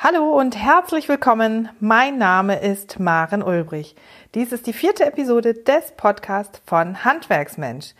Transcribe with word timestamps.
Hallo 0.00 0.38
und 0.38 0.56
herzlich 0.56 1.08
willkommen. 1.08 1.70
Mein 1.80 2.18
Name 2.18 2.60
ist 2.60 3.00
Maren 3.00 3.42
Ulbrich. 3.42 3.96
Dies 4.36 4.52
ist 4.52 4.68
die 4.68 4.72
vierte 4.72 5.04
Episode 5.04 5.54
des 5.54 5.90
Podcasts 5.96 6.62
von 6.64 7.04
Handwerksmensch. 7.04 7.94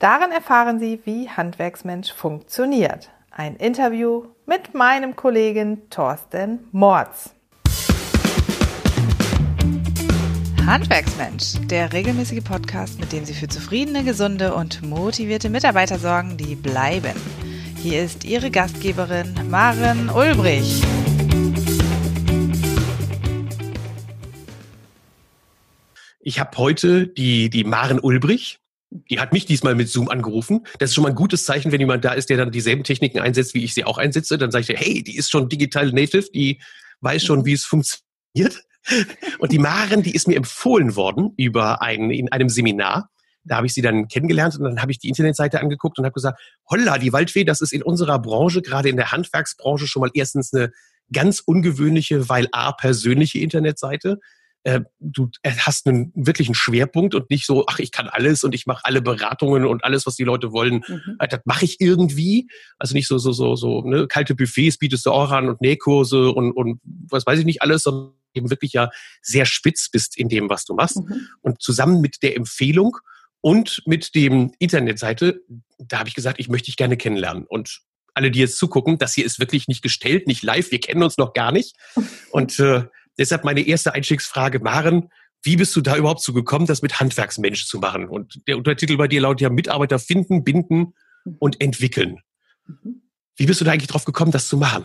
Darin 0.00 0.32
erfahren 0.32 0.80
Sie, 0.80 1.00
wie 1.04 1.28
Handwerksmensch 1.28 2.12
funktioniert. 2.12 3.10
Ein 3.30 3.54
Interview 3.54 4.24
mit 4.46 4.74
meinem 4.74 5.14
Kollegen 5.14 5.88
Thorsten 5.90 6.66
Mords. 6.72 7.32
Handwerksmensch, 10.66 11.52
der 11.70 11.92
regelmäßige 11.92 12.42
Podcast, 12.42 12.98
mit 12.98 13.12
dem 13.12 13.24
Sie 13.24 13.34
für 13.34 13.46
zufriedene, 13.46 14.02
gesunde 14.02 14.56
und 14.56 14.82
motivierte 14.82 15.50
Mitarbeiter 15.50 16.00
sorgen, 16.00 16.36
die 16.36 16.56
bleiben. 16.56 17.14
Hier 17.76 18.02
ist 18.02 18.24
Ihre 18.24 18.50
Gastgeberin 18.50 19.36
Maren 19.48 20.10
Ulbrich. 20.10 20.82
Ich 26.26 26.40
habe 26.40 26.56
heute 26.56 27.06
die, 27.06 27.50
die 27.50 27.64
Maren 27.64 28.00
Ulbrich. 28.00 28.58
Die 28.90 29.20
hat 29.20 29.34
mich 29.34 29.44
diesmal 29.44 29.74
mit 29.74 29.90
Zoom 29.90 30.08
angerufen. 30.08 30.66
Das 30.78 30.88
ist 30.88 30.94
schon 30.94 31.02
mal 31.02 31.10
ein 31.10 31.14
gutes 31.14 31.44
Zeichen, 31.44 31.70
wenn 31.70 31.80
jemand 31.80 32.02
da 32.02 32.14
ist, 32.14 32.30
der 32.30 32.38
dann 32.38 32.50
dieselben 32.50 32.82
Techniken 32.82 33.18
einsetzt, 33.18 33.52
wie 33.52 33.62
ich 33.62 33.74
sie 33.74 33.84
auch 33.84 33.98
einsetze. 33.98 34.38
Dann 34.38 34.50
sage 34.50 34.72
ich, 34.72 34.80
hey, 34.80 35.02
die 35.02 35.18
ist 35.18 35.30
schon 35.30 35.50
digital 35.50 35.92
native, 35.92 36.30
die 36.32 36.62
weiß 37.02 37.24
schon, 37.24 37.44
wie 37.44 37.52
es 37.52 37.66
funktioniert. 37.66 38.64
Und 39.38 39.52
die 39.52 39.58
Maren, 39.58 40.02
die 40.02 40.14
ist 40.14 40.26
mir 40.26 40.36
empfohlen 40.36 40.96
worden 40.96 41.34
über 41.36 41.82
ein, 41.82 42.10
in 42.10 42.32
einem 42.32 42.48
Seminar. 42.48 43.10
Da 43.42 43.56
habe 43.56 43.66
ich 43.66 43.74
sie 43.74 43.82
dann 43.82 44.08
kennengelernt 44.08 44.56
und 44.56 44.64
dann 44.64 44.80
habe 44.80 44.90
ich 44.90 44.98
die 44.98 45.08
Internetseite 45.08 45.60
angeguckt 45.60 45.98
und 45.98 46.06
habe 46.06 46.14
gesagt, 46.14 46.40
holla, 46.70 46.96
die 46.96 47.12
Waldfee, 47.12 47.44
das 47.44 47.60
ist 47.60 47.74
in 47.74 47.82
unserer 47.82 48.18
Branche, 48.18 48.62
gerade 48.62 48.88
in 48.88 48.96
der 48.96 49.12
Handwerksbranche, 49.12 49.86
schon 49.86 50.00
mal 50.00 50.10
erstens 50.14 50.54
eine 50.54 50.70
ganz 51.12 51.40
ungewöhnliche, 51.40 52.30
weil 52.30 52.48
A, 52.52 52.72
persönliche 52.72 53.40
Internetseite 53.40 54.18
äh, 54.64 54.80
du 54.98 55.30
hast 55.44 55.86
einen 55.86 56.10
wirklichen 56.14 56.54
Schwerpunkt 56.54 57.14
und 57.14 57.30
nicht 57.30 57.46
so, 57.46 57.66
ach, 57.66 57.78
ich 57.78 57.92
kann 57.92 58.08
alles 58.08 58.44
und 58.44 58.54
ich 58.54 58.66
mache 58.66 58.84
alle 58.84 59.02
Beratungen 59.02 59.66
und 59.66 59.84
alles, 59.84 60.06
was 60.06 60.16
die 60.16 60.24
Leute 60.24 60.52
wollen, 60.52 60.82
mhm. 60.86 61.16
Äh, 61.18 61.28
das 61.28 61.40
mache 61.44 61.64
ich 61.64 61.80
irgendwie. 61.80 62.48
Also 62.78 62.94
nicht 62.94 63.06
so, 63.06 63.18
so, 63.18 63.32
so, 63.32 63.56
so, 63.56 63.82
ne, 63.82 64.06
kalte 64.08 64.34
Buffets 64.34 64.78
bietest 64.78 65.06
du 65.06 65.10
auch 65.10 65.30
an 65.30 65.48
und 65.48 65.60
Nähkurse 65.60 66.30
und, 66.30 66.52
und 66.52 66.80
was 66.84 67.26
weiß 67.26 67.38
ich 67.38 67.44
nicht 67.44 67.62
alles, 67.62 67.82
sondern 67.82 68.14
eben 68.34 68.50
wirklich 68.50 68.72
ja 68.72 68.90
sehr 69.22 69.46
spitz 69.46 69.90
bist 69.90 70.16
in 70.16 70.28
dem, 70.28 70.48
was 70.48 70.64
du 70.64 70.74
machst. 70.74 70.96
Mhm. 70.96 71.28
Und 71.42 71.62
zusammen 71.62 72.00
mit 72.00 72.22
der 72.22 72.36
Empfehlung 72.36 72.96
und 73.42 73.82
mit 73.84 74.14
dem 74.14 74.52
Internetseite, 74.58 75.42
da 75.78 75.98
habe 75.98 76.08
ich 76.08 76.14
gesagt, 76.14 76.40
ich 76.40 76.48
möchte 76.48 76.66
dich 76.66 76.76
gerne 76.78 76.96
kennenlernen. 76.96 77.44
Und 77.46 77.82
alle, 78.14 78.30
die 78.30 78.40
jetzt 78.40 78.56
zugucken, 78.56 78.96
das 78.96 79.12
hier 79.12 79.26
ist 79.26 79.38
wirklich 79.38 79.68
nicht 79.68 79.82
gestellt, 79.82 80.26
nicht 80.26 80.42
live, 80.42 80.70
wir 80.70 80.80
kennen 80.80 81.02
uns 81.02 81.18
noch 81.18 81.34
gar 81.34 81.52
nicht. 81.52 81.76
Und 82.30 82.58
äh, 82.58 82.84
Deshalb 83.18 83.44
meine 83.44 83.66
erste 83.66 83.94
Einstiegsfrage, 83.94 84.60
Maren, 84.60 85.10
wie 85.42 85.56
bist 85.56 85.76
du 85.76 85.80
da 85.80 85.96
überhaupt 85.96 86.22
zu 86.22 86.32
gekommen, 86.32 86.66
das 86.66 86.82
mit 86.82 87.00
Handwerksmensch 87.00 87.66
zu 87.66 87.78
machen? 87.78 88.08
Und 88.08 88.46
der 88.48 88.56
Untertitel 88.56 88.96
bei 88.96 89.08
dir 89.08 89.20
lautet 89.20 89.42
ja 89.42 89.50
Mitarbeiter 89.50 89.98
finden, 89.98 90.42
binden 90.42 90.94
und 91.38 91.60
entwickeln. 91.60 92.20
Mhm. 92.66 93.02
Wie 93.36 93.46
bist 93.46 93.60
du 93.60 93.64
da 93.64 93.72
eigentlich 93.72 93.88
drauf 93.88 94.04
gekommen, 94.04 94.30
das 94.30 94.48
zu 94.48 94.56
machen? 94.56 94.84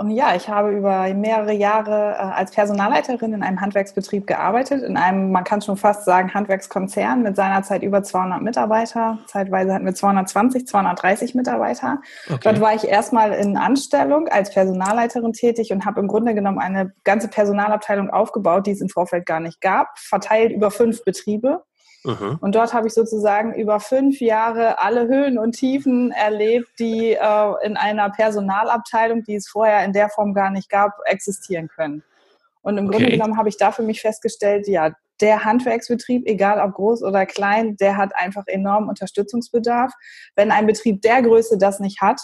Und 0.00 0.10
ja, 0.10 0.36
ich 0.36 0.48
habe 0.48 0.70
über 0.70 1.12
mehrere 1.12 1.52
Jahre 1.52 2.12
äh, 2.12 2.18
als 2.18 2.52
Personalleiterin 2.52 3.32
in 3.32 3.42
einem 3.42 3.60
Handwerksbetrieb 3.60 4.28
gearbeitet, 4.28 4.84
in 4.84 4.96
einem, 4.96 5.32
man 5.32 5.42
kann 5.42 5.60
schon 5.60 5.76
fast 5.76 6.04
sagen, 6.04 6.32
Handwerkskonzern 6.32 7.24
mit 7.24 7.34
seinerzeit 7.34 7.82
über 7.82 8.04
200 8.04 8.40
Mitarbeiter. 8.40 9.18
Zeitweise 9.26 9.74
hatten 9.74 9.84
wir 9.84 9.94
220, 9.96 10.68
230 10.68 11.34
Mitarbeiter. 11.34 12.00
Okay. 12.28 12.38
Dort 12.44 12.60
war 12.60 12.76
ich 12.76 12.84
erstmal 12.84 13.32
in 13.32 13.56
Anstellung 13.56 14.28
als 14.28 14.54
Personalleiterin 14.54 15.32
tätig 15.32 15.72
und 15.72 15.84
habe 15.84 15.98
im 15.98 16.06
Grunde 16.06 16.32
genommen 16.32 16.60
eine 16.60 16.92
ganze 17.02 17.26
Personalabteilung 17.26 18.08
aufgebaut, 18.08 18.68
die 18.68 18.72
es 18.72 18.80
im 18.80 18.88
Vorfeld 18.88 19.26
gar 19.26 19.40
nicht 19.40 19.60
gab, 19.60 19.98
verteilt 19.98 20.52
über 20.52 20.70
fünf 20.70 21.02
Betriebe. 21.04 21.64
Mhm. 22.04 22.38
Und 22.40 22.54
dort 22.54 22.72
habe 22.72 22.86
ich 22.86 22.94
sozusagen 22.94 23.54
über 23.54 23.80
fünf 23.80 24.20
Jahre 24.20 24.78
alle 24.78 25.08
Höhen 25.08 25.38
und 25.38 25.52
Tiefen 25.52 26.12
erlebt, 26.12 26.68
die 26.78 27.12
äh, 27.12 27.54
in 27.64 27.76
einer 27.76 28.10
Personalabteilung, 28.10 29.24
die 29.24 29.34
es 29.34 29.48
vorher 29.48 29.84
in 29.84 29.92
der 29.92 30.08
Form 30.08 30.32
gar 30.32 30.50
nicht 30.50 30.70
gab, 30.70 30.92
existieren 31.06 31.68
können. 31.68 32.02
Und 32.62 32.78
im 32.78 32.86
okay. 32.86 32.98
Grunde 32.98 33.12
genommen 33.12 33.36
habe 33.36 33.48
ich 33.48 33.56
da 33.56 33.72
für 33.72 33.82
mich 33.82 34.00
festgestellt, 34.00 34.68
ja, 34.68 34.92
der 35.20 35.44
Handwerksbetrieb, 35.44 36.26
egal 36.26 36.60
ob 36.60 36.74
groß 36.74 37.02
oder 37.02 37.26
klein, 37.26 37.76
der 37.76 37.96
hat 37.96 38.12
einfach 38.14 38.44
enormen 38.46 38.88
Unterstützungsbedarf. 38.88 39.92
Wenn 40.36 40.52
ein 40.52 40.66
Betrieb 40.66 41.02
der 41.02 41.22
Größe 41.22 41.58
das 41.58 41.80
nicht 41.80 42.00
hat, 42.00 42.20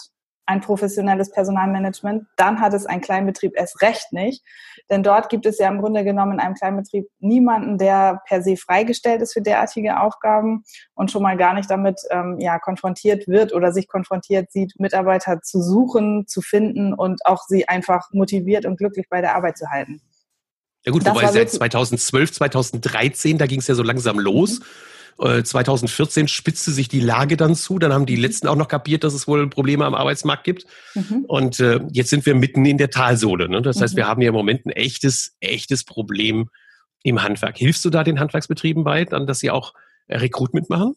ein 0.46 0.60
professionelles 0.60 1.30
Personalmanagement, 1.30 2.26
dann 2.36 2.60
hat 2.60 2.74
es 2.74 2.86
ein 2.86 3.00
Kleinbetrieb 3.00 3.52
erst 3.56 3.80
recht 3.82 4.12
nicht. 4.12 4.42
Denn 4.90 5.02
dort 5.02 5.28
gibt 5.28 5.46
es 5.46 5.58
ja 5.58 5.68
im 5.68 5.80
Grunde 5.80 6.04
genommen 6.04 6.32
in 6.32 6.40
einem 6.40 6.54
Kleinbetrieb 6.54 7.08
niemanden, 7.18 7.78
der 7.78 8.20
per 8.26 8.42
se 8.42 8.56
freigestellt 8.56 9.22
ist 9.22 9.32
für 9.32 9.40
derartige 9.40 10.00
Aufgaben 10.00 10.64
und 10.94 11.10
schon 11.10 11.22
mal 11.22 11.36
gar 11.36 11.54
nicht 11.54 11.70
damit 11.70 12.00
ähm, 12.10 12.38
ja, 12.38 12.58
konfrontiert 12.58 13.26
wird 13.26 13.54
oder 13.54 13.72
sich 13.72 13.88
konfrontiert 13.88 14.52
sieht, 14.52 14.74
Mitarbeiter 14.78 15.40
zu 15.40 15.62
suchen, 15.62 16.26
zu 16.26 16.42
finden 16.42 16.92
und 16.92 17.24
auch 17.24 17.42
sie 17.46 17.68
einfach 17.68 18.10
motiviert 18.12 18.66
und 18.66 18.76
glücklich 18.76 19.08
bei 19.08 19.20
der 19.20 19.34
Arbeit 19.34 19.56
zu 19.56 19.70
halten. 19.70 20.02
Ja 20.84 20.92
gut, 20.92 21.06
das 21.06 21.14
wobei 21.14 21.28
seit 21.28 21.50
2012, 21.50 22.32
2013, 22.32 23.38
da 23.38 23.46
ging 23.46 23.60
es 23.60 23.68
ja 23.68 23.74
so 23.74 23.82
langsam 23.82 24.18
los. 24.18 24.60
Mhm 24.60 24.64
2014 25.18 26.24
äh, 26.24 26.28
spitzte 26.28 26.70
sich 26.72 26.88
die 26.88 27.00
Lage 27.00 27.36
dann 27.36 27.54
zu. 27.54 27.78
Dann 27.78 27.92
haben 27.92 28.06
die 28.06 28.16
mhm. 28.16 28.22
letzten 28.22 28.48
auch 28.48 28.56
noch 28.56 28.68
kapiert, 28.68 29.04
dass 29.04 29.14
es 29.14 29.28
wohl 29.28 29.48
Probleme 29.48 29.84
am 29.84 29.94
Arbeitsmarkt 29.94 30.44
gibt. 30.44 30.66
Mhm. 30.94 31.24
Und 31.26 31.60
äh, 31.60 31.80
jetzt 31.92 32.10
sind 32.10 32.26
wir 32.26 32.34
mitten 32.34 32.64
in 32.64 32.78
der 32.78 32.90
Talsohle. 32.90 33.48
Ne? 33.48 33.62
Das 33.62 33.80
heißt, 33.80 33.94
mhm. 33.94 33.98
wir 33.98 34.06
haben 34.08 34.22
ja 34.22 34.28
im 34.28 34.34
Moment 34.34 34.66
ein 34.66 34.70
echtes, 34.70 35.36
echtes 35.40 35.84
Problem 35.84 36.48
im 37.02 37.22
Handwerk. 37.22 37.58
Hilfst 37.58 37.84
du 37.84 37.90
da 37.90 38.02
den 38.02 38.18
Handwerksbetrieben 38.18 38.82
bei, 38.82 39.04
dann, 39.04 39.26
dass 39.26 39.38
sie 39.38 39.50
auch 39.50 39.74
Rekrut 40.08 40.54
mitmachen? 40.54 40.94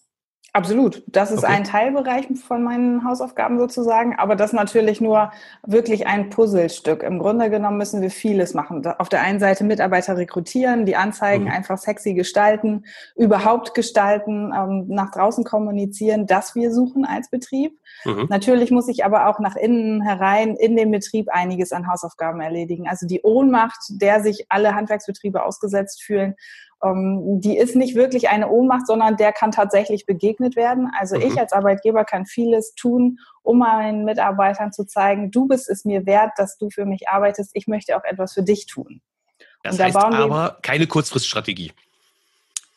Absolut. 0.53 1.03
Das 1.07 1.29
ist 1.29 1.43
okay. 1.43 1.53
ein 1.53 1.63
Teilbereich 1.65 2.27
von 2.47 2.63
meinen 2.63 3.03
Hausaufgaben 3.03 3.59
sozusagen, 3.59 4.15
aber 4.17 4.35
das 4.35 4.53
natürlich 4.53 5.01
nur 5.01 5.31
wirklich 5.65 6.07
ein 6.07 6.29
Puzzlestück. 6.29 7.03
Im 7.03 7.19
Grunde 7.19 7.49
genommen 7.49 7.77
müssen 7.77 8.01
wir 8.01 8.09
vieles 8.09 8.53
machen. 8.53 8.83
Auf 8.97 9.09
der 9.09 9.21
einen 9.21 9.39
Seite 9.39 9.63
Mitarbeiter 9.63 10.17
rekrutieren, 10.17 10.85
die 10.85 10.95
Anzeigen 10.95 11.45
mhm. 11.45 11.51
einfach 11.51 11.77
sexy 11.77 12.13
gestalten, 12.13 12.85
überhaupt 13.15 13.75
gestalten, 13.75 14.51
ähm, 14.57 14.85
nach 14.87 15.11
draußen 15.11 15.43
kommunizieren, 15.43 16.25
dass 16.25 16.55
wir 16.55 16.73
suchen 16.73 17.05
als 17.05 17.29
Betrieb. 17.29 17.77
Mhm. 18.05 18.25
Natürlich 18.29 18.71
muss 18.71 18.87
ich 18.87 19.05
aber 19.05 19.27
auch 19.27 19.39
nach 19.39 19.55
innen 19.55 20.01
herein 20.01 20.55
in 20.55 20.75
dem 20.75 20.91
Betrieb 20.91 21.29
einiges 21.29 21.71
an 21.71 21.87
Hausaufgaben 21.87 22.41
erledigen. 22.41 22.87
Also 22.87 23.05
die 23.05 23.21
Ohnmacht, 23.21 23.79
der 23.89 24.21
sich 24.23 24.45
alle 24.49 24.73
Handwerksbetriebe 24.73 25.43
ausgesetzt 25.43 26.01
fühlen, 26.01 26.35
ähm, 26.83 27.41
die 27.41 27.57
ist 27.57 27.75
nicht 27.75 27.95
wirklich 27.95 28.29
eine 28.29 28.49
Ohnmacht, 28.49 28.87
sondern 28.87 29.17
der 29.17 29.31
kann 29.33 29.51
tatsächlich 29.51 30.05
begegnet 30.05 30.55
werden. 30.55 30.91
Also 30.99 31.15
mhm. 31.15 31.23
ich 31.23 31.39
als 31.39 31.53
Arbeitgeber 31.53 32.05
kann 32.05 32.25
vieles 32.25 32.75
tun, 32.75 33.17
um 33.41 33.59
meinen 33.59 34.05
Mitarbeitern 34.05 34.71
zu 34.71 34.85
zeigen, 34.85 35.31
du 35.31 35.47
bist 35.47 35.69
es 35.69 35.85
mir 35.85 36.05
wert, 36.05 36.31
dass 36.37 36.57
du 36.57 36.69
für 36.69 36.85
mich 36.85 37.09
arbeitest. 37.09 37.51
Ich 37.53 37.67
möchte 37.67 37.97
auch 37.97 38.03
etwas 38.03 38.33
für 38.33 38.43
dich 38.43 38.67
tun. 38.67 39.01
Das 39.63 39.77
da 39.77 39.85
heißt 39.85 39.95
aber 39.95 40.57
keine 40.61 40.87
Kurzfriststrategie. 40.87 41.71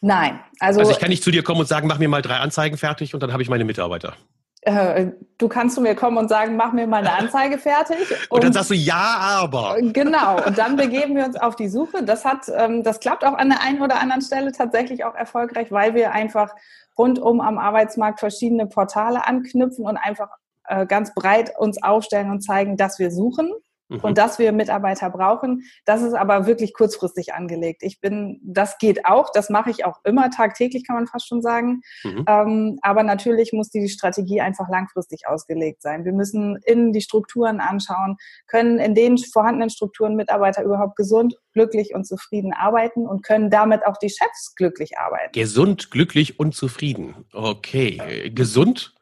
Nein. 0.01 0.41
Also, 0.59 0.81
also 0.81 0.93
ich 0.93 0.99
kann 0.99 1.11
nicht 1.11 1.23
zu 1.23 1.31
dir 1.31 1.43
kommen 1.43 1.61
und 1.61 1.67
sagen, 1.67 1.87
mach 1.87 1.99
mir 1.99 2.09
mal 2.09 2.23
drei 2.23 2.37
Anzeigen 2.37 2.79
fertig 2.79 3.13
und 3.13 3.23
dann 3.23 3.33
habe 3.33 3.43
ich 3.43 3.51
meine 3.51 3.65
Mitarbeiter. 3.65 4.17
Äh, 4.63 5.13
du 5.39 5.49
kannst 5.49 5.75
zu 5.75 5.81
mir 5.81 5.95
kommen 5.95 6.19
und 6.19 6.29
sagen, 6.29 6.57
mach 6.57 6.73
mir 6.73 6.87
mal 6.87 6.99
eine 6.99 7.13
Anzeige 7.13 7.57
fertig. 7.57 8.11
Und, 8.29 8.37
und, 8.37 8.45
dann 8.45 8.53
sagst 8.53 8.71
du 8.71 8.75
ja, 8.75 9.17
aber. 9.41 9.77
Genau. 9.81 10.45
Und 10.45 10.59
dann 10.59 10.77
begeben 10.77 11.17
wir 11.17 11.25
uns 11.25 11.37
auf 11.37 11.57
die 11.57 11.69
Suche. 11.69 12.03
Das 12.05 12.25
hat, 12.25 12.51
ähm, 12.55 12.83
das 12.83 13.01
klappt 13.01 13.25
auch 13.25 13.35
an 13.35 13.49
der 13.49 13.63
einen 13.63 13.81
oder 13.81 14.01
anderen 14.01 14.21
Stelle 14.21 14.53
tatsächlich 14.53 15.05
auch 15.05 15.15
erfolgreich, 15.15 15.73
weil 15.73 15.95
wir 15.95 16.13
einfach 16.13 16.55
rundum 16.99 17.41
am 17.41 17.59
Arbeitsmarkt 17.59 18.21
verschiedene 18.21 18.67
Portale 18.67 19.27
anknüpfen 19.27 19.87
und 19.87 19.97
einfach 19.97 20.29
äh, 20.65 20.85
ganz 20.85 21.15
breit 21.15 21.59
uns 21.59 21.83
aufstellen 21.83 22.31
und 22.31 22.43
zeigen, 22.43 22.77
dass 22.77 22.99
wir 22.99 23.11
suchen 23.11 23.51
mhm. 23.91 24.01
und 24.01 24.19
dass 24.19 24.39
wir 24.39 24.53
Mitarbeiter 24.53 25.11
brauchen. 25.11 25.65
Das 25.85 26.03
ist 26.03 26.15
aber 26.15 26.47
wirklich 26.47 26.75
kurzfristig 26.75 27.35
angelegt. 27.35 27.83
Ich 27.83 28.01
bin, 28.01 28.41
das 28.43 28.79
geht 28.79 29.05
auch, 29.05 29.31
das 29.33 29.51
mache 29.51 29.71
ich 29.71 29.85
auch 29.85 29.99
immer 30.05 30.31
tagtäglich, 30.31 30.87
kann 30.87 30.97
man 30.97 31.07
fast 31.07 31.29
schon 31.29 31.43
sagen. 31.43 31.83
Mhm. 32.05 32.25
Ähm, 32.27 32.79
aber 32.83 33.03
natürlich 33.03 33.53
muss 33.53 33.71
die 33.71 33.89
Strategie 33.89 34.41
einfach 34.41 34.69
langfristig 34.69 35.27
ausgelegt 35.27 35.83
sein. 35.83 36.05
Wir 36.05 36.13
müssen 36.13 36.59
in 36.65 36.93
die 36.93 37.01
Strukturen 37.01 37.61
anschauen, 37.61 38.17
können 38.47 38.79
in 38.79 38.95
den 38.95 39.19
vorhandenen 39.19 39.71
Strukturen 39.71 40.17
Mitarbeiter 40.17 40.63
überhaupt 40.63 40.97
gesund, 40.97 41.37
glücklich 41.53 41.95
und 41.95 42.07
zufrieden 42.07 42.53
arbeiten 42.53 43.07
und 43.07 43.25
können 43.25 43.51
damit 43.51 43.87
auch 43.87 43.97
die 43.97 44.11
Chefs 44.11 44.55
glücklich 44.55 44.99
arbeiten. 44.99 45.33
Gesund, 45.33 45.91
glücklich 45.91 46.39
und 46.39 46.55
zufrieden. 46.55 47.27
Okay. 47.33 48.31
Gesund 48.35 48.95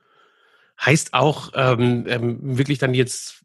heißt 0.84 1.14
auch 1.14 1.50
ähm, 1.54 2.04
ähm, 2.08 2.38
wirklich 2.40 2.78
dann 2.78 2.94
jetzt 2.94 3.44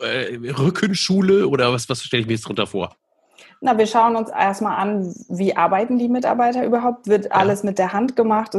äh, 0.00 0.36
Rückenschule 0.36 1.48
oder 1.48 1.72
was, 1.72 1.88
was 1.88 2.02
stelle 2.02 2.22
ich 2.22 2.26
mir 2.26 2.34
jetzt 2.34 2.46
drunter 2.46 2.66
vor? 2.66 2.94
Na, 3.62 3.78
wir 3.78 3.86
schauen 3.86 4.16
uns 4.16 4.28
erstmal 4.28 4.76
an, 4.76 5.14
wie 5.28 5.56
arbeiten 5.56 5.98
die 5.98 6.08
Mitarbeiter 6.08 6.64
überhaupt? 6.64 7.06
Wird 7.06 7.32
alles 7.32 7.62
mit 7.62 7.78
der 7.78 7.92
Hand 7.94 8.14
gemacht? 8.14 8.52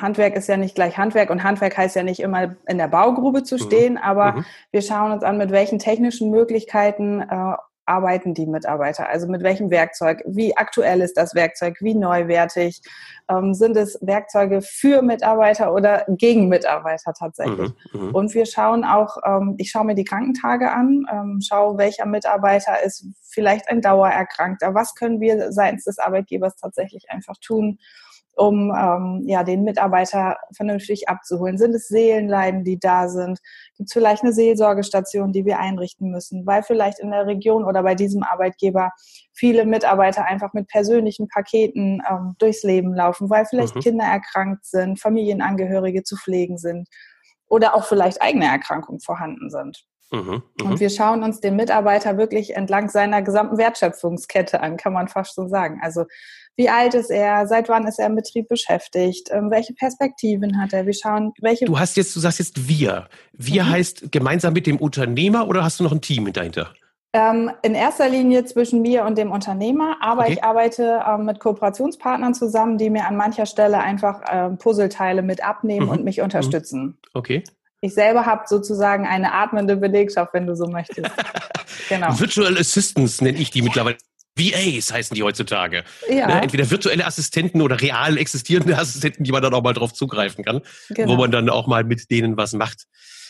Handwerk 0.00 0.36
ist 0.36 0.48
ja 0.48 0.56
nicht 0.56 0.76
gleich 0.76 0.96
Handwerk 0.96 1.30
und 1.30 1.42
Handwerk 1.42 1.76
heißt 1.76 1.96
ja 1.96 2.04
nicht 2.04 2.20
immer 2.20 2.54
in 2.66 2.78
der 2.78 2.86
Baugrube 2.88 3.42
zu 3.42 3.56
mhm. 3.56 3.60
stehen, 3.60 3.92
mhm. 3.94 4.00
aber 4.00 4.32
mhm. 4.32 4.44
wir 4.70 4.82
schauen 4.82 5.10
uns 5.10 5.24
an, 5.24 5.38
mit 5.38 5.50
welchen 5.50 5.80
technischen 5.80 6.30
Möglichkeiten 6.30 7.20
äh, 7.20 7.54
arbeiten 7.86 8.34
die 8.34 8.46
Mitarbeiter? 8.46 9.08
Also 9.08 9.26
mit 9.28 9.42
welchem 9.42 9.70
Werkzeug? 9.70 10.22
Wie 10.26 10.56
aktuell 10.56 11.00
ist 11.00 11.16
das 11.16 11.34
Werkzeug? 11.34 11.76
Wie 11.80 11.94
neuwertig? 11.94 12.82
Ähm, 13.28 13.54
sind 13.54 13.76
es 13.76 13.98
Werkzeuge 14.02 14.62
für 14.62 15.02
Mitarbeiter 15.02 15.72
oder 15.72 16.04
gegen 16.08 16.48
Mitarbeiter 16.48 17.12
tatsächlich? 17.12 17.72
Mhm, 17.92 18.06
mh. 18.06 18.10
Und 18.12 18.34
wir 18.34 18.46
schauen 18.46 18.84
auch, 18.84 19.16
ähm, 19.24 19.54
ich 19.58 19.70
schaue 19.70 19.84
mir 19.84 19.94
die 19.94 20.04
Krankentage 20.04 20.70
an, 20.70 21.06
ähm, 21.10 21.40
schaue, 21.42 21.78
welcher 21.78 22.06
Mitarbeiter 22.06 22.82
ist 22.82 23.06
vielleicht 23.22 23.68
ein 23.68 23.80
Dauererkrankter. 23.80 24.74
Was 24.74 24.94
können 24.94 25.20
wir 25.20 25.52
seitens 25.52 25.84
des 25.84 25.98
Arbeitgebers 25.98 26.56
tatsächlich 26.56 27.10
einfach 27.10 27.36
tun? 27.38 27.78
Um 28.36 28.72
ähm, 28.76 29.22
ja, 29.26 29.44
den 29.44 29.64
Mitarbeiter 29.64 30.36
vernünftig 30.54 31.08
abzuholen? 31.08 31.58
Sind 31.58 31.74
es 31.74 31.88
Seelenleiden, 31.88 32.64
die 32.64 32.78
da 32.78 33.08
sind? 33.08 33.40
Gibt 33.76 33.88
es 33.88 33.92
vielleicht 33.92 34.22
eine 34.22 34.32
Seelsorgestation, 34.32 35.32
die 35.32 35.44
wir 35.44 35.58
einrichten 35.58 36.10
müssen, 36.10 36.46
weil 36.46 36.62
vielleicht 36.62 36.98
in 36.98 37.10
der 37.10 37.26
Region 37.26 37.64
oder 37.64 37.82
bei 37.82 37.94
diesem 37.94 38.22
Arbeitgeber 38.22 38.90
viele 39.32 39.64
Mitarbeiter 39.64 40.24
einfach 40.24 40.52
mit 40.52 40.68
persönlichen 40.68 41.28
Paketen 41.28 42.02
ähm, 42.08 42.34
durchs 42.38 42.62
Leben 42.62 42.94
laufen, 42.94 43.30
weil 43.30 43.46
vielleicht 43.46 43.76
mhm. 43.76 43.80
Kinder 43.80 44.04
erkrankt 44.04 44.64
sind, 44.64 45.00
Familienangehörige 45.00 46.02
zu 46.02 46.16
pflegen 46.16 46.58
sind 46.58 46.88
oder 47.48 47.74
auch 47.74 47.84
vielleicht 47.84 48.22
eigene 48.22 48.46
Erkrankungen 48.46 49.00
vorhanden 49.00 49.50
sind. 49.50 49.84
Mhm, 50.10 50.42
und 50.62 50.70
mhm. 50.70 50.80
wir 50.80 50.90
schauen 50.90 51.22
uns 51.22 51.40
den 51.40 51.56
Mitarbeiter 51.56 52.16
wirklich 52.16 52.54
entlang 52.54 52.88
seiner 52.88 53.22
gesamten 53.22 53.58
Wertschöpfungskette 53.58 54.60
an, 54.60 54.76
kann 54.76 54.92
man 54.92 55.08
fast 55.08 55.34
schon 55.34 55.48
sagen. 55.48 55.80
Also 55.82 56.04
wie 56.56 56.68
alt 56.68 56.94
ist 56.94 57.10
er, 57.10 57.46
seit 57.46 57.68
wann 57.68 57.86
ist 57.86 57.98
er 57.98 58.06
im 58.06 58.14
Betrieb 58.14 58.48
beschäftigt, 58.48 59.28
ähm, 59.32 59.50
welche 59.50 59.74
Perspektiven 59.74 60.60
hat 60.60 60.72
er, 60.72 60.86
wir 60.86 60.94
schauen, 60.94 61.32
welche. 61.40 61.64
Du 61.64 61.78
hast 61.78 61.96
jetzt, 61.96 62.14
du 62.14 62.20
sagst 62.20 62.38
jetzt 62.38 62.68
wir. 62.68 63.08
Wir 63.32 63.64
mhm. 63.64 63.70
heißt 63.70 64.12
gemeinsam 64.12 64.52
mit 64.52 64.66
dem 64.66 64.76
Unternehmer 64.76 65.48
oder 65.48 65.64
hast 65.64 65.80
du 65.80 65.84
noch 65.84 65.92
ein 65.92 66.00
Team 66.00 66.32
dahinter? 66.32 66.70
Ähm, 67.12 67.52
in 67.62 67.76
erster 67.76 68.08
Linie 68.08 68.44
zwischen 68.44 68.82
mir 68.82 69.04
und 69.04 69.16
dem 69.18 69.30
Unternehmer, 69.30 69.96
aber 70.00 70.22
okay. 70.22 70.32
ich 70.32 70.44
arbeite 70.44 71.00
ähm, 71.08 71.26
mit 71.26 71.38
Kooperationspartnern 71.38 72.34
zusammen, 72.34 72.76
die 72.76 72.90
mir 72.90 73.06
an 73.06 73.16
mancher 73.16 73.46
Stelle 73.46 73.78
einfach 73.78 74.22
ähm, 74.28 74.58
Puzzleteile 74.58 75.22
mit 75.22 75.44
abnehmen 75.44 75.86
mhm. 75.86 75.92
und 75.92 76.04
mich 76.04 76.20
unterstützen. 76.22 76.82
Mhm. 76.82 76.98
Okay. 77.14 77.44
Ich 77.80 77.94
selber 77.94 78.26
habe 78.26 78.44
sozusagen 78.46 79.06
eine 79.06 79.32
atmende 79.32 79.76
Belegschaft, 79.76 80.34
wenn 80.34 80.46
du 80.46 80.56
so 80.56 80.66
möchtest. 80.66 81.10
genau. 81.88 82.18
Virtual 82.18 82.56
Assistants 82.58 83.20
nenne 83.20 83.38
ich 83.38 83.50
die 83.50 83.62
mittlerweile. 83.62 83.96
VAs 84.36 84.92
heißen 84.92 85.14
die 85.14 85.22
heutzutage. 85.22 85.84
Ja. 86.08 86.26
Ne? 86.26 86.42
Entweder 86.42 86.70
virtuelle 86.70 87.06
Assistenten 87.06 87.60
oder 87.62 87.80
real 87.80 88.18
existierende 88.18 88.76
Assistenten, 88.78 89.24
die 89.24 89.32
man 89.32 89.42
dann 89.42 89.54
auch 89.54 89.62
mal 89.62 89.72
drauf 89.72 89.92
zugreifen 89.92 90.44
kann, 90.44 90.60
genau. 90.90 91.12
wo 91.12 91.16
man 91.16 91.30
dann 91.30 91.48
auch 91.48 91.66
mal 91.66 91.84
mit 91.84 92.10
denen 92.10 92.36
was 92.36 92.52
macht. 92.52 92.84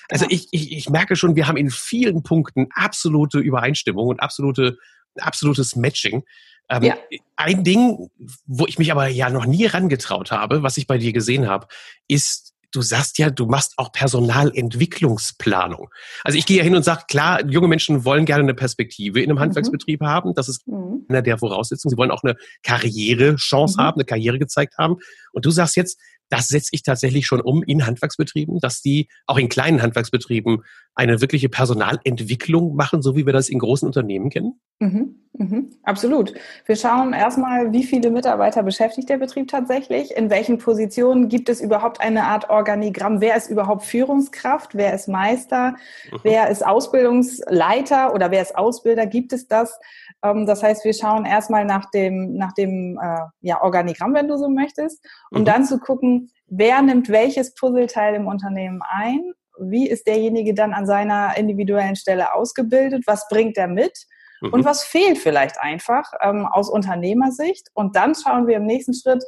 Also 0.09 0.27
genau. 0.27 0.35
ich, 0.35 0.49
ich, 0.51 0.73
ich 0.73 0.91
merke 0.91 1.17
schon, 1.17 1.37
wir 1.37 1.47
haben 1.47 1.57
in 1.57 1.71
vielen 1.71 2.23
Punkten 2.23 2.69
absolute 2.75 3.39
Übereinstimmung 3.39 4.09
und 4.09 4.21
absolute, 4.21 4.79
absolutes 5.19 5.77
Matching. 5.77 6.25
Ähm, 6.71 6.83
ja. 6.83 6.97
Ein 7.37 7.65
Ding, 7.65 8.11
wo 8.47 8.67
ich 8.67 8.79
mich 8.79 8.91
aber 8.91 9.09
ja 9.09 9.29
noch 9.29 9.45
nie 9.45 9.67
rangetraut 9.67 10.31
habe, 10.31 10.63
was 10.63 10.79
ich 10.79 10.87
bei 10.87 10.97
dir 10.97 11.13
gesehen 11.13 11.49
habe, 11.49 11.67
ist 12.09 12.54
du 12.75 12.83
sagst 12.83 13.19
ja, 13.19 13.31
du 13.31 13.47
machst 13.47 13.75
auch 13.77 13.93
Personalentwicklungsplanung. 13.93 15.89
Also 16.25 16.39
ich 16.39 16.47
gehe 16.47 16.59
ja 16.59 16.65
hin 16.65 16.75
und 16.75 16.85
sage, 16.85 17.05
klar, 17.09 17.45
junge 17.47 17.69
Menschen 17.69 18.05
wollen 18.05 18.25
gerne 18.25 18.43
eine 18.43 18.55
Perspektive 18.55 19.21
in 19.21 19.31
einem 19.31 19.37
mhm. 19.37 19.43
Handwerksbetrieb 19.43 20.01
haben. 20.01 20.35
Das 20.35 20.49
ist 20.49 20.67
mhm. 20.67 21.07
einer 21.09 21.23
der 21.23 21.39
Voraussetzungen. 21.39 21.91
Sie 21.91 21.97
wollen 21.97 22.11
auch 22.11 22.25
eine 22.25 22.37
Karrierechance 22.63 23.79
mhm. 23.79 23.83
haben, 23.83 23.95
eine 23.97 24.05
Karriere 24.05 24.39
gezeigt 24.39 24.77
haben. 24.79 24.97
Und 25.33 25.45
du 25.45 25.51
sagst 25.51 25.77
jetzt, 25.77 26.01
das 26.29 26.49
setze 26.49 26.71
ich 26.73 26.83
tatsächlich 26.83 27.27
schon 27.27 27.41
um 27.41 27.63
in 27.63 27.87
Handwerksbetrieben, 27.87 28.59
dass 28.61 28.81
die 28.81 29.09
auch 29.27 29.39
in 29.39 29.49
kleinen 29.49 29.83
Handwerksbetrieben 29.83 30.63
eine 30.95 31.21
wirkliche 31.21 31.49
Personalentwicklung 31.49 32.77
machen, 32.77 33.03
so 33.03 33.17
wie 33.17 33.27
wir 33.27 33.33
das 33.33 33.49
in 33.49 33.59
großen 33.59 33.87
Unternehmen 33.87 34.31
kennen? 34.31 34.61
Mhm, 34.81 35.17
mhm, 35.33 35.71
absolut. 35.83 36.35
Wir 36.67 36.77
schauen 36.77 37.13
erstmal, 37.13 37.73
wie 37.73 37.85
viele 37.85 38.11
Mitarbeiter 38.11 38.63
beschäftigt 38.63 39.09
der 39.09 39.19
Betrieb 39.19 39.49
tatsächlich, 39.49 40.17
in 40.17 40.31
welchen 40.31 40.59
Positionen 40.59 41.29
gibt 41.29 41.49
es 41.49 41.61
überhaupt 41.61 42.01
eine 42.01 42.25
Art 42.25 42.51
Organigramm, 42.51 43.21
wer 43.21 43.37
ist 43.37 43.51
überhaupt 43.51 43.85
Führungskraft, 43.85 44.75
wer 44.75 44.95
ist 44.95 45.09
Meister, 45.09 45.77
mhm. 46.11 46.19
wer 46.23 46.49
ist 46.49 46.65
Ausbildungsleiter 46.65 48.15
oder 48.15 48.31
wer 48.31 48.43
ist 48.43 48.57
Ausbilder, 48.57 49.07
gibt 49.07 49.33
es 49.33 49.47
das? 49.49 49.79
Ähm, 50.25 50.47
das 50.47 50.63
heißt, 50.63 50.85
wir 50.85 50.95
schauen 50.95 51.27
erstmal 51.27 51.65
nach 51.65 51.91
dem, 51.91 52.35
nach 52.35 52.53
dem 52.53 52.99
äh, 53.01 53.21
ja, 53.41 53.63
Organigramm, 53.63 54.15
wenn 54.15 54.29
du 54.29 54.37
so 54.37 54.49
möchtest, 54.49 55.05
um 55.31 55.43
mhm. 55.43 55.45
dann 55.45 55.65
zu 55.65 55.79
gucken, 55.79 56.31
wer 56.47 56.83
nimmt 56.83 57.09
welches 57.09 57.55
Puzzleteil 57.55 58.15
im 58.15 58.27
Unternehmen 58.27 58.81
ein, 58.89 59.33
wie 59.59 59.89
ist 59.89 60.07
derjenige 60.07 60.55
dann 60.55 60.73
an 60.73 60.87
seiner 60.87 61.37
individuellen 61.37 61.97
Stelle 61.97 62.35
ausgebildet, 62.35 63.05
was 63.07 63.29
bringt 63.29 63.57
er 63.57 63.69
mit 63.69 64.07
mhm. 64.41 64.53
und 64.53 64.65
was 64.65 64.83
fehlt 64.83 65.19
vielleicht 65.19 65.61
einfach 65.61 66.11
ähm, 66.21 66.47
aus 66.47 66.69
Unternehmersicht. 66.69 67.69
Und 67.75 67.95
dann 67.95 68.15
schauen 68.15 68.47
wir 68.47 68.57
im 68.57 68.67
nächsten 68.67 68.95
Schritt, 68.95 69.23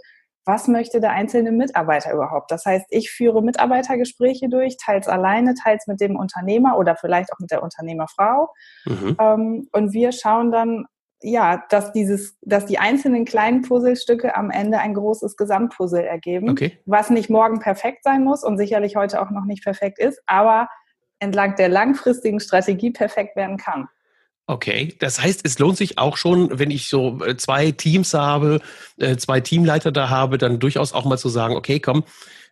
was 0.47 0.69
möchte 0.69 1.01
der 1.01 1.11
einzelne 1.11 1.51
Mitarbeiter 1.51 2.13
überhaupt? 2.13 2.51
Das 2.53 2.65
heißt, 2.65 2.87
ich 2.91 3.11
führe 3.11 3.43
Mitarbeitergespräche 3.43 4.49
durch, 4.49 4.77
teils 4.77 5.09
alleine, 5.09 5.55
teils 5.55 5.87
mit 5.89 6.01
dem 6.01 6.17
Unternehmer 6.17 6.79
oder 6.79 6.97
vielleicht 6.97 7.33
auch 7.33 7.41
mit 7.41 7.51
der 7.51 7.63
Unternehmerfrau. 7.63 8.55
Mhm. 8.85 9.17
Ähm, 9.21 9.69
und 9.73 9.93
wir 9.93 10.13
schauen 10.13 10.53
dann, 10.53 10.87
ja, 11.21 11.65
dass 11.71 11.93
dieses, 11.93 12.37
dass 12.43 12.67
die 12.67 12.79
einzelnen 12.79 13.25
kleinen 13.25 13.63
Puzzlestücke 13.63 14.37
am 14.37 14.51
Ende 14.51 14.79
ein 14.79 14.95
großes 14.95 15.37
Gesamtpuzzle 15.37 16.07
ergeben, 16.07 16.51
okay. 16.51 16.79
was 16.87 17.11
nicht 17.11 17.29
morgen 17.29 17.59
perfekt 17.59 18.05
sein 18.05 18.23
muss 18.23 18.45
und 18.45 18.57
sicherlich 18.57 18.95
heute 18.95 19.21
auch 19.21 19.31
noch 19.31 19.45
nicht 19.45 19.65
perfekt 19.65 19.99
ist, 19.99 20.23
aber 20.27 20.69
entlang 21.19 21.57
der 21.57 21.69
langfristigen 21.69 22.39
Strategie 22.39 22.91
perfekt 22.93 23.35
werden 23.35 23.57
kann. 23.57 23.89
Okay, 24.49 24.95
das 25.01 25.21
heißt, 25.21 25.41
es 25.45 25.59
lohnt 25.59 25.77
sich 25.77 25.99
auch 25.99 26.17
schon, 26.17 26.57
wenn 26.57 26.71
ich 26.71 26.89
so 26.89 27.19
äh, 27.25 27.37
zwei 27.37 27.73
Teams 27.73 28.15
habe, 28.15 28.61
äh, 28.97 29.17
zwei 29.17 29.41
Teamleiter 29.41 29.91
da 29.91 30.09
habe, 30.09 30.39
dann 30.39 30.61
durchaus 30.61 30.93
auch 30.93 31.05
mal 31.05 31.19
zu 31.19 31.29
sagen, 31.29 31.57
okay, 31.57 31.81
komm, 31.81 32.05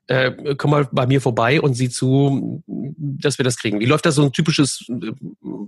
äh, 0.08 0.32
komm 0.56 0.72
mal 0.72 0.88
bei 0.90 1.06
mir 1.06 1.20
vorbei 1.20 1.60
und 1.60 1.74
sieh 1.74 1.88
zu, 1.88 2.62
dass 2.66 3.38
wir 3.38 3.44
das 3.44 3.56
kriegen. 3.56 3.78
Wie 3.78 3.86
läuft 3.86 4.06
da 4.06 4.10
so 4.10 4.24
ein 4.24 4.32
typisches 4.32 4.84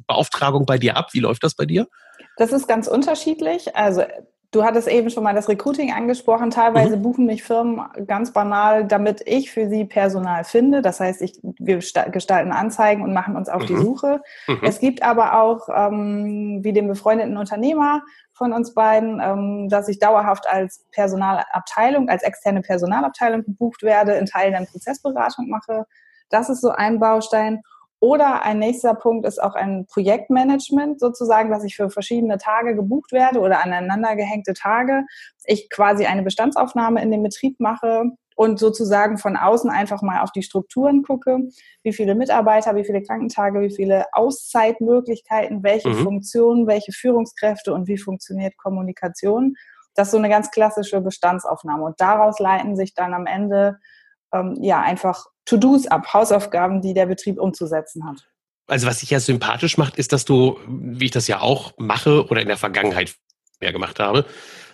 Beauftragung 0.07 0.67
bei 0.67 0.79
dir 0.79 0.97
ab? 0.97 1.11
Wie 1.13 1.21
läuft 1.21 1.45
das 1.45 1.55
bei 1.55 1.65
dir? 1.65 1.87
Das 2.37 2.53
ist 2.53 2.67
ganz 2.67 2.89
unterschiedlich. 2.89 3.77
Also 3.77 4.03
Du 4.57 4.65
hattest 4.65 4.89
eben 4.89 5.11
schon 5.11 5.23
mal 5.23 5.35
das 5.35 5.51
Recruiting 5.51 5.93
angesprochen. 5.93 6.49
Teilweise 6.49 6.97
mhm. 6.97 7.03
buchen 7.03 7.27
mich 7.27 7.43
Firmen 7.43 7.83
ganz 8.07 8.33
banal, 8.33 8.87
damit 8.87 9.21
ich 9.27 9.51
für 9.51 9.69
sie 9.69 9.85
Personal 9.85 10.45
finde. 10.45 10.81
Das 10.81 10.99
heißt, 10.99 11.21
ich, 11.21 11.39
wir 11.43 11.81
gestalten 12.11 12.53
Anzeigen 12.53 13.03
und 13.03 13.13
machen 13.13 13.37
uns 13.37 13.51
auf 13.51 13.65
mhm. 13.65 13.67
die 13.67 13.77
Suche. 13.77 14.23
Mhm. 14.49 14.61
Es 14.63 14.81
gibt 14.81 15.03
aber 15.03 15.43
auch, 15.43 15.69
ähm, 15.69 16.61
wie 16.63 16.73
den 16.73 16.89
befreundeten 16.89 17.37
Unternehmer 17.37 18.01
von 18.33 18.55
uns 18.55 18.73
beiden, 18.73 19.21
ähm, 19.23 19.69
dass 19.69 19.89
ich 19.89 19.99
dauerhaft 19.99 20.49
als 20.49 20.87
Personalabteilung, 20.91 22.09
als 22.09 22.23
externe 22.23 22.63
Personalabteilung 22.63 23.45
gebucht 23.45 23.83
werde, 23.83 24.13
in 24.13 24.25
Teilen 24.25 24.55
dann 24.55 24.67
Prozessberatung 24.67 25.51
mache. 25.51 25.85
Das 26.31 26.49
ist 26.49 26.63
so 26.63 26.71
ein 26.71 26.99
Baustein. 26.99 27.61
Oder 27.99 28.43
ein 28.43 28.59
nächster 28.59 28.95
Punkt 28.95 29.27
ist 29.27 29.43
auch 29.43 29.55
ein 29.55 29.87
Projektmanagement 29.87 31.01
sozusagen, 31.01 31.51
dass 31.51 31.65
ich 31.65 31.77
für 31.77 31.89
verschiedene 31.89 32.37
Tage 32.37 32.75
gebucht 32.75 33.13
werde 33.13 33.41
oder 33.41 33.65
aneinander 33.65 34.17
gehängte 34.17 34.53
Tage. 34.53 35.05
Ich 35.45 35.71
quasi 35.71 36.05
eine 36.05 36.23
Bestandsaufnahme 36.23 37.03
in 37.03 37.11
den 37.11 37.23
Betrieb 37.23 37.59
mache 37.59 38.11
und 38.37 38.59
sozusagen 38.59 39.17
von 39.17 39.37
außen 39.37 39.71
einfach 39.71 40.03
mal 40.03 40.21
auf 40.21 40.31
die 40.31 40.43
Strukturen 40.43 41.03
gucke. 41.03 41.39
Wie 41.83 41.93
viele 41.95 42.15
Mitarbeiter, 42.15 42.77
wie 42.77 42.85
viele 42.85 43.03
Krankentage, 43.03 43.61
wie 43.63 43.75
viele 43.75 44.05
Auszeitmöglichkeiten, 44.13 45.63
welche 45.63 45.89
mhm. 45.89 46.05
Funktionen, 46.05 46.67
welche 46.67 46.93
Führungskräfte 46.93 47.73
und 47.73 47.89
wie 47.89 47.97
funktioniert 47.97 48.59
Kommunikation. 48.59 49.55
Das 49.95 50.09
ist 50.09 50.13
so 50.13 50.19
eine 50.19 50.29
ganz 50.29 50.51
klassische 50.51 51.01
Bestandsaufnahme. 51.01 51.85
Und 51.85 51.99
daraus 51.99 52.39
leiten 52.39 52.77
sich 52.77 52.93
dann 52.93 53.15
am 53.15 53.25
Ende 53.25 53.79
ähm, 54.41 54.63
ja 54.63 54.81
einfach 54.81 55.27
To-Dos 55.45 55.87
ab, 55.87 56.13
Hausaufgaben, 56.13 56.83
die 56.83 56.95
der 56.95 57.07
Betrieb 57.07 57.39
umzusetzen 57.39 58.05
hat. 58.07 58.29
Also 58.67 58.87
was 58.87 58.99
dich 58.99 59.11
ja 59.11 59.21
sympathisch 59.21 59.79
macht, 59.79 59.97
ist, 59.97 60.13
dass 60.13 60.25
du, 60.25 60.59
wie 60.67 61.07
ich 61.07 61.11
das 61.13 61.29
ja 61.29 61.41
auch 61.41 61.73
mache 61.79 62.27
oder 62.27 62.41
in 62.41 62.49
der 62.49 62.57
Vergangenheit 62.57 63.15
mehr 63.61 63.73
gemacht 63.73 64.01
habe, 64.01 64.27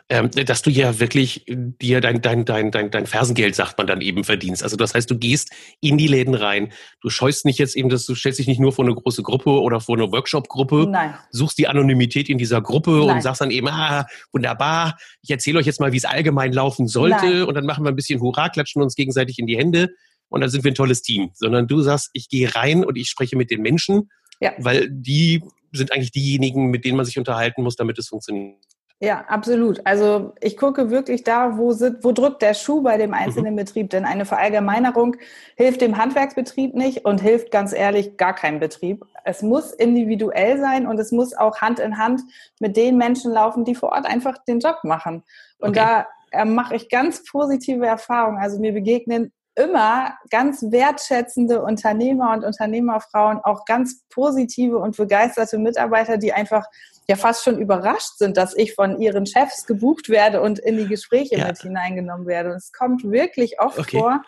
ähm, 0.08 0.30
dass 0.30 0.62
du 0.62 0.70
ja 0.70 1.00
wirklich 1.00 1.44
dir 1.46 2.00
dein, 2.00 2.20
dein, 2.20 2.44
dein, 2.44 2.70
dein, 2.70 2.90
dein 2.90 3.06
Fersengeld, 3.06 3.54
sagt 3.54 3.78
man 3.78 3.86
dann 3.86 4.00
eben, 4.00 4.24
verdienst. 4.24 4.62
Also 4.62 4.76
das 4.76 4.94
heißt, 4.94 5.10
du 5.10 5.18
gehst 5.18 5.50
in 5.80 5.98
die 5.98 6.06
Läden 6.06 6.34
rein, 6.34 6.72
du 7.00 7.10
scheust 7.10 7.44
nicht 7.44 7.58
jetzt 7.58 7.76
eben, 7.76 7.88
dass 7.88 8.06
du 8.06 8.14
stellst 8.14 8.38
dich 8.38 8.46
nicht 8.46 8.60
nur 8.60 8.72
vor 8.72 8.84
eine 8.84 8.94
große 8.94 9.22
Gruppe 9.22 9.50
oder 9.50 9.80
vor 9.80 9.96
eine 9.96 10.10
Workshop-Gruppe, 10.10 10.92
suchst 11.30 11.58
die 11.58 11.68
Anonymität 11.68 12.28
in 12.28 12.38
dieser 12.38 12.60
Gruppe 12.60 12.90
Nein. 12.90 13.16
und 13.16 13.22
sagst 13.22 13.40
dann 13.40 13.50
eben, 13.50 13.68
ah, 13.68 14.06
wunderbar, 14.32 14.98
ich 15.22 15.30
erzähle 15.30 15.58
euch 15.58 15.66
jetzt 15.66 15.80
mal, 15.80 15.92
wie 15.92 15.98
es 15.98 16.04
allgemein 16.04 16.52
laufen 16.52 16.88
sollte 16.88 17.26
Nein. 17.26 17.42
und 17.44 17.54
dann 17.54 17.66
machen 17.66 17.84
wir 17.84 17.90
ein 17.90 17.96
bisschen 17.96 18.20
Hurra, 18.20 18.48
klatschen 18.48 18.82
uns 18.82 18.94
gegenseitig 18.94 19.38
in 19.38 19.46
die 19.46 19.56
Hände 19.56 19.90
und 20.28 20.40
dann 20.40 20.50
sind 20.50 20.64
wir 20.64 20.72
ein 20.72 20.74
tolles 20.74 21.02
Team, 21.02 21.30
sondern 21.34 21.68
du 21.68 21.82
sagst, 21.82 22.10
ich 22.14 22.28
gehe 22.28 22.54
rein 22.54 22.84
und 22.84 22.96
ich 22.96 23.08
spreche 23.08 23.36
mit 23.36 23.50
den 23.50 23.60
Menschen, 23.60 24.10
ja. 24.40 24.52
weil 24.58 24.88
die 24.90 25.42
sind 25.72 25.92
eigentlich 25.92 26.12
diejenigen, 26.12 26.70
mit 26.70 26.84
denen 26.84 26.96
man 26.96 27.06
sich 27.06 27.18
unterhalten 27.18 27.62
muss, 27.62 27.76
damit 27.76 27.98
es 27.98 28.08
funktioniert. 28.08 28.56
Ja, 29.02 29.24
absolut. 29.26 29.84
Also 29.84 30.32
ich 30.40 30.56
gucke 30.56 30.90
wirklich 30.90 31.24
da, 31.24 31.58
wo, 31.58 31.72
sind, 31.72 32.04
wo 32.04 32.12
drückt 32.12 32.40
der 32.40 32.54
Schuh 32.54 32.82
bei 32.82 32.98
dem 32.98 33.14
einzelnen 33.14 33.54
mhm. 33.54 33.58
Betrieb. 33.58 33.90
Denn 33.90 34.04
eine 34.04 34.24
Verallgemeinerung 34.24 35.16
hilft 35.56 35.80
dem 35.80 35.96
Handwerksbetrieb 35.96 36.76
nicht 36.76 37.04
und 37.04 37.20
hilft 37.20 37.50
ganz 37.50 37.72
ehrlich 37.72 38.16
gar 38.16 38.32
keinem 38.32 38.60
Betrieb. 38.60 39.04
Es 39.24 39.42
muss 39.42 39.72
individuell 39.72 40.60
sein 40.60 40.86
und 40.86 41.00
es 41.00 41.10
muss 41.10 41.34
auch 41.34 41.60
Hand 41.60 41.80
in 41.80 41.98
Hand 41.98 42.22
mit 42.60 42.76
den 42.76 42.96
Menschen 42.96 43.32
laufen, 43.32 43.64
die 43.64 43.74
vor 43.74 43.90
Ort 43.90 44.06
einfach 44.06 44.38
den 44.44 44.60
Job 44.60 44.76
machen. 44.84 45.24
Und 45.58 45.70
okay. 45.70 46.06
da 46.30 46.38
äh, 46.38 46.44
mache 46.44 46.76
ich 46.76 46.88
ganz 46.88 47.24
positive 47.24 47.84
Erfahrungen. 47.84 48.38
Also 48.38 48.60
mir 48.60 48.72
begegnen 48.72 49.32
immer 49.54 50.14
ganz 50.30 50.62
wertschätzende 50.62 51.62
Unternehmer 51.62 52.32
und 52.32 52.44
Unternehmerfrauen, 52.44 53.40
auch 53.40 53.64
ganz 53.64 54.02
positive 54.08 54.78
und 54.78 54.96
begeisterte 54.96 55.58
Mitarbeiter, 55.58 56.16
die 56.16 56.32
einfach 56.32 56.66
ja 57.08 57.16
fast 57.16 57.44
schon 57.44 57.58
überrascht 57.58 58.16
sind, 58.16 58.36
dass 58.36 58.56
ich 58.56 58.74
von 58.74 59.00
ihren 59.00 59.26
Chefs 59.26 59.66
gebucht 59.66 60.08
werde 60.08 60.40
und 60.40 60.58
in 60.58 60.78
die 60.78 60.86
Gespräche 60.86 61.36
ja. 61.36 61.48
mit 61.48 61.58
hineingenommen 61.58 62.26
werde. 62.26 62.50
Und 62.50 62.56
es 62.56 62.72
kommt 62.72 63.04
wirklich 63.04 63.60
oft 63.60 63.78
okay. 63.78 63.98
vor, 63.98 64.22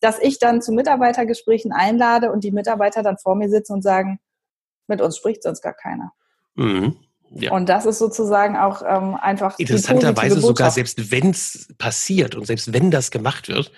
dass 0.00 0.18
ich 0.18 0.38
dann 0.38 0.62
zu 0.62 0.72
Mitarbeitergesprächen 0.72 1.72
einlade 1.72 2.32
und 2.32 2.42
die 2.42 2.52
Mitarbeiter 2.52 3.02
dann 3.02 3.18
vor 3.18 3.36
mir 3.36 3.48
sitzen 3.48 3.74
und 3.74 3.82
sagen, 3.82 4.18
mit 4.88 5.00
uns 5.00 5.16
spricht 5.16 5.42
sonst 5.42 5.62
gar 5.62 5.74
keiner. 5.74 6.12
Mhm. 6.54 6.96
Ja. 7.30 7.52
Und 7.52 7.68
das 7.68 7.86
ist 7.86 7.98
sozusagen 7.98 8.56
auch 8.56 8.82
ähm, 8.82 9.16
einfach. 9.16 9.58
Interessanterweise 9.58 10.40
sogar, 10.40 10.70
selbst 10.70 11.10
wenn 11.10 11.30
es 11.30 11.68
passiert 11.76 12.34
und 12.34 12.46
selbst 12.46 12.72
wenn 12.72 12.90
das 12.90 13.10
gemacht 13.10 13.48
wird, 13.48 13.72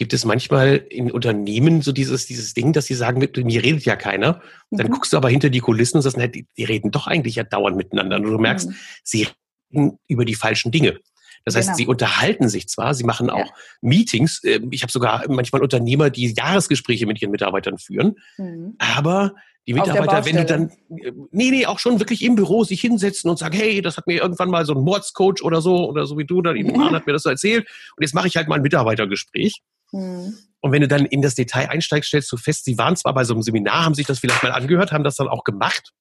gibt 0.00 0.14
es 0.14 0.24
manchmal 0.24 0.76
in 0.88 1.10
Unternehmen 1.10 1.82
so 1.82 1.92
dieses, 1.92 2.24
dieses 2.24 2.54
Ding, 2.54 2.72
dass 2.72 2.86
sie 2.86 2.94
sagen, 2.94 3.18
mit 3.18 3.36
mir 3.36 3.62
redet 3.62 3.84
ja 3.84 3.96
keiner. 3.96 4.40
Dann 4.70 4.86
mhm. 4.86 4.92
guckst 4.92 5.12
du 5.12 5.18
aber 5.18 5.28
hinter 5.28 5.50
die 5.50 5.60
Kulissen 5.60 5.98
und 5.98 6.02
sagst, 6.02 6.16
na, 6.16 6.26
die, 6.26 6.46
die, 6.56 6.64
reden 6.64 6.90
doch 6.90 7.06
eigentlich 7.06 7.34
ja 7.34 7.44
dauernd 7.44 7.76
miteinander. 7.76 8.16
Und 8.16 8.22
du 8.22 8.38
merkst, 8.38 8.70
mhm. 8.70 8.74
sie 9.04 9.28
reden 9.70 9.98
über 10.08 10.24
die 10.24 10.34
falschen 10.34 10.72
Dinge. 10.72 10.98
Das 11.44 11.54
heißt, 11.54 11.68
genau. 11.68 11.76
sie 11.76 11.86
unterhalten 11.86 12.48
sich 12.48 12.66
zwar, 12.66 12.94
sie 12.94 13.04
machen 13.04 13.28
auch 13.28 13.44
ja. 13.44 13.52
Meetings. 13.82 14.40
Ähm, 14.42 14.68
ich 14.70 14.80
habe 14.80 14.90
sogar 14.90 15.22
manchmal 15.28 15.60
Unternehmer, 15.60 16.08
die 16.08 16.32
Jahresgespräche 16.32 17.04
mit 17.04 17.20
ihren 17.20 17.30
Mitarbeitern 17.30 17.76
führen. 17.76 18.16
Mhm. 18.38 18.76
Aber 18.78 19.34
die 19.66 19.74
Mitarbeiter, 19.74 20.24
wenn 20.24 20.36
du 20.36 20.46
dann, 20.46 20.70
äh, 20.96 21.12
nee, 21.30 21.50
nee, 21.50 21.66
auch 21.66 21.78
schon 21.78 22.00
wirklich 22.00 22.24
im 22.24 22.36
Büro 22.36 22.64
sich 22.64 22.80
hinsetzen 22.80 23.28
und 23.28 23.38
sagen, 23.38 23.54
hey, 23.54 23.82
das 23.82 23.98
hat 23.98 24.06
mir 24.06 24.22
irgendwann 24.22 24.48
mal 24.48 24.64
so 24.64 24.72
ein 24.72 24.82
Mordscoach 24.82 25.42
oder 25.42 25.60
so, 25.60 25.90
oder 25.90 26.06
so 26.06 26.16
wie 26.16 26.24
du, 26.24 26.40
dann 26.40 26.56
hat 26.94 27.06
mir 27.06 27.12
das 27.12 27.24
so 27.24 27.28
erzählt. 27.28 27.68
Und 27.96 28.02
jetzt 28.02 28.14
mache 28.14 28.28
ich 28.28 28.36
halt 28.38 28.48
mal 28.48 28.54
ein 28.54 28.62
Mitarbeitergespräch. 28.62 29.60
Mhm. 29.92 30.38
Und 30.60 30.72
wenn 30.72 30.82
du 30.82 30.88
dann 30.88 31.06
in 31.06 31.22
das 31.22 31.34
Detail 31.34 31.70
einsteigst, 31.70 32.08
stellst 32.08 32.30
du 32.30 32.36
fest, 32.36 32.64
sie 32.64 32.76
waren 32.76 32.96
zwar 32.96 33.14
bei 33.14 33.24
so 33.24 33.32
einem 33.34 33.42
Seminar, 33.42 33.84
haben 33.84 33.94
sich 33.94 34.06
das 34.06 34.18
vielleicht 34.18 34.42
mal 34.42 34.52
angehört, 34.52 34.92
haben 34.92 35.04
das 35.04 35.16
dann 35.16 35.28
auch 35.28 35.44
gemacht, 35.44 35.92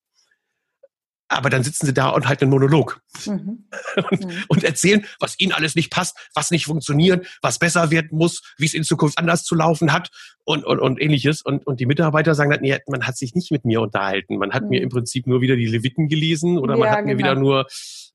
aber 1.29 1.51
dann 1.51 1.63
sitzen 1.63 1.85
sie 1.85 1.93
da 1.93 2.09
und 2.09 2.27
halten 2.27 2.45
einen 2.45 2.51
Monolog 2.51 3.01
mhm. 3.25 3.65
und, 4.11 4.25
mhm. 4.25 4.43
und, 4.47 4.63
erzählen, 4.63 5.05
was 5.19 5.39
ihnen 5.39 5.53
alles 5.53 5.75
nicht 5.75 5.91
passt, 5.91 6.17
was 6.33 6.49
nicht 6.49 6.65
funktioniert, 6.65 7.27
was 7.41 7.59
besser 7.59 7.91
werden 7.91 8.17
muss, 8.17 8.41
wie 8.57 8.65
es 8.65 8.73
in 8.73 8.83
Zukunft 8.83 9.17
anders 9.17 9.43
zu 9.43 9.53
laufen 9.53 9.93
hat 9.93 10.09
und, 10.43 10.65
und, 10.65 10.79
und 10.79 10.99
ähnliches. 10.99 11.43
Und, 11.43 11.65
und 11.67 11.79
die 11.79 11.85
Mitarbeiter 11.85 12.33
sagen 12.33 12.49
dann, 12.49 12.61
nee, 12.61 12.79
man 12.87 13.05
hat 13.05 13.15
sich 13.15 13.35
nicht 13.35 13.51
mit 13.51 13.63
mir 13.63 13.79
unterhalten. 13.79 14.37
Man 14.37 14.51
hat 14.51 14.63
mhm. 14.63 14.69
mir 14.69 14.81
im 14.81 14.89
Prinzip 14.89 15.27
nur 15.27 15.41
wieder 15.41 15.55
die 15.55 15.67
Leviten 15.67 16.09
gelesen 16.09 16.57
oder 16.57 16.75
man 16.77 16.89
hat 16.89 16.99
genau. 16.99 17.11
mir 17.11 17.17
wieder 17.19 17.35
nur 17.35 17.67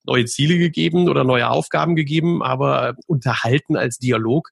neue 0.04 0.24
Ziele 0.24 0.58
gegeben 0.58 1.08
oder 1.08 1.22
neue 1.22 1.48
Aufgaben 1.48 1.94
gegeben, 1.94 2.42
aber 2.42 2.96
unterhalten 3.06 3.76
als 3.76 3.98
Dialog 3.98 4.50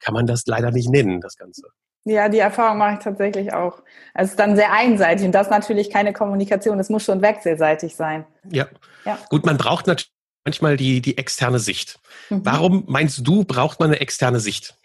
kann 0.00 0.14
man 0.14 0.26
das 0.26 0.44
leider 0.46 0.70
nicht 0.70 0.88
nennen, 0.88 1.20
das 1.20 1.36
Ganze. 1.36 1.62
Ja, 2.04 2.28
die 2.28 2.38
Erfahrung 2.38 2.78
mache 2.78 2.94
ich 2.94 2.98
tatsächlich 2.98 3.52
auch. 3.54 3.82
Es 4.12 4.30
ist 4.30 4.38
dann 4.38 4.56
sehr 4.56 4.72
einseitig 4.72 5.24
und 5.24 5.32
das 5.32 5.46
ist 5.46 5.50
natürlich 5.50 5.90
keine 5.90 6.12
Kommunikation. 6.12 6.78
Es 6.78 6.90
muss 6.90 7.04
schon 7.04 7.22
wechselseitig 7.22 7.96
sein. 7.96 8.26
Ja. 8.50 8.66
ja. 9.06 9.18
Gut, 9.30 9.46
man 9.46 9.56
braucht 9.56 9.86
natürlich 9.86 10.12
manchmal 10.44 10.76
die, 10.76 11.00
die 11.00 11.16
externe 11.16 11.58
Sicht. 11.58 11.98
Mhm. 12.28 12.44
Warum 12.44 12.84
meinst 12.86 13.26
du, 13.26 13.44
braucht 13.44 13.80
man 13.80 13.88
eine 13.88 14.00
externe 14.00 14.38
Sicht? 14.38 14.76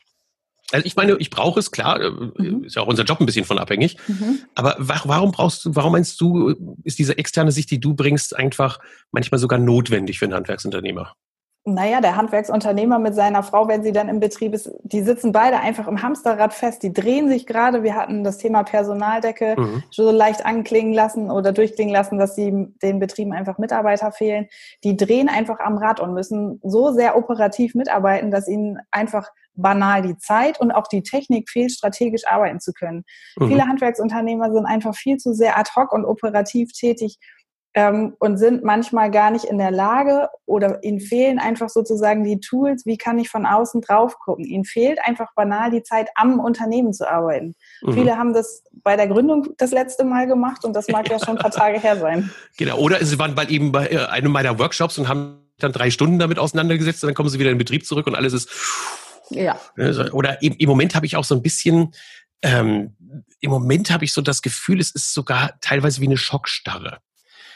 Also 0.72 0.86
ich 0.86 0.96
meine, 0.96 1.18
ich 1.18 1.30
brauche 1.30 1.60
es, 1.60 1.72
klar, 1.72 2.00
äh, 2.00 2.10
mhm. 2.10 2.64
ist 2.64 2.76
ja 2.76 2.84
auch 2.84 2.88
unser 2.88 3.04
Job 3.04 3.20
ein 3.20 3.26
bisschen 3.26 3.46
von 3.46 3.60
abhängig. 3.60 3.98
Mhm. 4.08 4.40
Aber 4.56 4.76
warum 4.78 5.32
brauchst 5.32 5.66
du, 5.66 5.76
warum 5.76 5.94
meinst 5.94 6.22
du, 6.22 6.78
ist 6.84 7.00
diese 7.00 7.18
externe 7.18 7.52
Sicht, 7.52 7.72
die 7.72 7.80
du 7.80 7.96
bringst, 7.96 8.36
einfach 8.36 8.80
manchmal 9.12 9.40
sogar 9.40 9.60
notwendig 9.60 10.20
für 10.20 10.26
einen 10.26 10.36
Handwerksunternehmer? 10.36 11.16
Naja, 11.66 12.02
der 12.02 12.16
Handwerksunternehmer 12.16 13.00
mit 13.00 13.16
seiner 13.16 13.44
Frau, 13.44 13.68
wenn 13.68 13.84
sie 13.84 13.92
dann 13.92 14.10
im 14.10 14.20
Betrieb 14.20 14.54
ist, 14.54 14.72
die 14.84 15.02
sitzen 15.02 15.32
beide 15.32 15.60
einfach 15.60 15.88
im 15.88 16.02
Hamsterrad 16.02 16.54
fest. 16.54 16.84
Die 16.84 16.94
drehen 16.94 17.28
sich 17.30 17.46
gerade. 17.46 17.84
Wir 17.84 17.96
hatten 17.96 18.24
das 18.24 18.38
Thema 18.38 18.64
Personaldecke 18.64 19.56
mhm. 19.58 19.84
so 19.92 20.10
leicht 20.10 20.46
anklingen 20.46 20.94
lassen 20.94 21.30
oder 21.30 21.52
durchklingen 21.52 21.94
lassen, 21.94 22.18
dass 22.18 22.36
sie 22.36 22.68
den 22.82 23.00
Betrieben 23.00 23.34
einfach 23.34 23.58
Mitarbeiter 23.58 24.12
fehlen. 24.12 24.48
Die 24.84 24.96
drehen 24.96 25.30
einfach 25.30 25.60
am 25.60 25.78
Rad 25.78 26.00
und 26.00 26.14
müssen 26.14 26.60
so 26.64 26.92
sehr 26.92 27.18
operativ 27.18 27.76
mitarbeiten, 27.76 28.32
dass 28.32 28.48
ihnen 28.48 28.80
einfach 28.92 29.30
banal 29.56 30.02
die 30.02 30.18
Zeit 30.18 30.60
und 30.60 30.72
auch 30.72 30.88
die 30.88 31.04
Technik 31.04 31.50
fehlt, 31.50 31.72
strategisch 31.72 32.26
arbeiten 32.26 32.60
zu 32.60 32.72
können. 32.72 33.04
Mhm. 33.38 33.50
Viele 33.50 33.68
Handwerksunternehmer 33.68 34.52
sind 34.54 34.66
einfach 34.66 34.96
viel 34.96 35.18
zu 35.18 35.34
sehr 35.34 35.58
ad 35.58 35.70
hoc 35.76 35.92
und 35.92 36.06
operativ 36.06 36.72
tätig 36.72 37.18
ähm, 37.80 38.14
und 38.20 38.38
sind 38.38 38.62
manchmal 38.62 39.10
gar 39.10 39.32
nicht 39.32 39.46
in 39.46 39.58
der 39.58 39.72
Lage 39.72 40.28
oder 40.46 40.84
ihnen 40.84 41.00
fehlen 41.00 41.40
einfach 41.40 41.70
sozusagen 41.70 42.26
die 42.26 42.42
Tools, 42.42 42.86
wie 42.86 42.98
kann 42.98 43.18
ich 43.20 43.30
von 43.30 43.46
außen 43.46 43.80
drauf 43.80 44.20
gucken. 44.20 44.44
Ihnen 44.44 44.66
fehlt 44.66 45.00
einfach 45.06 45.34
banal 45.34 45.72
die 45.72 45.82
Zeit, 45.82 46.10
am 46.16 46.42
Unternehmen 46.42 46.92
zu 46.92 47.10
arbeiten. 47.10 47.56
Mhm. 47.82 47.94
Viele 47.94 48.18
haben 48.18 48.34
das 48.34 48.64
bei 48.84 48.98
der 48.98 49.08
Gründung 49.08 49.54
das 49.58 49.72
letzte 49.72 50.04
Mal 50.04 50.28
gemacht 50.28 50.66
und 50.66 50.74
das 50.74 50.90
mag 50.90 51.10
ja, 51.10 51.20
schon 51.20 51.38
ein 51.38 51.42
paar 51.42 51.52
Tage 51.52 51.80
her 51.80 51.98
sein. 51.98 52.30
Genau, 52.58 52.78
oder 52.80 53.04
sie 53.06 53.18
waren 53.20 53.36
bald 53.36 53.50
eben 53.50 53.72
bei 53.72 53.88
äh, 53.88 54.06
einem 54.08 54.32
meiner 54.32 54.60
Workshops 54.60 54.98
und 54.98 55.08
haben 55.08 55.46
dann 55.60 55.72
drei 55.72 55.92
Stunden 55.92 56.20
damit 56.20 56.40
auseinandergesetzt 56.40 57.04
und 57.04 57.08
dann 57.08 57.16
kommen 57.16 57.30
sie 57.30 57.40
wieder 57.40 57.52
in 57.52 57.56
den 57.56 57.60
Betrieb 57.60 57.86
zurück 57.86 58.08
und 58.08 58.16
alles 58.16 58.34
ist. 58.34 58.50
Ja. 59.30 59.60
Oder 60.12 60.42
im, 60.42 60.56
im 60.58 60.68
Moment 60.68 60.96
habe 60.96 61.06
ich 61.06 61.16
auch 61.16 61.24
so 61.24 61.36
ein 61.36 61.42
bisschen, 61.42 61.94
ähm, 62.42 62.96
im 63.40 63.52
Moment 63.52 63.92
habe 63.92 64.04
ich 64.04 64.12
so 64.12 64.22
das 64.22 64.42
Gefühl, 64.42 64.82
es 64.82 64.92
ist 64.92 65.14
sogar 65.14 65.54
teilweise 65.62 66.02
wie 66.02 66.08
eine 66.08 66.18
Schockstarre. 66.18 67.00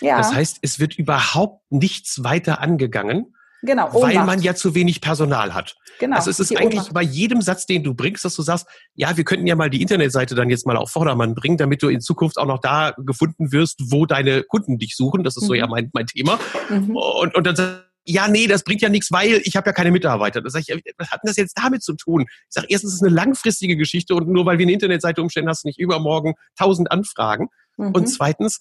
Ja. 0.02 0.18
Das 0.18 0.34
heißt, 0.34 0.60
es 0.62 0.80
wird 0.80 0.98
überhaupt 0.98 1.64
nichts 1.72 2.24
weiter 2.24 2.60
angegangen. 2.60 3.34
Genau, 3.66 3.88
Ohnmacht. 3.94 4.16
weil 4.16 4.26
man 4.26 4.42
ja 4.42 4.56
zu 4.56 4.76
wenig 4.76 5.00
Personal 5.00 5.54
hat. 5.54 5.76
Genau. 6.00 6.18
Also 6.18 6.30
es 6.30 6.40
ist 6.42 6.56
eigentlich 6.58 6.82
Ohnmacht. 6.82 6.94
bei 6.94 7.02
jedem 7.02 7.42
Satz, 7.42 7.66
den 7.66 7.82
du 7.82 7.94
bringst, 7.94 8.26
dass 8.26 8.36
du 8.36 8.42
sagst, 8.42 8.68
ja, 8.94 9.16
wir 9.16 9.24
könnten 9.24 9.48
ja 9.48 9.56
mal 9.56 9.70
die 9.70 9.82
Internetseite 9.82 10.36
dann 10.36 10.50
jetzt 10.50 10.68
mal 10.68 10.76
auf 10.76 10.92
Vordermann 10.92 11.34
bringen, 11.34 11.58
damit 11.58 11.82
du 11.82 11.88
in 11.88 12.02
Zukunft 12.02 12.38
auch 12.38 12.46
noch 12.46 12.60
da 12.60 12.94
gefunden 12.98 13.54
wirst, 13.54 13.80
wo 13.86 14.06
deine 14.06 14.44
Kunden 14.44 14.80
dich 14.80 14.98
suchen. 14.98 15.24
Das 15.24 15.38
ist 15.38 15.44
mhm. 15.44 15.48
so 15.48 15.54
ja 15.54 15.68
mein, 15.68 15.90
mein 15.94 16.08
Thema. 16.08 16.40
Mhm. 16.70 16.94
Und, 16.96 17.36
und 17.36 17.48
dann 17.48 17.84
ja, 18.06 18.28
nee, 18.28 18.48
das 18.48 18.64
bringt 18.64 18.82
ja 18.82 18.90
nichts, 18.90 19.12
weil 19.12 19.42
ich 19.46 19.56
habe 19.56 19.70
ja 19.70 19.74
keine 19.74 19.92
Mitarbeiter. 19.92 20.42
Das 20.42 20.54
sag 20.54 20.64
ich, 20.68 20.84
was 20.98 21.10
hat 21.10 21.24
denn 21.24 21.30
das 21.30 21.38
jetzt 21.38 21.58
damit 21.58 21.84
zu 21.84 21.94
tun? 21.94 22.26
Ich 22.28 22.46
sage, 22.50 22.68
erstens 22.70 22.92
ist 22.92 23.02
es 23.02 23.08
eine 23.08 23.16
langfristige 23.16 23.78
Geschichte 23.78 24.14
und 24.14 24.28
nur 24.28 24.46
weil 24.46 24.58
wir 24.58 24.66
eine 24.66 24.74
Internetseite 24.74 25.22
umstellen, 25.22 25.48
hast 25.48 25.64
du 25.64 25.70
nicht 25.70 25.80
übermorgen 25.80 26.34
tausend 26.58 26.92
Anfragen. 26.92 27.48
Mhm. 27.78 27.92
Und 27.92 28.08
zweitens, 28.08 28.60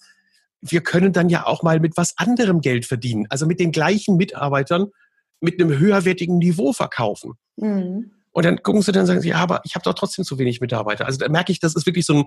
wir 0.63 0.81
können 0.81 1.11
dann 1.11 1.29
ja 1.29 1.45
auch 1.45 1.61
mal 1.61 1.79
mit 1.79 1.97
was 1.97 2.17
anderem 2.17 2.61
Geld 2.61 2.85
verdienen. 2.85 3.25
Also 3.29 3.45
mit 3.45 3.59
den 3.59 3.71
gleichen 3.71 4.15
Mitarbeitern 4.15 4.87
mit 5.41 5.59
einem 5.59 5.77
höherwertigen 5.77 6.37
Niveau 6.37 6.71
verkaufen. 6.71 7.33
Mhm. 7.57 8.11
Und 8.31 8.45
dann 8.45 8.63
gucken 8.63 8.81
sie 8.81 8.91
dann 8.91 9.01
und 9.01 9.07
sagen, 9.07 9.23
ja, 9.23 9.37
aber 9.37 9.61
ich 9.65 9.75
habe 9.75 9.83
doch 9.83 9.93
trotzdem 9.93 10.25
zu 10.25 10.39
wenig 10.39 10.61
Mitarbeiter. 10.61 11.05
Also 11.05 11.19
da 11.19 11.29
merke 11.29 11.51
ich, 11.51 11.59
das 11.59 11.75
ist 11.75 11.85
wirklich 11.85 12.05
so 12.05 12.13
ein, 12.15 12.25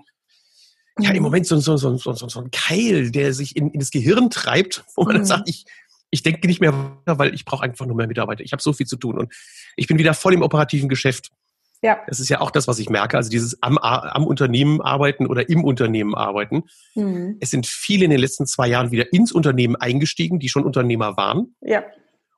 ja, 0.99 1.09
im 1.09 1.17
mhm. 1.17 1.23
Moment 1.23 1.47
so, 1.47 1.59
so, 1.59 1.77
so, 1.77 1.97
so, 1.97 2.13
so 2.13 2.39
ein 2.39 2.51
Keil, 2.51 3.11
der 3.11 3.33
sich 3.33 3.55
in, 3.55 3.71
in 3.71 3.79
das 3.79 3.91
Gehirn 3.91 4.29
treibt, 4.29 4.85
wo 4.95 5.03
man 5.03 5.13
mhm. 5.13 5.17
dann 5.19 5.25
sagt, 5.25 5.49
ich, 5.49 5.65
ich 6.11 6.23
denke 6.23 6.47
nicht 6.47 6.61
mehr 6.61 6.73
weiter, 6.73 7.19
weil 7.19 7.33
ich 7.33 7.43
brauche 7.43 7.63
einfach 7.63 7.85
nur 7.87 7.95
mehr 7.95 8.07
Mitarbeiter. 8.07 8.43
Ich 8.43 8.53
habe 8.53 8.61
so 8.61 8.71
viel 8.71 8.85
zu 8.85 8.97
tun 8.97 9.17
und 9.17 9.33
ich 9.75 9.87
bin 9.87 9.97
wieder 9.97 10.13
voll 10.13 10.33
im 10.33 10.43
operativen 10.43 10.89
Geschäft. 10.89 11.31
Ja. 11.81 11.99
Das 12.07 12.19
ist 12.19 12.29
ja 12.29 12.41
auch 12.41 12.51
das, 12.51 12.67
was 12.67 12.79
ich 12.79 12.89
merke. 12.89 13.17
Also 13.17 13.29
dieses 13.29 13.61
am, 13.61 13.77
am 13.77 14.25
Unternehmen 14.25 14.81
arbeiten 14.81 15.27
oder 15.27 15.47
im 15.49 15.63
Unternehmen 15.63 16.15
arbeiten. 16.15 16.63
Mhm. 16.95 17.37
Es 17.39 17.51
sind 17.51 17.67
viele 17.67 18.05
in 18.05 18.11
den 18.11 18.19
letzten 18.19 18.45
zwei 18.47 18.67
Jahren 18.67 18.91
wieder 18.91 19.13
ins 19.13 19.31
Unternehmen 19.31 19.75
eingestiegen, 19.75 20.39
die 20.39 20.49
schon 20.49 20.63
Unternehmer 20.63 21.17
waren. 21.17 21.55
Ja. 21.61 21.83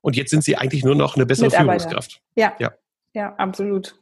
Und 0.01 0.15
jetzt 0.15 0.29
sind 0.31 0.43
sie 0.43 0.57
eigentlich 0.57 0.83
nur 0.83 0.95
noch 0.95 1.15
eine 1.15 1.25
bessere 1.25 1.51
Führungskraft. 1.51 2.21
Ja. 2.35 2.55
ja. 2.59 2.71
Ja, 3.13 3.35
absolut. 3.35 3.95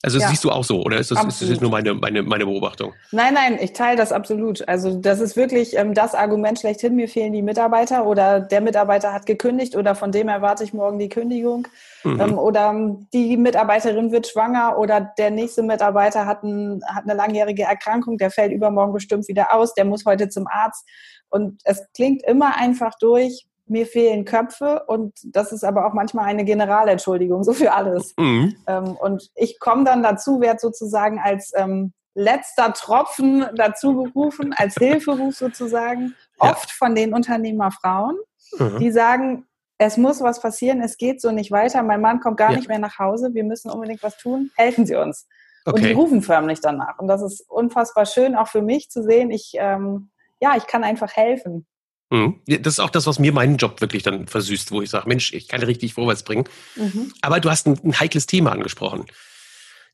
Also 0.00 0.20
ja. 0.20 0.28
siehst 0.28 0.44
du 0.44 0.50
auch 0.50 0.62
so, 0.62 0.80
oder 0.82 0.98
ist 0.98 1.10
das, 1.10 1.40
ist 1.40 1.50
das 1.50 1.60
nur 1.60 1.72
meine, 1.72 1.92
meine, 1.92 2.22
meine 2.22 2.46
Beobachtung? 2.46 2.92
Nein, 3.10 3.34
nein, 3.34 3.58
ich 3.60 3.72
teile 3.72 3.96
das 3.96 4.12
absolut. 4.12 4.66
Also 4.68 4.94
das 4.94 5.18
ist 5.18 5.36
wirklich 5.36 5.76
ähm, 5.76 5.92
das 5.92 6.14
Argument 6.14 6.60
schlechthin, 6.60 6.94
mir 6.94 7.08
fehlen 7.08 7.32
die 7.32 7.42
Mitarbeiter 7.42 8.06
oder 8.06 8.38
der 8.38 8.60
Mitarbeiter 8.60 9.12
hat 9.12 9.26
gekündigt 9.26 9.74
oder 9.74 9.96
von 9.96 10.12
dem 10.12 10.28
erwarte 10.28 10.62
ich 10.62 10.72
morgen 10.72 11.00
die 11.00 11.08
Kündigung. 11.08 11.66
Mhm. 12.04 12.20
Ähm, 12.20 12.38
oder 12.38 12.96
die 13.12 13.36
Mitarbeiterin 13.36 14.12
wird 14.12 14.28
schwanger 14.28 14.78
oder 14.78 15.00
der 15.18 15.32
nächste 15.32 15.64
Mitarbeiter 15.64 16.26
hat, 16.26 16.44
ein, 16.44 16.80
hat 16.86 17.02
eine 17.02 17.14
langjährige 17.14 17.64
Erkrankung, 17.64 18.18
der 18.18 18.30
fällt 18.30 18.52
übermorgen 18.52 18.92
bestimmt 18.92 19.26
wieder 19.26 19.52
aus, 19.52 19.74
der 19.74 19.84
muss 19.84 20.04
heute 20.06 20.28
zum 20.28 20.46
Arzt. 20.46 20.86
Und 21.28 21.60
es 21.64 21.84
klingt 21.94 22.22
immer 22.22 22.56
einfach 22.56 22.92
durch, 23.00 23.48
mir 23.70 23.86
fehlen 23.86 24.24
Köpfe 24.24 24.84
und 24.86 25.14
das 25.24 25.52
ist 25.52 25.64
aber 25.64 25.86
auch 25.86 25.92
manchmal 25.92 26.26
eine 26.26 26.44
Generalentschuldigung, 26.44 27.44
so 27.44 27.52
für 27.52 27.72
alles. 27.72 28.14
Mhm. 28.18 28.56
Ähm, 28.66 28.96
und 28.96 29.30
ich 29.34 29.58
komme 29.58 29.84
dann 29.84 30.02
dazu, 30.02 30.40
werde 30.40 30.60
sozusagen 30.60 31.18
als 31.18 31.52
ähm, 31.54 31.92
letzter 32.14 32.72
Tropfen 32.72 33.46
dazu 33.54 33.94
gerufen, 33.94 34.52
als 34.56 34.74
Hilferuf 34.74 35.36
sozusagen, 35.36 36.14
ja. 36.42 36.50
oft 36.50 36.70
von 36.70 36.94
den 36.94 37.14
Unternehmerfrauen, 37.14 38.16
mhm. 38.58 38.78
die 38.78 38.90
sagen, 38.90 39.46
es 39.78 39.96
muss 39.96 40.20
was 40.20 40.40
passieren, 40.40 40.82
es 40.82 40.96
geht 40.96 41.20
so 41.20 41.30
nicht 41.30 41.52
weiter, 41.52 41.82
mein 41.84 42.00
Mann 42.00 42.20
kommt 42.20 42.36
gar 42.36 42.50
ja. 42.50 42.56
nicht 42.56 42.68
mehr 42.68 42.80
nach 42.80 42.98
Hause, 42.98 43.34
wir 43.34 43.44
müssen 43.44 43.70
unbedingt 43.70 44.02
was 44.02 44.18
tun, 44.18 44.50
helfen 44.56 44.84
Sie 44.84 44.96
uns. 44.96 45.26
Okay. 45.64 45.76
Und 45.76 45.86
die 45.86 45.92
rufen 45.92 46.22
förmlich 46.22 46.60
danach. 46.60 46.98
Und 46.98 47.08
das 47.08 47.22
ist 47.22 47.48
unfassbar 47.48 48.06
schön, 48.06 48.34
auch 48.34 48.48
für 48.48 48.62
mich 48.62 48.90
zu 48.90 49.02
sehen, 49.02 49.30
ich, 49.30 49.52
ähm, 49.54 50.10
ja, 50.40 50.56
ich 50.56 50.66
kann 50.66 50.82
einfach 50.82 51.14
helfen. 51.14 51.66
Mhm. 52.10 52.40
Das 52.46 52.74
ist 52.74 52.80
auch 52.80 52.90
das, 52.90 53.06
was 53.06 53.18
mir 53.18 53.32
meinen 53.32 53.56
Job 53.56 53.80
wirklich 53.80 54.02
dann 54.02 54.26
versüßt, 54.26 54.70
wo 54.72 54.80
ich 54.80 54.90
sage, 54.90 55.08
Mensch, 55.08 55.32
ich 55.34 55.48
kann 55.48 55.62
richtig 55.62 55.94
vorwärts 55.94 56.22
bringen. 56.22 56.44
Mhm. 56.76 57.12
Aber 57.20 57.40
du 57.40 57.50
hast 57.50 57.66
ein, 57.66 57.78
ein, 57.84 58.00
heikles 58.00 58.26
Thema 58.26 58.52
angesprochen. 58.52 59.04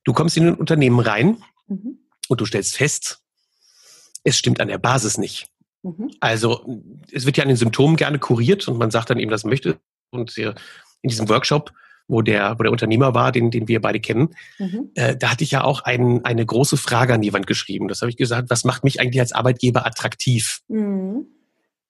Du 0.04 0.12
kommst 0.12 0.36
in 0.36 0.48
ein 0.48 0.54
Unternehmen 0.54 1.00
rein 1.00 1.42
mhm. 1.66 1.98
und 2.28 2.40
du 2.40 2.46
stellst 2.46 2.76
fest, 2.76 3.20
es 4.22 4.38
stimmt 4.38 4.60
an 4.60 4.68
der 4.68 4.78
Basis 4.78 5.18
nicht. 5.18 5.48
Mhm. 5.82 6.10
Also 6.20 6.82
es 7.10 7.26
wird 7.26 7.36
ja 7.36 7.42
an 7.42 7.48
den 7.48 7.56
Symptomen 7.56 7.96
gerne 7.96 8.18
kuriert 8.18 8.66
und 8.68 8.78
man 8.78 8.90
sagt 8.90 9.10
dann 9.10 9.18
eben, 9.18 9.30
das 9.30 9.44
möchte. 9.44 9.78
Und 10.10 10.36
in 10.38 10.54
diesem 11.02 11.28
Workshop, 11.28 11.72
wo 12.06 12.22
der, 12.22 12.58
wo 12.58 12.62
der 12.62 12.70
Unternehmer 12.70 13.14
war, 13.14 13.32
den, 13.32 13.50
den 13.50 13.66
wir 13.66 13.80
beide 13.80 13.98
kennen, 13.98 14.34
mhm. 14.58 14.90
äh, 14.94 15.16
da 15.16 15.30
hatte 15.32 15.42
ich 15.42 15.50
ja 15.50 15.64
auch 15.64 15.80
ein, 15.80 16.24
eine 16.24 16.46
große 16.46 16.76
Frage 16.76 17.14
an 17.14 17.22
die 17.22 17.32
Wand 17.32 17.46
geschrieben. 17.46 17.88
Das 17.88 18.02
habe 18.02 18.10
ich 18.10 18.16
gesagt, 18.16 18.50
was 18.50 18.64
macht 18.64 18.84
mich 18.84 19.00
eigentlich 19.00 19.20
als 19.20 19.32
Arbeitgeber 19.32 19.84
attraktiv? 19.84 20.60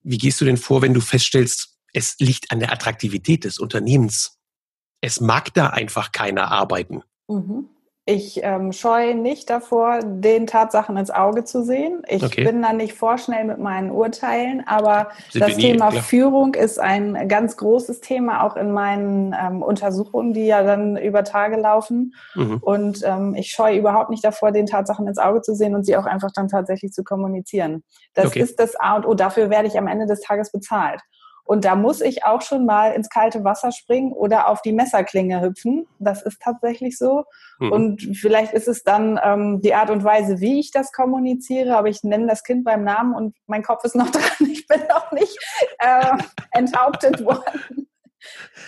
Wie 0.05 0.19
gehst 0.19 0.41
du 0.41 0.45
denn 0.45 0.59
vor, 0.59 0.83
wenn 0.83 0.95
du 0.95 1.01
feststellst, 1.01 1.79
es 1.93 2.17
liegt 2.19 2.51
an 2.51 2.61
der 2.61 2.73
Attraktivität 2.73 3.45
des 3.45 3.59
Unternehmens? 3.59 4.39
Es 5.01 5.21
mag 5.21 5.53
da 5.55 5.69
einfach 5.69 6.13
keiner 6.13 6.53
arbeiten. 6.53 7.03
Mhm. 7.29 7.69
Ich 8.07 8.41
ähm, 8.43 8.73
scheue 8.73 9.15
nicht 9.15 9.49
davor, 9.49 10.01
den 10.03 10.47
Tatsachen 10.47 10.99
ins 10.99 11.11
Auge 11.11 11.45
zu 11.45 11.63
sehen. 11.65 12.03
Ich 12.07 12.23
okay. 12.23 12.45
bin 12.45 12.61
da 12.61 12.75
nicht 12.75 12.93
vorschnell 12.93 13.47
mit 13.47 13.59
meinen 13.59 13.91
Urteilen, 13.91 14.63
aber 14.67 15.09
Sind 15.31 15.41
das 15.41 15.57
Thema 15.57 15.91
nie, 15.91 16.01
Führung 16.01 16.53
ist 16.53 16.79
ein 16.79 17.29
ganz 17.29 17.57
großes 17.57 18.03
Thema, 18.03 18.45
auch 18.45 18.57
in 18.57 18.73
meinen 18.73 19.35
ähm, 19.41 19.63
Untersuchungen, 19.63 20.35
die 20.35 20.45
ja 20.45 20.63
dann 20.63 20.99
über 20.99 21.25
Tage 21.25 21.57
laufen. 21.57 22.13
Mhm. 22.35 22.59
Und 22.61 23.01
ähm, 23.05 23.35
ich 23.37 23.51
scheue 23.53 23.79
überhaupt 23.79 24.11
nicht 24.11 24.23
davor, 24.23 24.53
den 24.53 24.67
Tatsachen 24.67 25.09
ins 25.09 25.19
Auge 25.19 25.41
zu 25.41 25.55
sehen 25.55 25.75
und 25.75 25.85
sie 25.85 25.97
auch 25.97 26.05
einfach 26.05 26.31
dann 26.35 26.49
tatsächlich 26.49 26.93
zu 26.93 27.05
kommunizieren. 27.05 27.85
Das 28.13 28.27
okay. 28.27 28.41
ist 28.41 28.61
das 28.61 28.77
A 28.77 28.97
und 28.97 29.07
O. 29.07 29.15
Dafür 29.15 29.49
werde 29.49 29.67
ich 29.67 29.79
am 29.79 29.87
Ende 29.87 30.05
des 30.05 30.21
Tages 30.21 30.53
bezahlt. 30.53 31.01
Und 31.45 31.67
da 31.67 31.77
muss 31.77 32.01
ich 32.01 32.25
auch 32.25 32.41
schon 32.41 32.65
mal 32.65 32.93
ins 32.93 33.11
kalte 33.11 33.45
Wasser 33.45 33.71
springen 33.71 34.13
oder 34.13 34.49
auf 34.49 34.63
die 34.63 34.73
Messerklinge 34.73 35.43
hüpfen. 35.43 35.87
Das 35.99 36.23
ist 36.23 36.41
tatsächlich 36.41 36.97
so. 36.97 37.25
Mhm. 37.59 37.73
Und 37.73 38.17
vielleicht 38.17 38.55
ist 38.55 38.67
es 38.67 38.83
dann 38.83 39.21
ähm, 39.23 39.61
die 39.61 39.75
Art 39.75 39.91
und 39.91 40.05
Weise, 40.05 40.41
wie 40.41 40.59
ich 40.59 40.71
das 40.71 40.91
kommuniziere, 40.93 41.77
aber 41.77 41.89
ich 41.89 42.03
nenne 42.03 42.27
das 42.27 42.45
Kind 42.45 42.65
beim 42.65 42.83
Namen 42.83 43.15
und 43.15 43.37
mein 43.47 43.63
Kopf 43.63 43.85
ist 43.85 43.95
noch 43.95 44.11
dran. 44.11 44.23
Ich 44.51 44.67
bin 44.67 44.81
noch 44.89 45.13
nicht 45.13 45.37
äh, 45.79 46.17
enthauptet 46.53 47.23
worden. 47.23 47.89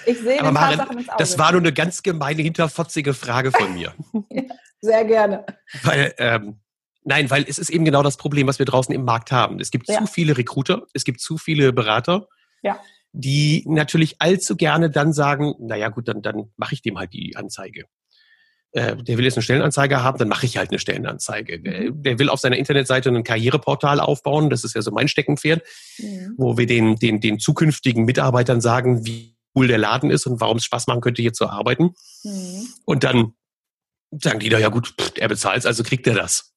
Ich 0.04 0.20
sehe 0.20 0.40
aber 0.40 0.52
Maren, 0.52 0.98
ins 0.98 1.08
Auge. 1.08 1.18
Das 1.18 1.38
war 1.38 1.52
nur 1.52 1.62
eine 1.62 1.72
ganz 1.72 2.02
gemeine, 2.02 2.42
hinterfotzige 2.42 3.14
Frage 3.14 3.52
von 3.52 3.72
mir. 3.72 3.94
ja, 4.30 4.42
sehr 4.82 5.04
gerne. 5.06 5.46
Weil, 5.82 6.14
ähm, 6.18 6.60
nein, 7.04 7.30
weil 7.30 7.46
es 7.48 7.58
ist 7.58 7.70
eben 7.70 7.86
genau 7.86 8.02
das 8.02 8.18
Problem, 8.18 8.46
was 8.46 8.58
wir 8.58 8.66
draußen 8.66 8.94
im 8.94 9.04
Markt 9.04 9.32
haben. 9.32 9.60
Es 9.60 9.70
gibt 9.70 9.88
ja. 9.88 9.98
zu 9.98 10.06
viele 10.06 10.36
Recruiter, 10.36 10.82
es 10.92 11.04
gibt 11.04 11.20
zu 11.20 11.38
viele 11.38 11.72
Berater 11.72 12.28
ja. 12.66 12.80
die 13.12 13.64
natürlich 13.66 14.16
allzu 14.18 14.56
gerne 14.56 14.90
dann 14.90 15.12
sagen, 15.12 15.54
naja 15.58 15.88
gut, 15.88 16.08
dann, 16.08 16.22
dann 16.22 16.52
mache 16.56 16.74
ich 16.74 16.82
dem 16.82 16.98
halt 16.98 17.12
die 17.12 17.36
Anzeige. 17.36 17.84
Äh, 18.72 18.96
der 18.96 19.16
will 19.16 19.24
jetzt 19.24 19.36
eine 19.36 19.42
Stellenanzeige 19.42 20.02
haben, 20.02 20.18
dann 20.18 20.28
mache 20.28 20.44
ich 20.44 20.58
halt 20.58 20.70
eine 20.70 20.78
Stellenanzeige. 20.78 21.60
Der, 21.60 21.92
mhm. 21.92 22.02
der, 22.02 22.18
will 22.18 22.28
auf 22.28 22.40
seiner 22.40 22.58
Internetseite 22.58 23.08
ein 23.08 23.24
Karriereportal 23.24 24.00
aufbauen, 24.00 24.50
das 24.50 24.64
ist 24.64 24.74
ja 24.74 24.82
so 24.82 24.90
mein 24.90 25.08
Steckenpferd, 25.08 25.62
mhm. 25.98 26.34
wo 26.36 26.58
wir 26.58 26.66
den, 26.66 26.96
den, 26.96 27.20
den 27.20 27.38
zukünftigen 27.38 28.04
Mitarbeitern 28.04 28.60
sagen, 28.60 29.06
wie 29.06 29.36
cool 29.54 29.68
der 29.68 29.78
Laden 29.78 30.10
ist 30.10 30.26
und 30.26 30.40
warum 30.40 30.58
es 30.58 30.64
Spaß 30.64 30.88
machen 30.88 31.00
könnte, 31.00 31.22
hier 31.22 31.32
zu 31.32 31.48
arbeiten. 31.48 31.94
Mhm. 32.22 32.68
Und 32.84 33.04
dann 33.04 33.32
sagen 34.10 34.40
die 34.40 34.50
da, 34.50 34.58
ja 34.58 34.68
gut, 34.68 34.94
pff, 35.00 35.12
er 35.16 35.28
bezahlt 35.28 35.64
also 35.64 35.82
kriegt 35.82 36.06
er 36.06 36.14
das. 36.14 36.52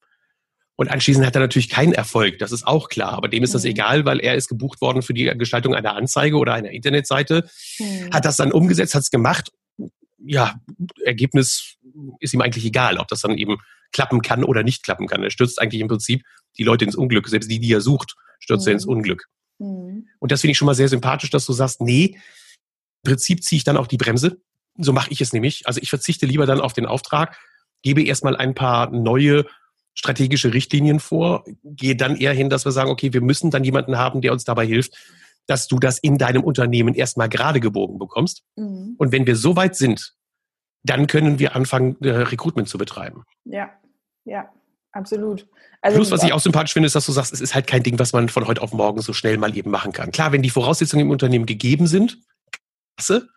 Und 0.80 0.88
anschließend 0.88 1.26
hat 1.26 1.36
er 1.36 1.42
natürlich 1.42 1.68
keinen 1.68 1.92
Erfolg, 1.92 2.40
das 2.40 2.54
ist 2.54 2.66
auch 2.66 2.88
klar. 2.88 3.12
Aber 3.12 3.28
dem 3.28 3.44
ist 3.44 3.54
das 3.54 3.64
mhm. 3.64 3.72
egal, 3.72 4.06
weil 4.06 4.22
er 4.22 4.36
ist 4.36 4.48
gebucht 4.48 4.80
worden 4.80 5.02
für 5.02 5.14
die 5.14 5.26
Gestaltung 5.26 5.76
einer 5.76 5.94
Anzeige 5.94 6.38
oder 6.38 6.54
einer 6.54 6.72
Internetseite, 6.72 7.50
mhm. 7.80 8.10
hat 8.14 8.24
das 8.24 8.38
dann 8.38 8.54
umgesetzt, 8.54 8.96
hat 8.96 9.02
es 9.02 9.12
gemacht. 9.12 9.52
Ja, 10.20 10.56
Ergebnis 11.04 11.76
ist 12.22 12.34
ihm 12.34 12.40
eigentlich 12.40 12.64
egal, 12.64 12.98
ob 12.98 13.10
das 13.10 13.20
dann 13.20 13.38
eben 13.38 13.58
klappen 13.92 14.22
kann 14.22 14.46
oder 14.46 14.64
nicht 14.64 14.84
klappen 14.84 15.08
kann. 15.08 15.22
Er 15.22 15.32
stürzt 15.32 15.62
eigentlich 15.62 15.82
im 15.82 15.90
Prinzip 15.90 16.24
die 16.58 16.64
Leute 16.64 16.86
ins 16.86 16.96
Unglück. 16.96 17.28
Selbst 17.28 17.52
die, 17.52 17.60
die 17.60 17.74
er 17.74 17.82
sucht, 17.82 18.16
stürzt 18.40 18.66
mhm. 18.66 18.70
er 18.70 18.74
ins 18.76 18.86
mhm. 18.86 18.94
Unglück. 18.94 19.26
Mhm. 19.58 20.08
Und 20.20 20.32
das 20.32 20.40
finde 20.40 20.54
ich 20.54 20.58
schon 20.58 20.66
mal 20.66 20.76
sehr 20.76 20.88
sympathisch, 20.88 21.30
dass 21.30 21.46
du 21.46 21.52
sagst, 21.52 21.82
nee, 21.82 22.16
im 23.04 23.12
Prinzip 23.12 23.44
ziehe 23.44 23.58
ich 23.58 23.66
dann 23.66 23.76
auch 23.76 23.88
die 23.88 23.98
Bremse. 23.98 24.40
So 24.78 24.94
mache 24.94 25.12
ich 25.12 25.20
es 25.20 25.34
nämlich. 25.34 25.68
Also 25.68 25.82
ich 25.82 25.90
verzichte 25.90 26.26
lieber 26.26 26.46
dann 26.46 26.62
auf 26.62 26.72
den 26.72 26.86
Auftrag, 26.86 27.38
gebe 27.82 28.02
erstmal 28.02 28.38
ein 28.38 28.56
paar 28.56 28.92
neue 28.92 29.46
strategische 29.94 30.54
Richtlinien 30.54 31.00
vor, 31.00 31.44
gehe 31.64 31.96
dann 31.96 32.16
eher 32.16 32.34
hin, 32.34 32.50
dass 32.50 32.66
wir 32.66 32.72
sagen, 32.72 32.90
okay, 32.90 33.14
wir 33.14 33.22
müssen 33.22 33.52
dann 33.52 33.64
jemanden 33.64 33.98
haben, 33.98 34.22
der 34.22 34.32
uns 34.32 34.44
dabei 34.44 34.66
hilft, 34.66 34.96
dass 35.46 35.68
du 35.68 35.80
das 35.80 35.98
in 35.98 36.18
deinem 36.18 36.44
Unternehmen 36.44 36.94
erstmal 36.94 37.28
gerade 37.28 37.60
gebogen 37.60 37.98
bekommst. 37.98 38.44
Mhm. 38.56 38.96
Und 38.98 39.12
wenn 39.12 39.26
wir 39.26 39.36
so 39.36 39.56
weit 39.56 39.76
sind, 39.76 40.14
dann 40.84 41.08
können 41.08 41.40
wir 41.40 41.56
anfangen, 41.56 41.98
äh, 42.02 42.10
Recruitment 42.10 42.70
zu 42.70 42.78
betreiben. 42.78 43.24
Ja, 43.46 43.70
ja, 44.26 44.50
absolut. 44.92 45.48
Also, 45.82 45.98
Plus, 45.98 46.12
was 46.12 46.24
ich 46.24 46.34
auch 46.34 46.40
sympathisch 46.40 46.74
finde, 46.74 46.88
ist, 46.88 46.96
dass 46.96 47.06
du 47.06 47.12
sagst, 47.12 47.34
es 47.34 47.42
ist 47.42 47.56
halt 47.56 47.68
kein 47.68 47.84
Ding, 47.84 48.00
was 48.00 48.14
man 48.14 48.30
von 48.30 48.48
heute 48.48 48.62
auf 48.62 48.74
morgen 48.74 49.02
so 49.02 49.14
schnell 49.14 49.38
mal 49.38 49.56
eben 49.58 49.72
machen 49.72 49.92
kann. 49.92 50.12
Klar, 50.12 50.32
wenn 50.32 50.42
die 50.42 50.50
Voraussetzungen 50.50 51.06
im 51.06 51.12
Unternehmen 51.12 51.46
gegeben 51.46 51.88
sind, 51.88 52.20
klasse, 52.96 53.30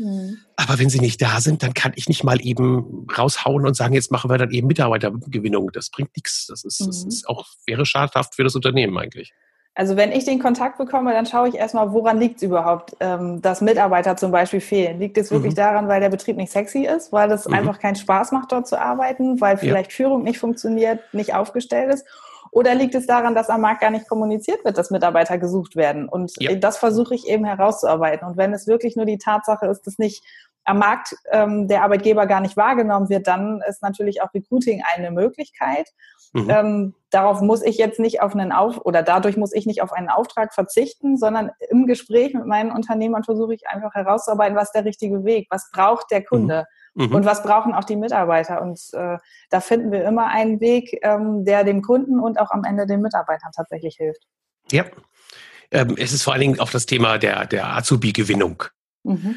Mhm. 0.00 0.38
Aber 0.56 0.78
wenn 0.78 0.88
sie 0.88 1.00
nicht 1.00 1.20
da 1.20 1.40
sind, 1.40 1.62
dann 1.62 1.74
kann 1.74 1.92
ich 1.94 2.08
nicht 2.08 2.24
mal 2.24 2.40
eben 2.40 3.06
raushauen 3.16 3.66
und 3.66 3.74
sagen, 3.74 3.94
jetzt 3.94 4.10
machen 4.10 4.30
wir 4.30 4.38
dann 4.38 4.50
eben 4.50 4.66
Mitarbeitergewinnung. 4.66 5.70
Das 5.72 5.90
bringt 5.90 6.16
nichts. 6.16 6.46
Das 6.46 6.64
ist, 6.64 6.80
mhm. 6.80 6.86
das 6.86 7.04
ist 7.04 7.28
auch, 7.28 7.46
wäre 7.66 7.84
schadhaft 7.84 8.34
für 8.34 8.44
das 8.44 8.54
Unternehmen 8.54 8.96
eigentlich. 8.96 9.32
Also 9.74 9.96
wenn 9.96 10.10
ich 10.10 10.24
den 10.24 10.40
Kontakt 10.40 10.78
bekomme, 10.78 11.12
dann 11.12 11.26
schaue 11.26 11.48
ich 11.48 11.54
erstmal, 11.54 11.92
woran 11.92 12.18
liegt 12.18 12.36
es 12.36 12.42
überhaupt, 12.42 12.96
ähm, 12.98 13.40
dass 13.40 13.60
Mitarbeiter 13.60 14.16
zum 14.16 14.32
Beispiel 14.32 14.60
fehlen. 14.60 14.98
Liegt 14.98 15.16
es 15.16 15.30
wirklich 15.30 15.52
mhm. 15.52 15.58
daran, 15.58 15.88
weil 15.88 16.00
der 16.00 16.08
Betrieb 16.08 16.36
nicht 16.36 16.50
sexy 16.50 16.86
ist, 16.86 17.12
weil 17.12 17.30
es 17.30 17.46
mhm. 17.46 17.54
einfach 17.54 17.78
keinen 17.78 17.94
Spaß 17.94 18.32
macht, 18.32 18.52
dort 18.52 18.66
zu 18.66 18.80
arbeiten, 18.80 19.40
weil 19.40 19.56
vielleicht 19.58 19.92
ja. 19.92 19.96
Führung 19.96 20.22
nicht 20.24 20.38
funktioniert, 20.38 21.00
nicht 21.12 21.34
aufgestellt 21.34 21.94
ist? 21.94 22.04
Oder 22.52 22.74
liegt 22.74 22.94
es 22.94 23.06
daran, 23.06 23.34
dass 23.34 23.48
am 23.48 23.60
Markt 23.60 23.80
gar 23.80 23.90
nicht 23.90 24.08
kommuniziert 24.08 24.64
wird, 24.64 24.76
dass 24.76 24.90
Mitarbeiter 24.90 25.38
gesucht 25.38 25.76
werden? 25.76 26.08
Und 26.08 26.32
ja. 26.38 26.54
das 26.56 26.78
versuche 26.78 27.14
ich 27.14 27.28
eben 27.28 27.44
herauszuarbeiten. 27.44 28.26
Und 28.26 28.36
wenn 28.36 28.52
es 28.52 28.66
wirklich 28.66 28.96
nur 28.96 29.06
die 29.06 29.18
Tatsache 29.18 29.66
ist, 29.66 29.86
dass 29.86 29.98
nicht 29.98 30.24
am 30.64 30.78
Markt 30.78 31.14
ähm, 31.30 31.68
der 31.68 31.82
Arbeitgeber 31.82 32.26
gar 32.26 32.40
nicht 32.40 32.56
wahrgenommen 32.56 33.08
wird, 33.08 33.26
dann 33.26 33.62
ist 33.68 33.82
natürlich 33.82 34.22
auch 34.22 34.32
Recruiting 34.34 34.82
eine 34.94 35.10
Möglichkeit. 35.10 35.88
Mhm. 36.32 36.50
Ähm, 36.50 36.94
darauf 37.10 37.40
muss 37.40 37.62
ich 37.62 37.76
jetzt 37.78 37.98
nicht 37.98 38.22
auf 38.22 38.34
einen 38.34 38.52
Auf 38.52 38.78
oder 38.84 39.02
dadurch 39.02 39.36
muss 39.36 39.52
ich 39.52 39.66
nicht 39.66 39.82
auf 39.82 39.92
einen 39.92 40.08
Auftrag 40.08 40.54
verzichten, 40.54 41.16
sondern 41.16 41.50
im 41.70 41.86
Gespräch 41.86 42.34
mit 42.34 42.46
meinen 42.46 42.70
Unternehmern 42.70 43.24
versuche 43.24 43.54
ich 43.54 43.68
einfach 43.68 43.94
herauszuarbeiten, 43.94 44.56
was 44.56 44.70
der 44.72 44.84
richtige 44.84 45.24
Weg, 45.24 45.48
was 45.50 45.70
braucht 45.72 46.10
der 46.10 46.24
Kunde. 46.24 46.60
Mhm. 46.60 46.79
Mhm. 46.94 47.14
Und 47.14 47.24
was 47.24 47.42
brauchen 47.42 47.74
auch 47.74 47.84
die 47.84 47.96
Mitarbeiter? 47.96 48.62
Und 48.62 48.80
äh, 48.92 49.18
da 49.50 49.60
finden 49.60 49.92
wir 49.92 50.04
immer 50.04 50.28
einen 50.28 50.60
Weg, 50.60 50.98
ähm, 51.02 51.44
der 51.44 51.64
dem 51.64 51.82
Kunden 51.82 52.18
und 52.20 52.40
auch 52.40 52.50
am 52.50 52.64
Ende 52.64 52.86
den 52.86 53.00
Mitarbeitern 53.00 53.52
tatsächlich 53.54 53.96
hilft. 53.96 54.22
Ja. 54.70 54.84
Ähm, 55.70 55.94
es 55.96 56.12
ist 56.12 56.22
vor 56.22 56.32
allen 56.32 56.42
Dingen 56.42 56.60
auch 56.60 56.70
das 56.70 56.86
Thema 56.86 57.18
der, 57.18 57.46
der 57.46 57.76
Azubi-Gewinnung. 57.76 58.64
Mhm. 59.04 59.36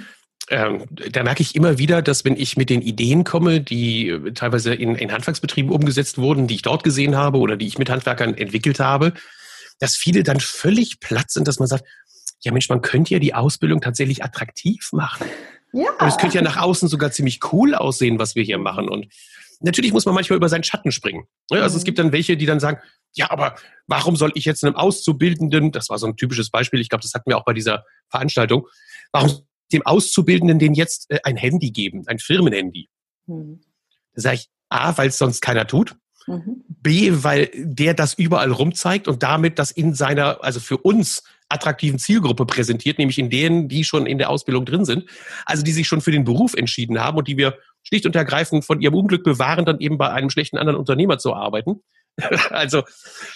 Ähm, 0.49 0.85
da 0.89 1.23
merke 1.23 1.41
ich 1.41 1.55
immer 1.55 1.77
wieder, 1.77 2.01
dass 2.01 2.25
wenn 2.25 2.35
ich 2.35 2.57
mit 2.57 2.69
den 2.69 2.81
Ideen 2.81 3.23
komme, 3.23 3.61
die 3.61 4.09
äh, 4.09 4.33
teilweise 4.33 4.73
in, 4.73 4.95
in 4.95 5.11
Handwerksbetrieben 5.11 5.71
umgesetzt 5.71 6.17
wurden, 6.17 6.47
die 6.47 6.55
ich 6.55 6.61
dort 6.63 6.83
gesehen 6.83 7.15
habe 7.15 7.37
oder 7.37 7.55
die 7.55 7.67
ich 7.67 7.77
mit 7.77 7.89
Handwerkern 7.89 8.33
entwickelt 8.33 8.79
habe, 8.79 9.13
dass 9.79 9.95
viele 9.95 10.23
dann 10.23 10.39
völlig 10.39 10.99
platt 10.99 11.31
sind, 11.31 11.47
dass 11.47 11.59
man 11.59 11.67
sagt, 11.67 11.85
ja 12.41 12.51
Mensch, 12.51 12.67
man 12.67 12.81
könnte 12.81 13.13
ja 13.13 13.19
die 13.19 13.33
Ausbildung 13.33 13.79
tatsächlich 13.79 14.23
attraktiv 14.23 14.91
machen. 14.91 15.27
Ja. 15.73 15.91
Und 15.99 16.07
es 16.07 16.17
könnte 16.17 16.35
ja 16.35 16.43
nach 16.43 16.57
außen 16.57 16.87
sogar 16.87 17.11
ziemlich 17.11 17.39
cool 17.51 17.75
aussehen, 17.75 18.19
was 18.19 18.35
wir 18.35 18.43
hier 18.43 18.59
machen. 18.59 18.87
Und 18.87 19.07
natürlich 19.59 19.91
muss 19.91 20.05
man 20.05 20.15
manchmal 20.15 20.37
über 20.37 20.49
seinen 20.49 20.63
Schatten 20.63 20.91
springen. 20.91 21.25
Also 21.49 21.77
es 21.77 21.83
gibt 21.83 21.99
dann 21.99 22.11
welche, 22.11 22.37
die 22.37 22.45
dann 22.45 22.59
sagen, 22.59 22.79
ja, 23.15 23.29
aber 23.31 23.55
warum 23.87 24.15
soll 24.15 24.31
ich 24.35 24.45
jetzt 24.45 24.63
einem 24.63 24.75
Auszubildenden, 24.75 25.71
das 25.71 25.89
war 25.89 25.97
so 25.97 26.07
ein 26.07 26.15
typisches 26.15 26.49
Beispiel, 26.49 26.79
ich 26.79 26.89
glaube, 26.89 27.01
das 27.01 27.13
hatten 27.13 27.29
wir 27.29 27.37
auch 27.37 27.45
bei 27.45 27.53
dieser 27.53 27.85
Veranstaltung, 28.09 28.67
warum 29.11 29.45
dem 29.71 29.85
Auszubildenden 29.85 30.59
den 30.59 30.73
jetzt 30.73 31.09
äh, 31.09 31.19
ein 31.23 31.35
Handy 31.37 31.71
geben, 31.71 32.03
ein 32.07 32.19
Firmenhandy? 32.19 32.89
Mhm. 33.25 33.61
Da 34.13 34.21
sage 34.21 34.35
ich, 34.35 34.49
A, 34.69 34.95
weil 34.97 35.09
es 35.09 35.17
sonst 35.17 35.41
keiner 35.41 35.67
tut. 35.67 35.95
Mhm. 36.27 36.63
B, 36.67 37.11
weil 37.11 37.49
der 37.53 37.93
das 37.93 38.13
überall 38.13 38.51
rumzeigt 38.51 39.07
und 39.07 39.23
damit 39.23 39.59
das 39.59 39.71
in 39.71 39.93
seiner, 39.93 40.43
also 40.43 40.59
für 40.59 40.77
uns 40.77 41.23
attraktiven 41.49 41.99
Zielgruppe 41.99 42.45
präsentiert, 42.45 42.97
nämlich 42.97 43.19
in 43.19 43.29
denen, 43.29 43.67
die 43.67 43.83
schon 43.83 44.05
in 44.05 44.17
der 44.17 44.29
Ausbildung 44.29 44.65
drin 44.65 44.85
sind, 44.85 45.05
also 45.45 45.63
die 45.63 45.71
sich 45.71 45.87
schon 45.87 46.01
für 46.01 46.11
den 46.11 46.23
Beruf 46.23 46.53
entschieden 46.55 46.99
haben 46.99 47.17
und 47.17 47.27
die 47.27 47.37
wir 47.37 47.57
schlicht 47.83 48.05
und 48.05 48.15
ergreifend 48.15 48.65
von 48.65 48.81
ihrem 48.81 48.95
Unglück 48.95 49.23
bewahren, 49.23 49.65
dann 49.65 49.79
eben 49.79 49.97
bei 49.97 50.09
einem 50.09 50.29
schlechten 50.29 50.57
anderen 50.57 50.79
Unternehmer 50.79 51.17
zu 51.17 51.33
arbeiten. 51.33 51.81
also 52.49 52.83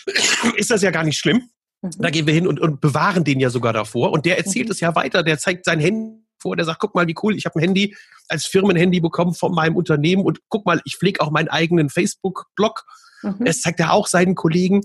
ist 0.56 0.72
das 0.72 0.82
ja 0.82 0.92
gar 0.92 1.04
nicht 1.04 1.18
schlimm. 1.18 1.50
Mhm. 1.82 1.92
Da 2.00 2.10
gehen 2.10 2.26
wir 2.26 2.34
hin 2.34 2.48
und, 2.48 2.60
und, 2.60 2.82
bewahren 2.82 3.24
den 3.24 3.40
ja 3.40 3.50
sogar 3.50 3.74
davor. 3.74 4.12
Und 4.12 4.26
der 4.26 4.38
erzählt 4.38 4.68
mhm. 4.68 4.72
es 4.72 4.80
ja 4.80 4.96
weiter. 4.96 5.24
Der 5.24 5.38
zeigt 5.38 5.66
sein 5.66 5.80
Handy 5.80 6.27
vor, 6.40 6.56
der 6.56 6.66
sagt, 6.66 6.80
guck 6.80 6.96
mal, 6.96 7.08
wie 7.08 7.16
cool, 7.24 7.36
ich 7.36 7.46
habe 7.46 7.60
ein 7.60 7.64
Handy 7.64 7.96
als 8.28 8.46
Firmenhandy 8.46 9.00
bekommen 9.00 9.34
von 9.34 9.54
meinem 9.54 9.76
Unternehmen 9.76 10.24
und 10.24 10.40
guck 10.50 10.66
mal, 10.66 10.82
ich 10.86 10.98
pflege 10.98 11.22
auch 11.22 11.32
meinen 11.32 11.48
eigenen 11.48 11.90
Facebook-Blog. 11.90 12.84
Mhm. 13.24 13.46
Das 13.46 13.62
zeigt 13.62 13.80
er 13.80 13.94
auch 13.94 14.08
seinen 14.08 14.36
Kollegen. 14.36 14.82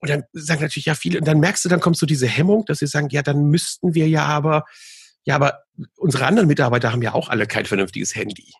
Und 0.00 0.10
dann 0.10 0.24
sagen 0.32 0.60
natürlich 0.60 0.86
ja 0.86 0.94
viele, 0.94 1.18
und 1.18 1.26
dann 1.26 1.40
merkst 1.40 1.64
du, 1.64 1.68
dann 1.68 1.80
kommst 1.80 2.02
du 2.02 2.06
diese 2.06 2.26
Hemmung, 2.26 2.64
dass 2.66 2.80
sie 2.80 2.86
sagen, 2.86 3.08
ja, 3.10 3.22
dann 3.22 3.46
müssten 3.46 3.94
wir 3.94 4.08
ja 4.08 4.24
aber, 4.26 4.64
ja, 5.24 5.36
aber 5.36 5.62
unsere 5.96 6.26
anderen 6.26 6.48
Mitarbeiter 6.48 6.92
haben 6.92 7.02
ja 7.02 7.14
auch 7.14 7.28
alle 7.28 7.46
kein 7.46 7.64
vernünftiges 7.64 8.14
Handy. 8.14 8.52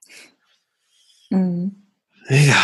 Mhm. 1.30 1.82
Ja, 2.28 2.62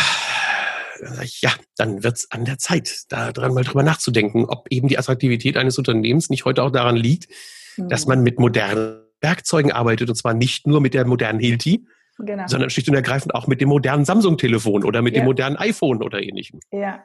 ja, 1.41 1.51
dann 1.77 2.03
wird 2.03 2.17
es 2.17 2.31
an 2.31 2.45
der 2.45 2.57
Zeit, 2.57 3.03
da 3.09 3.31
dran 3.31 3.53
mal 3.53 3.63
drüber 3.63 3.83
nachzudenken, 3.83 4.45
ob 4.45 4.67
eben 4.69 4.87
die 4.87 4.97
Attraktivität 4.97 5.57
eines 5.57 5.77
Unternehmens 5.77 6.29
nicht 6.29 6.45
heute 6.45 6.63
auch 6.63 6.71
daran 6.71 6.95
liegt, 6.95 7.27
mhm. 7.77 7.89
dass 7.89 8.05
man 8.07 8.23
mit 8.23 8.39
modernen 8.39 9.03
Werkzeugen 9.21 9.71
arbeitet 9.71 10.09
und 10.09 10.15
zwar 10.15 10.33
nicht 10.33 10.67
nur 10.67 10.81
mit 10.81 10.93
der 10.93 11.05
modernen 11.05 11.39
Hilti, 11.39 11.85
genau. 12.17 12.47
sondern 12.47 12.69
schlicht 12.69 12.89
und 12.89 12.95
ergreifend 12.95 13.35
auch 13.35 13.47
mit 13.47 13.61
dem 13.61 13.69
modernen 13.69 14.05
Samsung-Telefon 14.05 14.83
oder 14.83 15.01
mit 15.01 15.15
ja. 15.15 15.21
dem 15.21 15.25
modernen 15.25 15.57
iPhone 15.57 16.01
oder 16.01 16.21
ähnlichem. 16.21 16.59
Ja. 16.71 17.03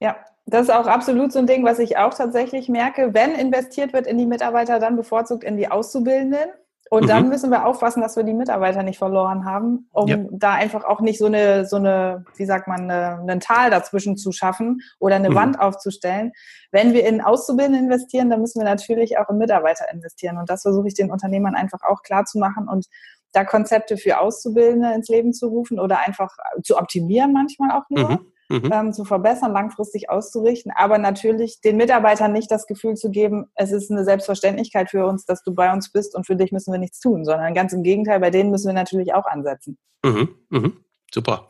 Ja, 0.00 0.16
das 0.46 0.62
ist 0.62 0.70
auch 0.70 0.86
absolut 0.86 1.32
so 1.32 1.38
ein 1.38 1.46
Ding, 1.46 1.64
was 1.64 1.78
ich 1.78 1.98
auch 1.98 2.14
tatsächlich 2.14 2.68
merke. 2.68 3.12
Wenn 3.12 3.34
investiert 3.34 3.92
wird 3.92 4.06
in 4.06 4.18
die 4.18 4.26
Mitarbeiter, 4.26 4.78
dann 4.78 4.96
bevorzugt 4.96 5.44
in 5.44 5.56
die 5.56 5.70
Auszubildenden. 5.70 6.50
Und 6.92 7.04
mhm. 7.04 7.06
dann 7.06 7.28
müssen 7.28 7.50
wir 7.50 7.66
aufpassen, 7.66 8.02
dass 8.02 8.16
wir 8.16 8.24
die 8.24 8.34
Mitarbeiter 8.34 8.82
nicht 8.82 8.98
verloren 8.98 9.44
haben, 9.44 9.88
um 9.92 10.08
ja. 10.08 10.18
da 10.32 10.54
einfach 10.54 10.82
auch 10.82 11.00
nicht 11.00 11.18
so 11.18 11.26
eine, 11.26 11.64
so 11.64 11.76
eine, 11.76 12.24
wie 12.34 12.44
sagt 12.44 12.66
man, 12.66 12.90
eine, 12.90 13.20
einen 13.20 13.38
Tal 13.38 13.70
dazwischen 13.70 14.16
zu 14.16 14.32
schaffen 14.32 14.80
oder 14.98 15.14
eine 15.14 15.30
mhm. 15.30 15.34
Wand 15.36 15.60
aufzustellen. 15.60 16.32
Wenn 16.72 16.92
wir 16.92 17.06
in 17.06 17.20
Auszubildende 17.20 17.78
investieren, 17.78 18.28
dann 18.28 18.40
müssen 18.40 18.60
wir 18.60 18.68
natürlich 18.68 19.18
auch 19.18 19.28
in 19.30 19.38
Mitarbeiter 19.38 19.84
investieren. 19.92 20.36
Und 20.36 20.50
das 20.50 20.62
versuche 20.62 20.88
ich 20.88 20.94
den 20.94 21.12
Unternehmern 21.12 21.54
einfach 21.54 21.82
auch 21.82 22.02
klar 22.02 22.24
zu 22.24 22.40
machen 22.40 22.66
und 22.68 22.86
da 23.32 23.44
Konzepte 23.44 23.96
für 23.96 24.18
Auszubildende 24.18 24.92
ins 24.92 25.08
Leben 25.08 25.32
zu 25.32 25.46
rufen 25.46 25.78
oder 25.78 26.04
einfach 26.04 26.36
zu 26.64 26.76
optimieren 26.76 27.32
manchmal 27.32 27.70
auch 27.70 27.88
nur. 27.88 28.10
Mhm 28.10 28.26
mhm. 28.50 28.70
ähm, 28.72 28.92
zu 28.92 29.04
verbessern, 29.04 29.52
langfristig 29.52 30.10
auszurichten, 30.10 30.72
aber 30.74 30.98
natürlich 30.98 31.60
den 31.60 31.76
Mitarbeitern 31.76 32.32
nicht 32.32 32.50
das 32.50 32.66
Gefühl 32.66 32.94
zu 32.94 33.10
geben, 33.10 33.46
es 33.54 33.72
ist 33.72 33.90
eine 33.90 34.04
Selbstverständlichkeit 34.04 34.90
für 34.90 35.06
uns, 35.06 35.24
dass 35.24 35.42
du 35.42 35.54
bei 35.54 35.72
uns 35.72 35.92
bist 35.92 36.14
und 36.14 36.26
für 36.26 36.36
dich 36.36 36.52
müssen 36.52 36.72
wir 36.72 36.78
nichts 36.78 37.00
tun, 37.00 37.24
sondern 37.24 37.54
ganz 37.54 37.72
im 37.72 37.82
Gegenteil, 37.82 38.20
bei 38.20 38.30
denen 38.30 38.50
müssen 38.50 38.66
wir 38.66 38.74
natürlich 38.74 39.14
auch 39.14 39.26
ansetzen. 39.26 39.78
Mhm. 40.04 40.28
Mhm. 40.50 40.72
Super. 41.12 41.46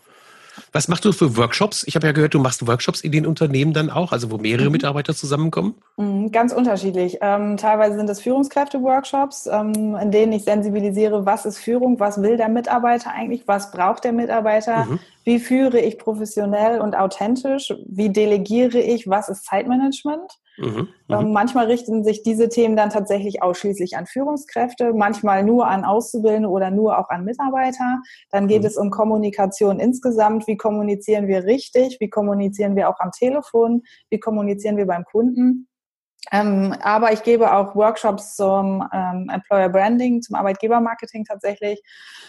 Was 0.72 0.88
machst 0.88 1.04
du 1.04 1.12
für 1.12 1.36
Workshops? 1.36 1.84
Ich 1.86 1.94
habe 1.96 2.06
ja 2.06 2.12
gehört, 2.12 2.34
du 2.34 2.38
machst 2.38 2.66
Workshops 2.66 3.00
in 3.00 3.12
den 3.12 3.26
Unternehmen 3.26 3.72
dann 3.72 3.90
auch, 3.90 4.12
also 4.12 4.30
wo 4.30 4.38
mehrere 4.38 4.66
mhm. 4.66 4.72
Mitarbeiter 4.72 5.14
zusammenkommen. 5.14 5.74
Mhm, 5.96 6.32
ganz 6.32 6.52
unterschiedlich. 6.52 7.18
Ähm, 7.20 7.56
teilweise 7.56 7.96
sind 7.96 8.08
es 8.10 8.20
Führungskräfte-Workshops, 8.20 9.46
ähm, 9.46 9.96
in 9.96 10.10
denen 10.10 10.32
ich 10.32 10.44
sensibilisiere, 10.44 11.26
was 11.26 11.46
ist 11.46 11.58
Führung, 11.58 11.98
was 12.00 12.22
will 12.22 12.36
der 12.36 12.48
Mitarbeiter 12.48 13.10
eigentlich, 13.12 13.46
was 13.46 13.70
braucht 13.70 14.04
der 14.04 14.12
Mitarbeiter, 14.12 14.86
mhm. 14.86 14.98
Wie 15.24 15.38
führe 15.38 15.80
ich 15.80 15.98
professionell 15.98 16.80
und 16.80 16.96
authentisch, 16.96 17.72
wie 17.86 18.10
delegiere 18.10 18.80
ich, 18.80 19.08
was 19.08 19.28
ist 19.28 19.44
Zeitmanagement. 19.44 20.32
Mhm, 20.58 20.88
ähm, 21.08 21.26
mhm, 21.26 21.32
manchmal 21.32 21.66
richten 21.66 22.04
sich 22.04 22.22
diese 22.22 22.48
Themen 22.48 22.76
dann 22.76 22.90
tatsächlich 22.90 23.42
ausschließlich 23.42 23.96
an 23.96 24.06
Führungskräfte, 24.06 24.92
manchmal 24.92 25.42
nur 25.42 25.66
an 25.66 25.84
Auszubildende 25.84 26.48
oder 26.48 26.70
nur 26.70 26.98
auch 26.98 27.08
an 27.08 27.24
Mitarbeiter. 27.24 28.00
Dann 28.30 28.46
geht 28.46 28.62
mhm. 28.62 28.66
es 28.66 28.76
um 28.76 28.90
Kommunikation 28.90 29.80
insgesamt. 29.80 30.46
Wie 30.46 30.56
kommunizieren 30.56 31.28
wir 31.28 31.44
richtig? 31.44 31.96
Wie 32.00 32.10
kommunizieren 32.10 32.76
wir 32.76 32.88
auch 32.88 33.00
am 33.00 33.10
Telefon? 33.10 33.82
Wie 34.10 34.20
kommunizieren 34.20 34.76
wir 34.76 34.86
beim 34.86 35.04
Kunden? 35.04 35.69
Ähm, 36.32 36.74
aber 36.82 37.12
ich 37.12 37.22
gebe 37.22 37.52
auch 37.52 37.74
Workshops 37.74 38.36
zum 38.36 38.86
ähm, 38.92 39.28
Employer 39.32 39.68
Branding, 39.68 40.22
zum 40.22 40.36
Arbeitgebermarketing 40.36 41.24
tatsächlich, 41.24 41.82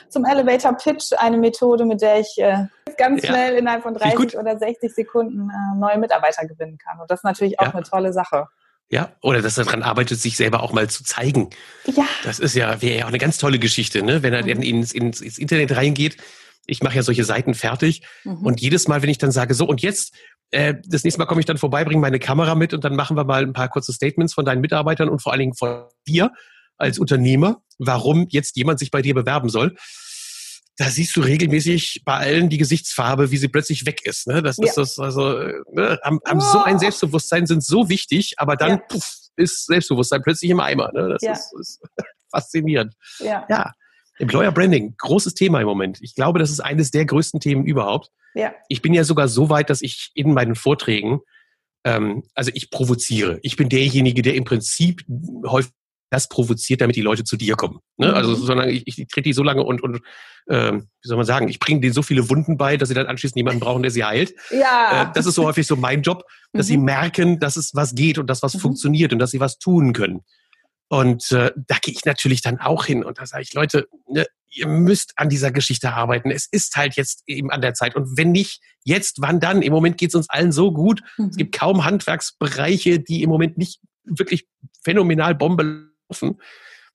zum 0.10 0.26
Elevator 0.26 0.74
Pitch, 0.74 1.12
eine 1.18 1.38
Methode, 1.38 1.86
mit 1.86 2.02
der 2.02 2.20
ich 2.20 2.38
äh, 2.38 2.66
ganz 2.98 3.26
schnell 3.26 3.56
innerhalb 3.58 3.84
von 3.84 3.94
30 3.94 4.38
oder 4.38 4.58
60 4.58 4.94
Sekunden 4.94 5.50
äh, 5.50 5.78
neue 5.78 5.98
Mitarbeiter 5.98 6.48
gewinnen 6.48 6.78
kann. 6.78 7.00
Und 7.00 7.12
das 7.12 7.20
ist 7.20 7.24
natürlich 7.26 7.60
auch 7.60 7.66
ja. 7.66 7.74
eine 7.74 7.84
tolle 7.84 8.14
Sache. 8.14 8.48
Ja, 8.90 9.14
oder 9.22 9.42
dass 9.42 9.58
er 9.58 9.64
daran 9.64 9.84
arbeitet, 9.84 10.20
sich 10.20 10.36
selber 10.36 10.64
auch 10.64 10.74
mal 10.74 10.90
zu 10.90 11.06
zeigen. 11.06 11.50
Ja. 11.86 12.06
Das 12.24 12.40
ist 12.40 12.56
ja, 12.56 12.82
wäre 12.82 12.98
ja 12.98 13.04
auch 13.06 13.10
eine 13.10 13.20
ganz 13.20 13.38
tolle 13.38 13.58
Geschichte, 13.58 14.04
ne? 14.04 14.22
wenn 14.22 14.34
er 14.34 14.44
mhm. 14.44 14.62
ins, 14.62 14.92
ins, 14.92 15.22
ins 15.22 15.38
Internet 15.38 15.76
reingeht. 15.76 16.18
Ich 16.66 16.84
mache 16.84 16.98
ja 16.98 17.04
solche 17.04 17.24
Seiten 17.24 17.54
fertig 17.54 18.04
mhm. 18.26 18.46
und 18.46 18.60
jedes 18.60 18.90
Mal, 18.90 19.02
wenn 19.02 19.10
ich 19.10 19.18
dann 19.18 19.32
sage, 19.32 19.54
so 19.54 19.66
und 19.66 19.82
jetzt 19.82 20.14
äh, 20.52 20.76
das 20.86 21.04
nächste 21.04 21.20
Mal 21.20 21.26
komme 21.26 21.40
ich 21.40 21.46
dann 21.46 21.58
vorbei, 21.58 21.84
bringe 21.84 22.02
meine 22.02 22.20
Kamera 22.20 22.56
mit 22.56 22.74
und 22.74 22.84
dann 22.84 22.96
machen 22.96 23.18
wir 23.18 23.24
mal 23.24 23.42
ein 23.42 23.54
paar 23.54 23.70
kurze 23.70 23.94
Statements 23.94 24.34
von 24.34 24.46
deinen 24.46 24.62
Mitarbeitern 24.62 25.10
und 25.10 25.22
vor 25.22 25.32
allen 25.32 25.40
Dingen 25.40 25.56
von 25.56 25.86
dir 26.08 26.32
als 26.78 27.00
Unternehmer, 27.00 27.62
warum 27.80 28.28
jetzt 28.30 28.58
jemand 28.58 28.80
sich 28.80 28.92
bei 28.92 29.02
dir 29.02 29.14
bewerben 29.14 29.50
soll. 29.50 29.76
Da 30.78 30.90
siehst 30.90 31.16
du 31.16 31.22
regelmäßig 31.22 32.02
bei 32.06 32.16
allen 32.16 32.50
die 32.50 32.58
Gesichtsfarbe, 32.58 33.30
wie 33.32 33.38
sie 33.38 33.50
plötzlich 33.50 33.86
weg 33.86 34.06
ist. 34.06 34.28
Ne? 34.28 34.42
Das 34.42 34.58
ja. 34.58 34.66
ist 34.66 34.78
das, 34.78 35.00
also, 35.00 35.38
ne? 35.72 36.00
haben, 36.04 36.20
haben 36.26 36.40
oh. 36.40 36.52
so 36.52 36.64
ein 36.64 36.80
Selbstbewusstsein, 36.80 37.46
sind 37.46 37.64
so 37.64 37.88
wichtig, 37.88 38.36
aber 38.38 38.56
dann 38.56 38.70
ja. 38.70 38.78
puff, 38.78 39.18
ist 39.36 39.68
Selbstbewusstsein 39.68 40.22
plötzlich 40.24 40.50
im 40.50 40.60
Eimer. 40.60 40.92
Ne? 40.94 41.10
Das 41.10 41.22
ja. 41.22 41.34
ist, 41.34 41.54
ist 41.60 41.82
faszinierend. 42.32 42.96
Ja. 43.20 43.46
ja. 43.50 43.74
Employer 44.18 44.52
Branding, 44.52 44.96
großes 44.98 45.34
Thema 45.34 45.62
im 45.62 45.68
Moment. 45.68 46.00
Ich 46.02 46.16
glaube, 46.16 46.40
das 46.40 46.52
ist 46.52 46.60
eines 46.60 46.92
der 46.92 47.06
größten 47.06 47.40
Themen 47.40 47.66
überhaupt. 47.66 48.12
Ja. 48.34 48.54
Ich 48.70 48.82
bin 48.82 48.94
ja 48.94 49.04
sogar 49.04 49.28
so 49.28 49.50
weit, 49.50 49.70
dass 49.70 49.82
ich 49.82 50.12
in 50.14 50.34
meinen 50.34 50.56
Vorträgen, 50.56 51.20
ähm, 51.84 52.24
also 52.34 52.52
ich 52.54 52.70
provoziere. 52.70 53.40
Ich 53.42 53.56
bin 53.56 53.70
derjenige, 53.70 54.22
der 54.22 54.36
im 54.36 54.44
Prinzip 54.44 55.04
häufig 55.46 55.72
das 56.12 56.28
provoziert, 56.28 56.82
damit 56.82 56.98
die 56.98 57.02
Leute 57.02 57.24
zu 57.24 57.38
dir 57.38 57.56
kommen. 57.56 57.80
Ne? 57.98 58.10
Mhm. 58.10 58.14
Also 58.14 58.36
sondern 58.36 58.70
ich, 58.70 58.86
ich 58.86 58.96
trete 59.08 59.22
die 59.22 59.34
so 59.34 59.44
lange 59.44 59.64
und, 59.64 59.82
und 59.82 60.02
ähm, 60.50 60.90
wie 61.02 61.08
soll 61.08 61.18
man 61.18 61.26
sagen, 61.26 61.48
ich 61.48 61.60
bringe 61.60 61.80
denen 61.80 61.94
so 61.94 62.02
viele 62.02 62.30
Wunden 62.30 62.58
bei, 62.58 62.76
dass 62.76 62.90
sie 62.90 62.96
dann 62.96 63.08
anschließend 63.08 63.38
jemanden 63.38 63.62
brauchen, 63.62 63.82
der 63.82 63.92
sie 63.92 64.04
heilt. 64.04 64.34
Ja. 64.52 65.04
Äh, 65.04 65.12
das 65.14 65.26
ist 65.26 65.36
so 65.36 65.46
häufig 65.46 65.66
so 65.66 65.78
mein 65.78 66.02
Job, 66.02 66.26
dass 66.52 66.68
mhm. 66.68 66.72
sie 66.72 66.78
merken, 66.78 67.40
dass 67.40 67.56
es 67.56 67.74
was 67.74 67.96
geht 67.96 68.18
und 68.18 68.30
dass 68.30 68.44
was 68.44 68.54
mhm. 68.56 68.60
funktioniert 68.60 69.14
und 69.14 69.20
dass 69.20 69.32
sie 69.32 69.40
was 69.40 69.58
tun 69.58 69.94
können. 69.94 70.22
Und 70.92 71.32
äh, 71.32 71.54
da 71.56 71.78
gehe 71.82 71.94
ich 71.94 72.04
natürlich 72.04 72.42
dann 72.42 72.60
auch 72.60 72.84
hin 72.84 73.06
und 73.06 73.18
da 73.18 73.26
sage 73.26 73.44
ich, 73.44 73.54
Leute, 73.54 73.88
ne, 74.10 74.26
ihr 74.50 74.68
müsst 74.68 75.14
an 75.16 75.30
dieser 75.30 75.50
Geschichte 75.50 75.94
arbeiten. 75.94 76.32
Es 76.32 76.50
ist 76.52 76.76
halt 76.76 76.98
jetzt 76.98 77.24
eben 77.28 77.50
an 77.50 77.62
der 77.62 77.74
Zeit. 77.74 77.96
Und 77.96 78.18
wenn 78.18 78.34
nicht 78.34 78.62
jetzt, 78.84 79.22
wann 79.22 79.40
dann? 79.40 79.62
Im 79.62 79.72
Moment 79.72 79.98
geht 79.98 80.10
es 80.10 80.16
uns 80.16 80.30
allen 80.30 80.52
so 80.52 80.74
gut. 80.74 81.02
Mhm. 81.18 81.28
Es 81.30 81.38
gibt 81.38 81.58
kaum 81.58 81.86
Handwerksbereiche, 81.86 83.00
die 83.00 83.24
im 83.24 83.30
Moment 83.30 83.58
nicht 83.58 83.80
wirklich 84.04 84.50
phänomenal 84.84 85.34
Bombe 85.34 85.94
laufen. 86.10 86.42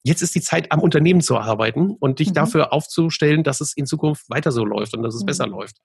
Jetzt 0.02 0.22
ist 0.22 0.34
die 0.34 0.40
Zeit, 0.40 0.70
am 0.70 0.80
Unternehmen 0.80 1.20
zu 1.20 1.36
arbeiten 1.36 1.96
und 1.98 2.20
dich 2.20 2.28
mhm. 2.28 2.34
dafür 2.34 2.72
aufzustellen, 2.72 3.42
dass 3.42 3.60
es 3.60 3.76
in 3.76 3.86
Zukunft 3.86 4.30
weiter 4.30 4.52
so 4.52 4.64
läuft 4.64 4.96
und 4.96 5.02
dass 5.02 5.14
es 5.14 5.22
mhm. 5.22 5.26
besser 5.26 5.46
läuft. 5.46 5.76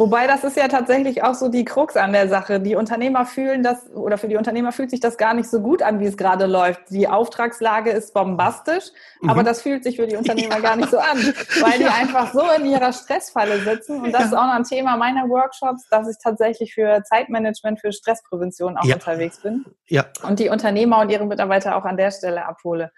Wobei 0.00 0.26
das 0.26 0.44
ist 0.44 0.56
ja 0.56 0.66
tatsächlich 0.66 1.22
auch 1.22 1.34
so 1.34 1.48
die 1.48 1.64
Krux 1.64 1.94
an 1.94 2.12
der 2.12 2.26
Sache. 2.26 2.58
Die 2.58 2.74
Unternehmer 2.74 3.26
fühlen 3.26 3.62
das, 3.62 3.86
oder 3.90 4.16
für 4.16 4.28
die 4.28 4.36
Unternehmer 4.36 4.72
fühlt 4.72 4.90
sich 4.90 5.00
das 5.00 5.18
gar 5.18 5.34
nicht 5.34 5.50
so 5.50 5.60
gut 5.60 5.82
an, 5.82 6.00
wie 6.00 6.06
es 6.06 6.16
gerade 6.16 6.46
läuft. 6.46 6.80
Die 6.88 7.06
Auftragslage 7.06 7.90
ist 7.90 8.14
bombastisch, 8.14 8.84
mhm. 9.20 9.28
aber 9.28 9.42
das 9.42 9.60
fühlt 9.60 9.84
sich 9.84 9.96
für 9.96 10.06
die 10.06 10.16
Unternehmer 10.20 10.54
ja. 10.54 10.60
gar 10.60 10.76
nicht 10.76 10.90
so 10.90 10.98
an, 10.98 11.18
weil 11.60 11.78
die 11.78 11.84
einfach 11.84 12.32
so 12.32 12.42
in 12.56 12.64
ihrer 12.64 12.94
Stressfalle 12.94 13.60
sitzen. 13.60 14.00
Und 14.00 14.12
das 14.12 14.22
ja. 14.22 14.26
ist 14.28 14.34
auch 14.34 14.46
noch 14.46 14.54
ein 14.54 14.64
Thema 14.64 14.96
meiner 14.96 15.28
Workshops, 15.28 15.86
dass 15.90 16.08
ich 16.08 16.16
tatsächlich 16.22 16.72
für 16.72 17.02
Zeitmanagement, 17.04 17.78
für 17.78 17.92
Stressprävention 17.92 18.78
auch 18.78 18.84
unterwegs 18.84 19.42
bin. 19.42 19.66
Ja. 19.86 20.06
Und 20.26 20.38
die 20.38 20.48
Unternehmer 20.48 21.00
und 21.00 21.10
ihre 21.10 21.26
Mitarbeiter 21.26 21.76
auch 21.76 21.84
an 21.84 21.98
der 21.98 22.10
Stelle 22.10 22.46
abhole. 22.46 22.90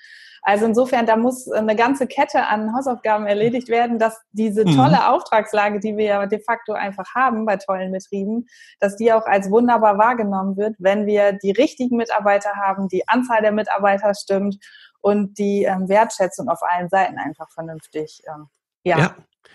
Also 0.45 0.67
insofern, 0.67 1.07
da 1.07 1.17
muss 1.17 1.49
eine 1.51 1.77
ganze 1.77 2.09
Kette 2.09 2.47
an 2.47 2.75
Hausaufgaben 2.75 3.27
erledigt 3.27 3.69
werden, 3.69 4.01
dass 4.01 4.21
diese 4.33 4.65
mhm. 4.65 4.75
tolle 4.75 4.97
mhm. 4.97 5.03
Auftragslage, 5.03 5.79
die 5.79 5.97
wir 5.97 6.05
ja 6.05 6.27
de 6.27 6.43
facto 6.43 6.73
einfach 6.73 7.15
haben 7.15 7.47
bei 7.47 7.57
tollen 7.57 7.93
Betrieben, 7.93 8.47
dass 8.81 8.97
die 8.97 9.13
auch 9.13 9.25
als 9.27 9.51
wunderbar 9.51 9.99
wahrgenommen 9.99 10.57
wird, 10.57 10.75
wenn 10.79 11.07
wir 11.07 11.33
die 11.33 11.53
richtigen 11.53 11.97
Mitarbeiter 11.97 12.55
haben, 12.57 12.89
die 12.89 13.07
Anzahl 13.09 13.41
der 13.41 13.53
Mitarbeiter 13.53 14.15
stimmt 14.15 14.59
und 15.01 15.39
die 15.39 15.63
ähm, 15.63 15.89
Wertschätzung 15.89 16.49
auf 16.49 16.61
allen 16.63 16.89
Seiten 16.89 17.19
einfach 17.19 17.49
vernünftig 17.51 18.23
ähm, 18.27 18.49
ja, 18.83 18.99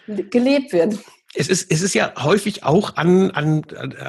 ja. 0.07 0.23
gelebt 0.29 0.71
wird. 0.71 0.99
Es 1.35 1.49
ist, 1.49 1.69
es 1.69 1.81
ist 1.81 1.93
ja 1.93 2.13
häufig 2.23 2.63
auch 2.63 2.95
an, 2.95 3.31
an, 3.31 3.63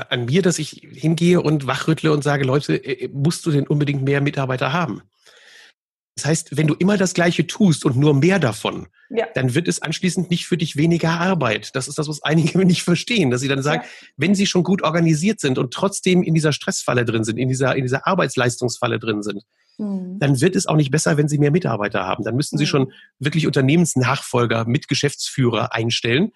an 0.08 0.24
mir, 0.26 0.42
dass 0.42 0.60
ich 0.60 0.86
hingehe 0.92 1.42
und 1.42 1.66
wachrüttle 1.66 2.12
und 2.12 2.22
sage, 2.22 2.44
Leute, 2.44 2.76
äh, 2.76 3.08
musst 3.08 3.44
du 3.44 3.50
denn 3.50 3.66
unbedingt 3.66 4.02
mehr 4.02 4.20
Mitarbeiter 4.20 4.72
haben? 4.72 5.02
Das 6.18 6.26
heißt, 6.26 6.56
wenn 6.56 6.66
du 6.66 6.74
immer 6.74 6.96
das 6.96 7.14
Gleiche 7.14 7.46
tust 7.46 7.84
und 7.84 7.96
nur 7.96 8.12
mehr 8.12 8.40
davon, 8.40 8.88
ja. 9.08 9.26
dann 9.34 9.54
wird 9.54 9.68
es 9.68 9.80
anschließend 9.80 10.30
nicht 10.30 10.46
für 10.46 10.56
dich 10.56 10.76
weniger 10.76 11.10
Arbeit. 11.10 11.76
Das 11.76 11.86
ist 11.86 11.96
das, 11.96 12.08
was 12.08 12.24
einige 12.24 12.58
nicht 12.66 12.82
verstehen, 12.82 13.30
dass 13.30 13.40
sie 13.40 13.46
dann 13.46 13.62
sagen, 13.62 13.82
ja. 13.84 14.08
wenn 14.16 14.34
sie 14.34 14.46
schon 14.46 14.64
gut 14.64 14.82
organisiert 14.82 15.38
sind 15.38 15.58
und 15.58 15.72
trotzdem 15.72 16.24
in 16.24 16.34
dieser 16.34 16.52
Stressfalle 16.52 17.04
drin 17.04 17.22
sind, 17.22 17.38
in 17.38 17.48
dieser, 17.48 17.76
in 17.76 17.84
dieser 17.84 18.04
Arbeitsleistungsfalle 18.04 18.98
drin 18.98 19.22
sind, 19.22 19.44
mhm. 19.78 20.18
dann 20.18 20.40
wird 20.40 20.56
es 20.56 20.66
auch 20.66 20.74
nicht 20.74 20.90
besser, 20.90 21.16
wenn 21.16 21.28
sie 21.28 21.38
mehr 21.38 21.52
Mitarbeiter 21.52 22.04
haben. 22.04 22.24
Dann 22.24 22.34
müssten 22.34 22.58
sie 22.58 22.64
mhm. 22.64 22.68
schon 22.68 22.92
wirklich 23.20 23.46
Unternehmensnachfolger 23.46 24.64
mit 24.64 24.88
Geschäftsführer 24.88 25.72
einstellen, 25.72 26.32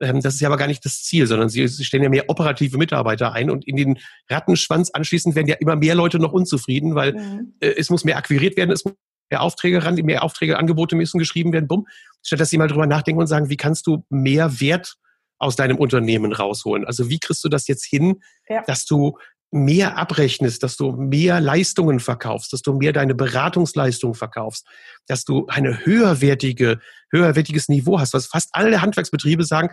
ähm, 0.00 0.20
das 0.20 0.34
ist 0.34 0.40
ja 0.40 0.48
aber 0.48 0.56
gar 0.56 0.66
nicht 0.66 0.84
das 0.84 1.02
Ziel, 1.02 1.26
sondern 1.26 1.48
sie, 1.48 1.66
sie 1.68 1.84
stellen 1.84 2.02
ja 2.02 2.08
mehr 2.08 2.28
operative 2.28 2.78
Mitarbeiter 2.78 3.32
ein 3.32 3.50
und 3.50 3.66
in 3.66 3.76
den 3.76 3.98
Rattenschwanz 4.28 4.90
anschließend 4.90 5.34
werden 5.34 5.46
ja 5.46 5.56
immer 5.56 5.76
mehr 5.76 5.94
Leute 5.94 6.18
noch 6.18 6.32
unzufrieden, 6.32 6.94
weil 6.94 7.14
mhm. 7.14 7.54
äh, 7.60 7.74
es 7.76 7.90
muss 7.90 8.04
mehr 8.04 8.16
akquiriert 8.16 8.56
werden, 8.56 8.70
es 8.70 8.84
mehr 9.30 9.42
Aufträge 9.42 9.84
ran, 9.84 9.94
mehr 9.96 10.22
Aufträge, 10.22 10.58
Angebote 10.58 10.96
müssen 10.96 11.18
geschrieben 11.18 11.52
werden, 11.52 11.68
bumm. 11.68 11.86
Statt 12.22 12.40
dass 12.40 12.50
sie 12.50 12.58
mal 12.58 12.68
drüber 12.68 12.86
nachdenken 12.86 13.20
und 13.20 13.26
sagen, 13.26 13.48
wie 13.48 13.56
kannst 13.56 13.86
du 13.86 14.04
mehr 14.08 14.60
Wert 14.60 14.96
aus 15.38 15.56
deinem 15.56 15.76
Unternehmen 15.76 16.32
rausholen? 16.32 16.84
Also 16.84 17.10
wie 17.10 17.18
kriegst 17.18 17.44
du 17.44 17.48
das 17.48 17.66
jetzt 17.66 17.84
hin, 17.84 18.20
ja. 18.48 18.62
dass 18.66 18.86
du 18.86 19.18
mehr 19.50 19.96
abrechnest, 19.96 20.62
dass 20.64 20.76
du 20.76 20.92
mehr 20.92 21.40
Leistungen 21.40 22.00
verkaufst, 22.00 22.52
dass 22.52 22.62
du 22.62 22.72
mehr 22.72 22.92
deine 22.92 23.14
Beratungsleistungen 23.14 24.14
verkaufst, 24.14 24.66
dass 25.06 25.24
du 25.24 25.46
eine 25.46 25.86
höherwertige, 25.86 26.80
höherwertiges 27.12 27.68
Niveau 27.68 28.00
hast, 28.00 28.14
was 28.14 28.26
fast 28.26 28.48
alle 28.52 28.82
Handwerksbetriebe 28.82 29.44
sagen, 29.44 29.70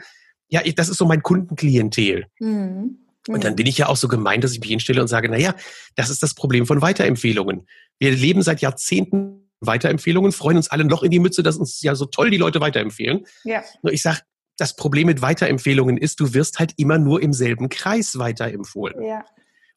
ja, 0.50 0.62
das 0.76 0.90
ist 0.90 0.98
so 0.98 1.06
mein 1.06 1.24
Kundenklientel. 1.24 2.26
Mhm. 2.40 3.00
Und 3.28 3.44
dann 3.44 3.54
mhm. 3.54 3.58
bin 3.58 3.68
ich 3.68 3.78
ja 3.78 3.88
auch 3.88 3.98
so 3.98 4.08
gemeint, 4.08 4.44
dass 4.44 4.54
ich 4.54 4.60
mich 4.60 4.70
hinstelle 4.70 5.02
und 5.02 5.08
sage, 5.08 5.30
na 5.30 5.38
ja, 5.38 5.56
das 5.96 6.10
ist 6.10 6.24
das 6.24 6.34
Problem 6.34 6.66
von 6.66 6.82
Weiterempfehlungen. 6.82 7.68
Wir 8.00 8.12
leben 8.12 8.42
seit 8.42 8.62
Jahrzehnten 8.62 9.50
Weiterempfehlungen, 9.60 10.32
freuen 10.32 10.58
uns 10.58 10.70
alle 10.70 10.84
noch 10.84 11.04
in 11.04 11.12
die 11.12 11.20
Mütze, 11.20 11.44
dass 11.44 11.58
uns 11.58 11.82
ja 11.82 11.94
so 11.94 12.06
toll 12.06 12.32
die 12.32 12.38
Leute 12.38 12.62
weiterempfehlen. 12.62 13.26
Ja. 13.44 13.64
Nur 13.84 13.94
ich 13.94 14.02
sage, 14.02 14.22
das 14.58 14.76
Problem 14.76 15.08
mit 15.08 15.22
Weiterempfehlungen 15.22 15.98
ist, 15.98 16.20
du 16.20 16.34
wirst 16.34 16.60
halt 16.60 16.74
immer 16.78 16.98
nur 16.98 17.22
im 17.22 17.34
selben 17.34 17.70
Kreis 17.70 18.18
weiterempfohlen. 18.18 19.04
Ja. 19.04 19.24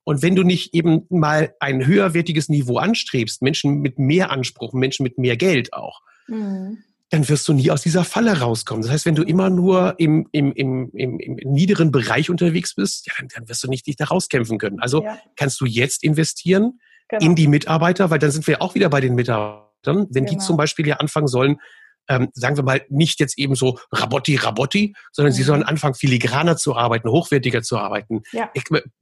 Und 0.04 0.22
wenn 0.22 0.37
du 0.37 0.42
nicht 0.42 0.74
eben 0.74 1.07
mal 1.09 1.54
ein 1.61 1.87
höherwertiges 1.87 2.48
Niveau 2.48 2.78
anstrebst, 2.78 3.40
Menschen 3.42 3.80
mit 3.80 3.98
mehr 3.98 4.30
Anspruch, 4.30 4.72
Menschen 4.74 5.02
mit 5.02 5.18
mehr 5.18 5.37
Geld 5.37 5.72
auch, 5.72 6.00
mhm. 6.28 6.85
Dann 7.14 7.29
wirst 7.29 7.46
du 7.46 7.53
nie 7.53 7.70
aus 7.70 7.83
dieser 7.83 8.05
Falle 8.05 8.40
rauskommen. 8.40 8.83
Das 8.83 8.90
heißt, 8.90 9.07
wenn 9.07 9.14
du 9.14 9.22
immer 9.22 9.48
nur 9.48 9.94
im, 9.98 10.29
im, 10.33 10.53
im, 10.53 10.90
im, 10.92 11.18
im 11.20 11.53
niederen 11.53 11.92
Bereich 11.92 12.29
unterwegs 12.29 12.74
bist, 12.74 13.07
ja, 13.07 13.12
dann, 13.18 13.29
dann 13.35 13.48
wirst 13.48 13.62
du 13.62 13.68
nicht 13.68 13.87
dich 13.87 13.96
da 13.96 14.07
rauskämpfen 14.07 14.59
können. 14.59 14.81
Also 14.81 15.05
ja. 15.05 15.18
kannst 15.37 15.61
du 15.61 15.64
jetzt 15.64 16.03
investieren 16.03 16.81
genau. 17.09 17.24
in 17.24 17.37
die 17.37 17.46
Mitarbeiter, 17.46 18.11
weil 18.11 18.18
dann 18.18 18.33
sind 18.33 18.46
wir 18.48 18.61
auch 18.61 18.74
wieder 18.74 18.88
bei 18.90 19.00
den 19.00 19.14
Mitarbeitern. 19.14 20.09
Wenn 20.11 20.27
genau. 20.27 20.31
die 20.31 20.38
zum 20.38 20.57
Beispiel 20.57 20.88
ja 20.88 20.96
anfangen 20.96 21.29
sollen, 21.29 21.61
ähm, 22.09 22.31
sagen 22.35 22.57
wir 22.57 22.64
mal, 22.64 22.85
nicht 22.88 23.20
jetzt 23.20 23.38
eben 23.38 23.55
so 23.55 23.79
Rabotti, 23.92 24.37
Rabotti, 24.37 24.94
sondern 25.12 25.33
mhm. 25.33 25.37
sie 25.37 25.42
sollen 25.44 25.62
anfangen, 25.62 25.94
filigraner 25.94 26.57
zu 26.57 26.74
arbeiten, 26.74 27.09
hochwertiger 27.09 27.62
zu 27.62 27.79
arbeiten, 27.79 28.22
ja. 28.33 28.50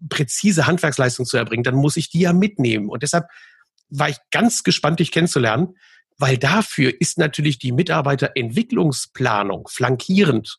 präzise 0.09 0.67
Handwerksleistung 0.67 1.25
zu 1.25 1.39
erbringen, 1.39 1.65
dann 1.65 1.75
muss 1.75 1.97
ich 1.97 2.11
die 2.11 2.21
ja 2.21 2.33
mitnehmen. 2.33 2.91
Und 2.91 3.03
deshalb 3.03 3.25
war 3.89 4.11
ich 4.11 4.19
ganz 4.31 4.63
gespannt, 4.63 5.01
dich 5.01 5.11
kennenzulernen, 5.11 5.77
weil 6.23 6.39
dafür 6.39 6.93
ist 7.01 7.19
natürlich 7.19 7.59
die 7.59 7.73
Mitarbeiterentwicklungsplanung 7.73 9.67
flankierend 9.67 10.59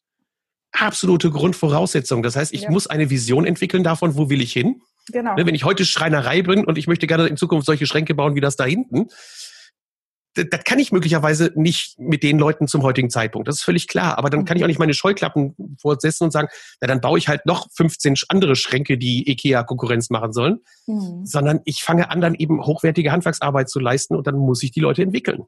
absolute 0.73 1.31
Grundvoraussetzung. 1.31 2.21
Das 2.21 2.35
heißt, 2.35 2.53
ich 2.53 2.63
ja. 2.63 2.69
muss 2.69 2.85
eine 2.87 3.09
Vision 3.09 3.45
entwickeln 3.45 3.81
davon, 3.81 4.17
wo 4.17 4.29
will 4.29 4.41
ich 4.41 4.51
hin. 4.51 4.81
Genau. 5.07 5.35
Ne, 5.35 5.45
wenn 5.45 5.55
ich 5.55 5.63
heute 5.63 5.85
Schreinerei 5.85 6.41
bin 6.41 6.65
und 6.65 6.77
ich 6.77 6.87
möchte 6.87 7.07
gerne 7.07 7.27
in 7.27 7.37
Zukunft 7.37 7.65
solche 7.65 7.87
Schränke 7.87 8.13
bauen 8.13 8.35
wie 8.35 8.41
das 8.41 8.57
da 8.57 8.65
hinten, 8.65 9.07
das 10.35 10.63
kann 10.63 10.79
ich 10.79 10.91
möglicherweise 10.91 11.51
nicht 11.55 11.99
mit 11.99 12.23
den 12.23 12.39
Leuten 12.39 12.67
zum 12.67 12.83
heutigen 12.83 13.09
Zeitpunkt. 13.09 13.47
Das 13.47 13.57
ist 13.57 13.63
völlig 13.63 13.87
klar. 13.87 14.17
Aber 14.17 14.29
dann 14.29 14.45
kann 14.45 14.57
ich 14.57 14.63
auch 14.63 14.67
nicht 14.67 14.79
meine 14.79 14.93
Scheuklappen 14.93 15.55
vorsetzen 15.79 16.25
und 16.25 16.31
sagen, 16.31 16.47
na, 16.81 16.87
dann 16.87 17.01
baue 17.01 17.17
ich 17.17 17.27
halt 17.27 17.45
noch 17.45 17.67
15 17.75 18.15
andere 18.29 18.55
Schränke, 18.55 18.97
die 18.97 19.29
IKEA 19.29 19.63
Konkurrenz 19.63 20.09
machen 20.09 20.33
sollen. 20.33 20.59
Mhm. 20.87 21.25
Sondern 21.25 21.59
ich 21.65 21.83
fange 21.83 22.09
an, 22.09 22.21
dann 22.21 22.35
eben 22.35 22.63
hochwertige 22.65 23.11
Handwerksarbeit 23.11 23.69
zu 23.69 23.79
leisten 23.79 24.15
und 24.15 24.25
dann 24.25 24.35
muss 24.35 24.63
ich 24.63 24.71
die 24.71 24.79
Leute 24.79 25.03
entwickeln. 25.03 25.43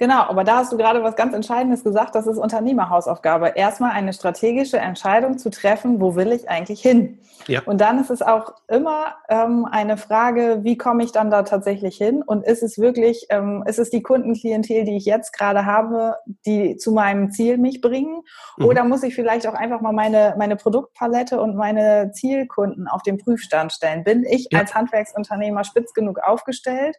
Genau, 0.00 0.22
aber 0.22 0.44
da 0.44 0.56
hast 0.56 0.72
du 0.72 0.78
gerade 0.78 1.02
was 1.02 1.14
ganz 1.14 1.34
Entscheidendes 1.34 1.84
gesagt, 1.84 2.14
das 2.14 2.26
ist 2.26 2.38
Unternehmerhausaufgabe. 2.38 3.48
Erstmal 3.54 3.90
eine 3.90 4.14
strategische 4.14 4.78
Entscheidung 4.78 5.36
zu 5.36 5.50
treffen, 5.50 6.00
wo 6.00 6.16
will 6.16 6.32
ich 6.32 6.48
eigentlich 6.48 6.80
hin? 6.80 7.18
Ja. 7.48 7.60
Und 7.66 7.82
dann 7.82 8.00
ist 8.00 8.08
es 8.08 8.22
auch 8.22 8.54
immer 8.66 9.16
ähm, 9.28 9.66
eine 9.70 9.98
Frage, 9.98 10.60
wie 10.62 10.78
komme 10.78 11.04
ich 11.04 11.12
dann 11.12 11.30
da 11.30 11.42
tatsächlich 11.42 11.98
hin? 11.98 12.22
Und 12.22 12.46
ist 12.46 12.62
es 12.62 12.78
wirklich, 12.78 13.26
ähm, 13.28 13.62
ist 13.66 13.78
es 13.78 13.90
die 13.90 14.02
Kundenklientel, 14.02 14.84
die 14.84 14.96
ich 14.96 15.04
jetzt 15.04 15.34
gerade 15.36 15.66
habe, 15.66 16.16
die 16.46 16.78
zu 16.78 16.92
meinem 16.92 17.30
Ziel 17.30 17.58
mich 17.58 17.82
bringen? 17.82 18.22
Mhm. 18.56 18.64
Oder 18.64 18.84
muss 18.84 19.02
ich 19.02 19.14
vielleicht 19.14 19.46
auch 19.46 19.54
einfach 19.54 19.82
mal 19.82 19.92
meine, 19.92 20.34
meine 20.38 20.56
Produktpalette 20.56 21.38
und 21.38 21.56
meine 21.56 22.10
Zielkunden 22.12 22.88
auf 22.88 23.02
den 23.02 23.18
Prüfstand 23.18 23.70
stellen? 23.70 24.02
Bin 24.02 24.24
ich 24.24 24.48
ja. 24.50 24.60
als 24.60 24.74
Handwerksunternehmer 24.74 25.64
spitz 25.64 25.92
genug 25.92 26.20
aufgestellt? 26.20 26.96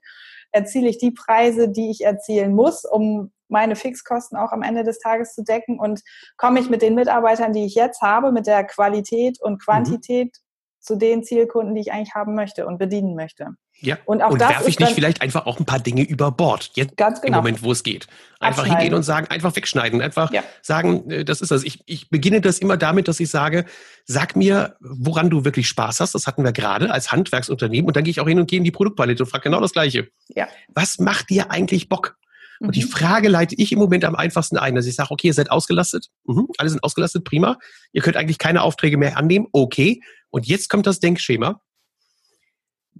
Erziele 0.52 0.90
ich 0.90 0.98
die 0.98 1.12
Preise, 1.12 1.70
die 1.70 1.90
ich 1.90 2.04
erzielen 2.04 2.54
muss, 2.54 2.86
um 2.86 3.32
meine 3.48 3.76
Fixkosten 3.76 4.38
auch 4.38 4.52
am 4.52 4.64
Ende 4.64 4.84
des 4.84 5.00
Tages 5.00 5.34
zu 5.34 5.44
decken 5.44 5.80
und 5.80 6.02
komme 6.38 6.60
ich 6.60 6.70
mit 6.70 6.82
den 6.82 6.96
Mitarbeitern, 6.96 7.54
die 7.54 7.66
ich 7.66 7.76
jetzt 7.76 8.02
habe, 8.02 8.32
mit 8.32 8.48
der 8.48 8.64
Qualität 8.64 9.42
und 9.42 9.54
mhm. 9.54 9.58
Quantität 9.60 10.28
mhm. 10.28 10.80
zu 10.80 10.96
den 10.96 11.24
Zielkunden, 11.24 11.76
die 11.76 11.82
ich 11.82 11.92
eigentlich 11.92 12.16
haben 12.16 12.34
möchte 12.34 12.66
und 12.66 12.78
bedienen 12.78 13.16
möchte. 13.16 13.50
Ja. 13.82 13.98
Und, 14.06 14.22
auch 14.22 14.32
und 14.32 14.40
werfe 14.40 14.70
ich 14.70 14.80
nicht 14.80 14.94
vielleicht 14.94 15.22
einfach 15.22 15.46
auch 15.48 15.60
ein 15.60 15.66
paar 15.66 15.80
Dinge 15.80 16.04
über 16.04 16.32
Bord, 16.32 16.72
jetzt 16.76 16.98
ganz 16.98 17.20
genau. 17.22 17.40
im 17.40 17.44
Moment, 17.44 17.64
wo 17.64 17.72
es 17.72 17.84
geht. 17.84 18.08
Einfach 18.40 18.66
hingehen 18.66 18.94
und 18.94 19.04
sagen, 19.04 19.28
einfach 19.28 19.56
wegschneiden, 19.56 20.02
einfach 20.02 20.32
ja. 20.32 20.44
sagen, 20.62 21.10
äh, 21.10 21.26
das 21.26 21.42
ist 21.42 21.52
das. 21.52 21.64
Ich, 21.64 21.82
ich 21.86 22.10
beginne 22.10 22.42
das 22.42 22.60
immer 22.60 22.78
damit, 22.78 23.08
dass 23.08 23.20
ich 23.20 23.30
sage, 23.30 23.66
sag 24.06 24.36
mir, 24.36 24.78
woran 24.80 25.30
du 25.30 25.46
wirklich 25.46 25.68
Spaß 25.68 26.00
hast. 26.00 26.16
Das 26.16 26.28
hatten 26.28 26.44
wir 26.44 26.52
gerade 26.52 26.92
als 26.92 27.12
Handwerksunternehmen. 27.12 27.88
Und 27.88 27.96
dann 27.96 28.04
gehe 28.04 28.12
ich 28.12 28.20
auch 28.20 28.28
hin 28.28 28.40
und 28.40 28.50
gehe 28.50 28.58
in 28.58 28.64
die 28.64 28.72
Produktpalette 28.72 29.24
und 29.24 29.30
frage 29.30 29.44
genau 29.44 29.60
das 29.60 29.74
Gleiche. 29.74 30.10
Ja. 30.30 30.48
Was 30.70 31.00
macht 31.00 31.30
dir 31.30 31.52
eigentlich 31.52 31.90
Bock? 31.90 32.18
Und 32.62 32.68
mhm. 32.68 32.72
die 32.74 32.84
Frage 32.84 33.28
leite 33.28 33.56
ich 33.56 33.72
im 33.72 33.80
Moment 33.80 34.06
am 34.06 34.16
einfachsten 34.16 34.58
ein, 34.58 34.76
dass 34.76 34.86
ich 34.86 34.96
sage, 34.96 35.10
okay, 35.12 35.28
ihr 35.28 35.34
seid 35.34 35.50
ausgelastet, 35.50 36.10
mhm, 36.26 36.48
alle 36.58 36.70
sind 36.70 36.84
ausgelastet, 36.84 37.24
prima. 37.24 37.58
Ihr 37.92 38.04
könnt 38.04 38.18
eigentlich 38.18 38.38
keine 38.38 38.62
Aufträge 38.62 38.98
mehr 38.98 39.18
annehmen, 39.18 39.48
okay. 39.52 40.02
Und 40.30 40.46
jetzt 40.46 40.70
kommt 40.70 40.86
das 40.86 41.00
Denkschema. 41.00 41.62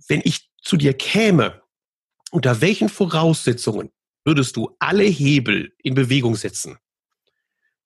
Wenn 0.08 0.22
ich 0.24 0.51
zu 0.62 0.78
dir 0.78 0.94
käme, 0.94 1.62
unter 2.32 2.62
welchen 2.62 2.90
Voraussetzungen 2.90 3.92
würdest 4.24 4.56
du 4.56 4.76
alle 4.80 5.04
Hebel 5.04 5.74
in 5.84 5.96
Bewegung 5.96 6.36
setzen, 6.36 6.78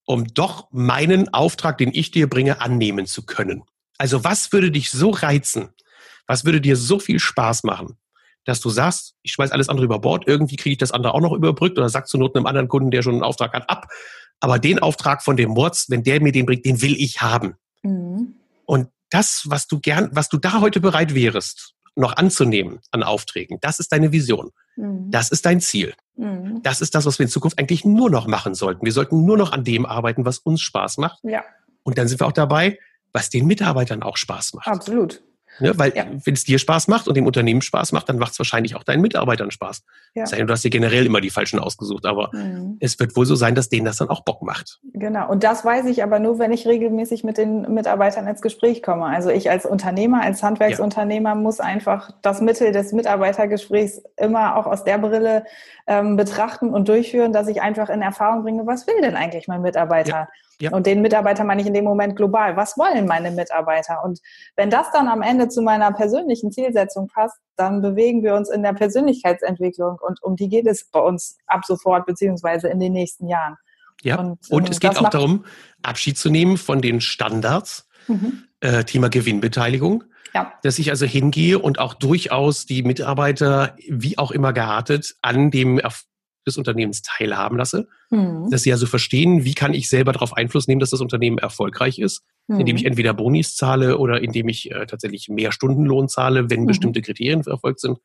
um 0.06 0.28
doch 0.34 0.68
meinen 0.72 1.34
Auftrag, 1.34 1.78
den 1.78 1.92
ich 1.94 2.12
dir 2.12 2.30
bringe, 2.30 2.62
annehmen 2.62 3.06
zu 3.06 3.26
können? 3.26 3.64
Also 3.98 4.24
was 4.24 4.52
würde 4.52 4.72
dich 4.72 4.92
so 4.92 5.10
reizen? 5.10 5.70
Was 6.28 6.44
würde 6.44 6.62
dir 6.62 6.76
so 6.76 7.00
viel 7.00 7.20
Spaß 7.20 7.64
machen, 7.64 7.98
dass 8.46 8.60
du 8.60 8.70
sagst, 8.70 9.16
ich 9.22 9.32
schmeiß 9.32 9.52
alles 9.52 9.70
andere 9.70 9.86
über 9.86 10.00
Bord, 10.00 10.28
irgendwie 10.28 10.56
kriege 10.56 10.74
ich 10.74 10.78
das 10.78 10.92
andere 10.92 11.14
auch 11.14 11.22
noch 11.22 11.34
überbrückt 11.34 11.78
oder 11.78 11.90
sagst 11.90 12.14
du 12.14 12.18
Not 12.18 12.36
einem 12.36 12.46
anderen 12.46 12.68
Kunden, 12.68 12.92
der 12.92 13.02
schon 13.02 13.14
einen 13.14 13.24
Auftrag 13.24 13.54
hat, 13.54 13.70
ab. 13.70 13.88
Aber 14.40 14.60
den 14.60 14.80
Auftrag 14.80 15.24
von 15.24 15.38
dem 15.38 15.52
Mords, 15.52 15.90
wenn 15.90 16.04
der 16.04 16.22
mir 16.22 16.32
den 16.32 16.46
bringt, 16.46 16.66
den 16.66 16.82
will 16.82 16.96
ich 16.96 17.22
haben. 17.22 17.56
Mhm. 17.84 18.36
Und 18.66 18.90
das, 19.10 19.44
was 19.46 19.68
du 19.68 19.80
gern, 19.80 20.10
was 20.12 20.30
du 20.30 20.38
da 20.38 20.62
heute 20.62 20.82
bereit 20.82 21.16
wärst, 21.16 21.75
noch 21.96 22.18
anzunehmen 22.18 22.80
an 22.92 23.04
Aufträgen. 23.04 23.58
Das 23.62 23.80
ist 23.80 23.92
deine 23.92 24.12
Vision. 24.12 24.52
Mhm. 24.76 25.10
Das 25.10 25.30
ist 25.30 25.46
dein 25.46 25.62
Ziel. 25.62 25.94
Mhm. 26.16 26.62
Das 26.64 26.82
ist 26.82 26.96
das, 26.96 27.06
was 27.06 27.20
wir 27.20 27.26
in 27.26 27.32
Zukunft 27.32 27.58
eigentlich 27.60 27.86
nur 27.86 28.10
noch 28.10 28.28
machen 28.28 28.54
sollten. 28.54 28.86
Wir 28.86 28.92
sollten 28.92 29.26
nur 29.26 29.38
noch 29.38 29.52
an 29.52 29.64
dem 29.64 29.86
arbeiten, 29.86 30.26
was 30.26 30.40
uns 30.40 30.62
Spaß 30.62 30.98
macht. 30.98 31.20
Ja. 31.24 31.44
Und 31.84 31.98
dann 31.98 32.08
sind 32.08 32.20
wir 32.20 32.28
auch 32.28 32.32
dabei, 32.34 32.80
was 33.14 33.30
den 33.30 33.48
Mitarbeitern 33.48 34.04
auch 34.04 34.18
Spaß 34.18 34.54
macht. 34.56 34.68
Absolut. 34.68 35.24
Ne? 35.60 35.78
Weil 35.78 35.96
ja. 35.96 36.06
wenn 36.24 36.34
es 36.34 36.44
dir 36.44 36.60
Spaß 36.60 36.88
macht 36.88 37.08
und 37.08 37.16
dem 37.16 37.26
Unternehmen 37.26 37.62
Spaß 37.62 37.92
macht, 37.92 38.10
dann 38.10 38.18
macht 38.18 38.34
es 38.34 38.40
wahrscheinlich 38.40 38.76
auch 38.76 38.84
deinen 38.84 39.02
Mitarbeitern 39.02 39.52
Spaß. 39.52 39.84
Ja. 40.16 40.26
du 40.26 40.52
hast 40.52 40.64
dir 40.64 40.70
generell 40.70 41.06
immer 41.06 41.22
die 41.22 41.30
falschen 41.30 41.60
ausgesucht, 41.60 42.06
aber 42.06 42.30
mhm. 42.34 42.78
es 42.80 43.00
wird 43.00 43.16
wohl 43.16 43.26
so 43.26 43.36
sein, 43.36 43.56
dass 43.56 43.70
denen 43.70 43.86
das 43.86 43.98
dann 43.98 44.10
auch 44.10 44.24
Bock 44.24 44.42
macht. 44.42 44.80
Genau, 44.94 45.30
und 45.30 45.44
das 45.44 45.64
weiß 45.64 45.86
ich 45.86 46.04
aber 46.04 46.20
nur, 46.20 46.40
wenn 46.40 46.52
ich 46.52 46.68
regelmäßig 46.68 47.24
mit 47.24 47.38
den 47.38 47.74
Mitarbeitern 47.74 48.28
ins 48.28 48.42
Gespräch 48.42 48.84
komme. 48.84 49.06
Also 49.06 49.30
ich 49.30 49.50
als 49.50 49.66
Unternehmer, 49.66 50.22
als 50.22 50.44
Handwerksunternehmer 50.44 51.30
ja. 51.30 51.36
muss 51.36 51.60
einfach 51.60 52.12
das 52.22 52.42
Mittel 52.42 52.72
des 52.72 52.92
Mitarbeitergesprächs 52.92 54.02
immer 54.18 54.58
auch 54.58 54.66
aus 54.66 54.84
der 54.84 54.98
Brille 54.98 55.46
ähm, 55.88 56.16
betrachten 56.16 56.70
und 56.74 56.88
durchführen, 56.88 57.34
dass 57.34 57.48
ich 57.48 57.62
einfach 57.62 57.90
in 57.90 58.02
Erfahrung 58.02 58.44
bringe, 58.44 58.66
was 58.66 58.88
will 58.88 59.02
denn 59.02 59.16
eigentlich 59.16 59.48
mein 59.48 59.62
Mitarbeiter? 59.62 60.28
Ja. 60.60 60.72
Und 60.72 60.86
den 60.86 61.02
Mitarbeiter 61.02 61.44
meine 61.44 61.62
ich 61.62 61.68
in 61.68 61.74
dem 61.74 61.84
Moment 61.84 62.16
global. 62.16 62.56
Was 62.56 62.78
wollen 62.78 63.06
meine 63.06 63.32
Mitarbeiter? 63.32 64.04
Und 64.04 64.20
wenn 64.56 64.70
das 64.70 64.92
dann 64.92 65.08
am 65.08 65.22
Ende 65.22 65.50
zu 65.50 65.62
meiner 65.62 65.92
persönlichen 65.92 66.52
Zielsetzung 66.52 67.08
passt, 67.08 67.38
dann 67.56 67.82
bewegen 67.82 68.24
wir 68.24 68.36
uns 68.36 68.50
in 68.50 68.64
der 68.64 68.74
Persönlichkeitsentwicklung 68.74 69.98
und 70.00 70.22
um 70.24 70.36
die 70.36 70.50
geht 70.50 70.68
es 70.68 70.90
bei 70.90 71.00
uns 71.00 71.38
ab 71.48 71.66
sofort 71.66 72.06
beziehungsweise 72.06 72.68
in 72.70 72.80
den 72.80 72.94
nächsten 72.94 73.28
Jahren. 73.28 73.58
Ja, 74.02 74.20
und, 74.20 74.40
und 74.50 74.70
es 74.70 74.80
geht 74.80 74.98
auch 74.98 75.10
darum, 75.10 75.46
Abschied 75.82 76.18
zu 76.18 76.30
nehmen 76.30 76.58
von 76.58 76.82
den 76.82 77.02
Standards, 77.02 77.88
mhm. 78.08 78.44
äh, 78.60 78.84
Thema 78.84 79.10
Gewinnbeteiligung. 79.10 80.04
Ja. 80.34 80.54
Dass 80.64 80.80
ich 80.80 80.90
also 80.90 81.06
hingehe 81.06 81.60
und 81.60 81.80
auch 81.80 81.94
durchaus 81.94 82.66
die 82.66 82.84
Mitarbeiter, 82.84 83.76
wie 83.88 84.18
auch 84.18 84.32
immer 84.32 84.52
geartet, 84.52 85.16
an 85.22 85.50
dem 85.50 85.80
Erfolg 85.80 86.06
des 86.46 86.58
Unternehmens 86.58 87.02
teilhaben 87.02 87.58
lasse, 87.58 87.88
mhm. 88.10 88.50
dass 88.50 88.64
sie 88.64 88.72
also 88.72 88.86
verstehen, 88.86 89.44
wie 89.44 89.54
kann 89.54 89.74
ich 89.74 89.90
selber 89.90 90.12
darauf 90.12 90.34
Einfluss 90.34 90.68
nehmen, 90.68 90.80
dass 90.80 90.92
das 90.92 91.02
Unternehmen 91.02 91.38
erfolgreich 91.38 92.00
ist, 92.00 92.24
mhm. 92.48 92.60
indem 92.60 92.76
ich 92.78 92.86
entweder 92.86 93.14
Bonis 93.14 93.56
zahle 93.56 93.98
oder 93.98 94.22
indem 94.22 94.50
ich 94.50 94.72
äh, 94.72 94.86
tatsächlich 94.86 95.30
mehr 95.30 95.52
Stundenlohn 95.52 96.08
zahle, 96.08 96.50
wenn 96.50 96.62
mhm. 96.62 96.68
bestimmte 96.68 97.02
Kriterien 97.02 97.44
verfolgt 97.44 97.80
sind. 97.80 98.00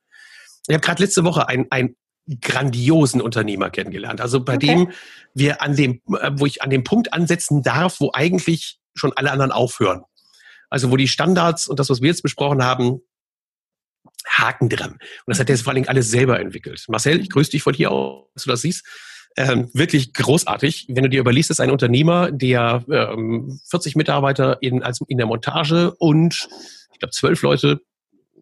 Ich 0.69 0.75
habe 0.75 0.85
gerade 0.85 1.03
letzte 1.03 1.25
Woche 1.25 1.49
ein, 1.49 1.67
ein 1.71 1.97
grandiosen 2.41 3.21
Unternehmer 3.21 3.71
kennengelernt. 3.71 4.21
Also 4.21 4.41
bei 4.41 4.57
okay. 4.57 4.67
dem 4.67 4.91
wir 5.35 5.63
an 5.63 5.77
dem, 5.77 6.01
äh, 6.21 6.31
wo 6.35 6.47
ich 6.47 6.63
an 6.63 6.71
dem 6.71 6.85
Punkt 6.85 7.13
ansetzen 7.13 7.63
darf, 7.63 8.01
wo 8.01 8.11
eigentlich 8.13 8.79
schon 8.95 9.13
alle 9.15 9.31
anderen 9.31 9.53
aufhören. 9.53 10.03
Also 10.69 10.91
wo 10.91 10.97
die 10.97 11.09
Standards 11.09 11.67
und 11.67 11.81
das, 11.81 11.91
was 11.91 12.01
wir 12.01 12.09
jetzt 12.09 12.23
besprochen 12.23 12.63
haben, 12.63 13.01
Haken 14.29 14.69
dran. 14.69 14.93
Und 14.93 15.01
das 15.27 15.41
hat 15.41 15.51
er 15.51 15.57
vor 15.59 15.69
allen 15.69 15.77
Dingen 15.77 15.89
alles 15.89 16.11
selber 16.11 16.41
entwickelt. 16.41 16.85
Marcel, 16.89 17.21
ich 17.21 17.31
grüße 17.31 17.51
dich 17.51 17.63
von 17.63 17.75
hier 17.75 17.91
aus, 17.91 18.27
dass 18.35 18.45
du 18.45 18.51
das 18.51 18.63
siehst. 18.63 18.85
Ähm, 19.37 19.71
wirklich 19.73 20.13
großartig. 20.13 20.87
Wenn 20.89 21.05
du 21.05 21.11
dir 21.11 21.21
überliest, 21.21 21.51
ist 21.51 21.61
ein 21.61 21.71
Unternehmer, 21.71 22.33
der 22.33 22.85
ähm, 22.91 23.61
40 23.71 23.95
Mitarbeiter 23.95 24.59
in, 24.61 24.83
als, 24.83 25.01
in 25.07 25.19
der 25.19 25.27
Montage 25.27 25.95
und 25.99 26.49
ich 26.93 26.99
glaube 26.99 27.13
zwölf 27.13 27.43
Leute, 27.43 27.81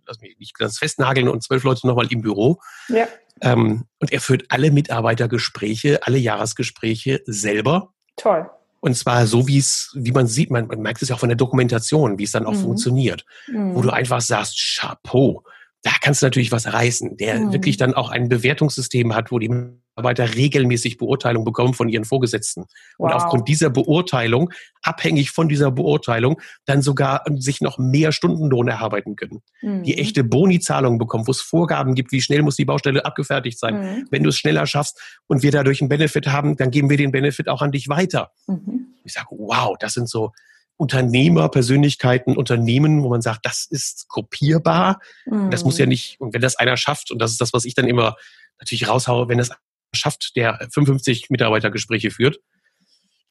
lass 0.06 0.20
mich 0.20 0.38
nicht 0.38 0.56
ganz 0.58 0.78
festnageln, 0.78 1.28
und 1.28 1.42
zwölf 1.42 1.62
Leute 1.62 1.86
nochmal 1.86 2.10
im 2.10 2.22
Büro. 2.22 2.58
Ja. 2.88 3.06
Ähm, 3.40 3.84
und 4.00 4.12
er 4.12 4.20
führt 4.20 4.46
alle 4.48 4.70
Mitarbeitergespräche, 4.70 6.00
alle 6.06 6.18
Jahresgespräche 6.18 7.22
selber. 7.26 7.92
Toll. 8.16 8.48
Und 8.80 8.96
zwar 8.96 9.26
so, 9.26 9.46
wie 9.48 9.58
es, 9.58 9.92
wie 9.94 10.12
man 10.12 10.26
sieht, 10.26 10.50
man, 10.50 10.68
man 10.68 10.80
merkt 10.80 11.02
es 11.02 11.08
ja 11.08 11.16
auch 11.16 11.20
von 11.20 11.28
der 11.28 11.36
Dokumentation, 11.36 12.18
wie 12.18 12.24
es 12.24 12.32
dann 12.32 12.46
auch 12.46 12.52
mhm. 12.52 12.62
funktioniert. 12.62 13.24
Mhm. 13.48 13.74
Wo 13.74 13.82
du 13.82 13.90
einfach 13.90 14.20
sagst, 14.20 14.56
Chapeau, 14.56 15.44
da 15.82 15.92
kannst 16.00 16.22
du 16.22 16.26
natürlich 16.26 16.50
was 16.50 16.72
reißen, 16.72 17.16
der 17.16 17.38
mhm. 17.38 17.52
wirklich 17.52 17.76
dann 17.76 17.94
auch 17.94 18.10
ein 18.10 18.28
Bewertungssystem 18.28 19.14
hat, 19.14 19.30
wo 19.30 19.38
die 19.38 19.48
Mitarbeiter 19.48 20.34
regelmäßig 20.34 20.96
Beurteilung 20.96 21.44
bekommen 21.44 21.72
von 21.72 21.88
ihren 21.88 22.04
Vorgesetzten. 22.04 22.62
Wow. 22.98 23.08
Und 23.08 23.12
aufgrund 23.12 23.48
dieser 23.48 23.70
Beurteilung, 23.70 24.50
abhängig 24.82 25.30
von 25.30 25.48
dieser 25.48 25.70
Beurteilung, 25.70 26.40
dann 26.66 26.82
sogar 26.82 27.22
sich 27.36 27.60
noch 27.60 27.78
mehr 27.78 28.10
Stundenlohn 28.10 28.66
erarbeiten 28.66 29.14
können. 29.14 29.40
Mhm. 29.62 29.84
Die 29.84 29.98
echte 29.98 30.24
Bonizahlung 30.24 30.98
bekommen, 30.98 31.26
wo 31.26 31.30
es 31.30 31.40
Vorgaben 31.40 31.94
gibt, 31.94 32.10
wie 32.10 32.20
schnell 32.20 32.42
muss 32.42 32.56
die 32.56 32.64
Baustelle 32.64 33.04
abgefertigt 33.04 33.58
sein. 33.58 33.80
Mhm. 33.80 34.08
Wenn 34.10 34.24
du 34.24 34.30
es 34.30 34.36
schneller 34.36 34.66
schaffst 34.66 35.00
und 35.28 35.42
wir 35.42 35.52
dadurch 35.52 35.80
einen 35.80 35.88
Benefit 35.88 36.26
haben, 36.26 36.56
dann 36.56 36.72
geben 36.72 36.90
wir 36.90 36.96
den 36.96 37.12
Benefit 37.12 37.48
auch 37.48 37.62
an 37.62 37.70
dich 37.70 37.88
weiter. 37.88 38.32
Mhm. 38.48 38.94
Ich 39.04 39.12
sage, 39.12 39.28
wow, 39.30 39.76
das 39.78 39.94
sind 39.94 40.08
so 40.08 40.32
Unternehmer, 40.78 41.48
Persönlichkeiten, 41.48 42.36
Unternehmen, 42.36 43.02
wo 43.02 43.10
man 43.10 43.20
sagt, 43.20 43.44
das 43.44 43.66
ist 43.68 44.08
kopierbar. 44.08 45.00
Mhm. 45.26 45.50
Das 45.50 45.64
muss 45.64 45.76
ja 45.76 45.86
nicht, 45.86 46.20
und 46.20 46.32
wenn 46.32 46.40
das 46.40 46.56
einer 46.56 46.76
schafft, 46.76 47.10
und 47.10 47.18
das 47.18 47.32
ist 47.32 47.40
das, 47.40 47.52
was 47.52 47.64
ich 47.64 47.74
dann 47.74 47.86
immer 47.86 48.16
natürlich 48.60 48.88
raushaue, 48.88 49.28
wenn 49.28 49.38
das 49.38 49.50
schafft, 49.92 50.36
der 50.36 50.58
55 50.72 51.30
Mitarbeitergespräche 51.30 52.10
führt, 52.10 52.40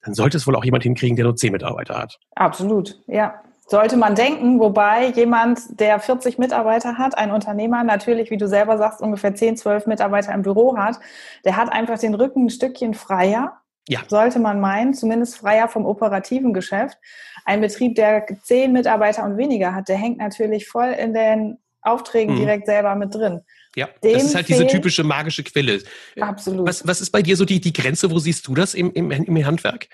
dann 0.04 0.14
sollte 0.14 0.38
es 0.38 0.46
wohl 0.46 0.56
auch 0.56 0.66
jemand 0.66 0.84
hinkriegen, 0.84 1.16
der 1.16 1.26
nur 1.26 1.36
10 1.36 1.52
Mitarbeiter 1.54 1.98
hat. 1.98 2.20
Absolut, 2.36 3.00
ja. 3.08 3.42
Sollte 3.70 3.98
man 3.98 4.16
denken, 4.16 4.60
wobei 4.60 5.10
jemand, 5.10 5.60
der 5.80 6.00
40 6.00 6.38
Mitarbeiter 6.38 6.98
hat, 6.98 7.18
ein 7.18 7.32
Unternehmer, 7.32 7.84
natürlich, 7.84 8.32
wie 8.32 8.38
du 8.38 8.48
selber 8.48 8.78
sagst, 8.78 9.02
ungefähr 9.02 9.36
10, 9.36 9.58
12 9.58 9.88
Mitarbeiter 9.88 10.34
im 10.34 10.42
Büro 10.42 10.78
hat, 10.78 11.00
der 11.44 11.58
hat 11.58 11.70
einfach 11.72 12.00
den 12.00 12.14
Rücken 12.14 12.46
ein 12.46 12.50
Stückchen 12.50 12.94
freier. 12.94 13.58
Ja. 13.88 14.02
Sollte 14.08 14.40
man 14.40 14.60
meinen, 14.60 14.94
zumindest 14.94 15.38
freier 15.38 15.68
vom 15.70 15.86
operativen 15.86 16.54
Geschäft. 16.54 16.98
Ein 17.46 17.62
Betrieb, 17.62 17.96
der 17.96 18.26
10 18.44 18.74
Mitarbeiter 18.74 19.24
und 19.24 19.38
weniger 19.38 19.74
hat, 19.74 19.88
der 19.88 19.98
hängt 19.98 20.18
natürlich 20.18 20.68
voll 20.68 20.90
in 20.90 21.14
den 21.14 21.58
Aufträgen 21.82 22.36
mhm. 22.36 22.40
direkt 22.40 22.66
selber 22.66 22.96
mit 22.96 23.16
drin. 23.16 23.42
Ja, 23.76 23.88
Dem 24.04 24.14
das 24.14 24.24
ist 24.24 24.36
halt 24.36 24.50
diese 24.50 24.68
typische 24.68 25.04
magische 25.04 25.44
Quelle. 25.44 25.82
Absolut. 26.20 26.68
Was, 26.68 26.86
was 26.86 27.00
ist 27.00 27.12
bei 27.12 27.22
dir 27.22 27.38
so 27.38 27.46
die, 27.46 27.62
die 27.62 27.74
Grenze? 27.74 28.12
Wo 28.12 28.20
siehst 28.20 28.48
du 28.48 28.56
das 28.56 28.74
im, 28.74 28.92
im, 28.94 29.12
im 29.12 29.46
Handwerk? 29.46 29.88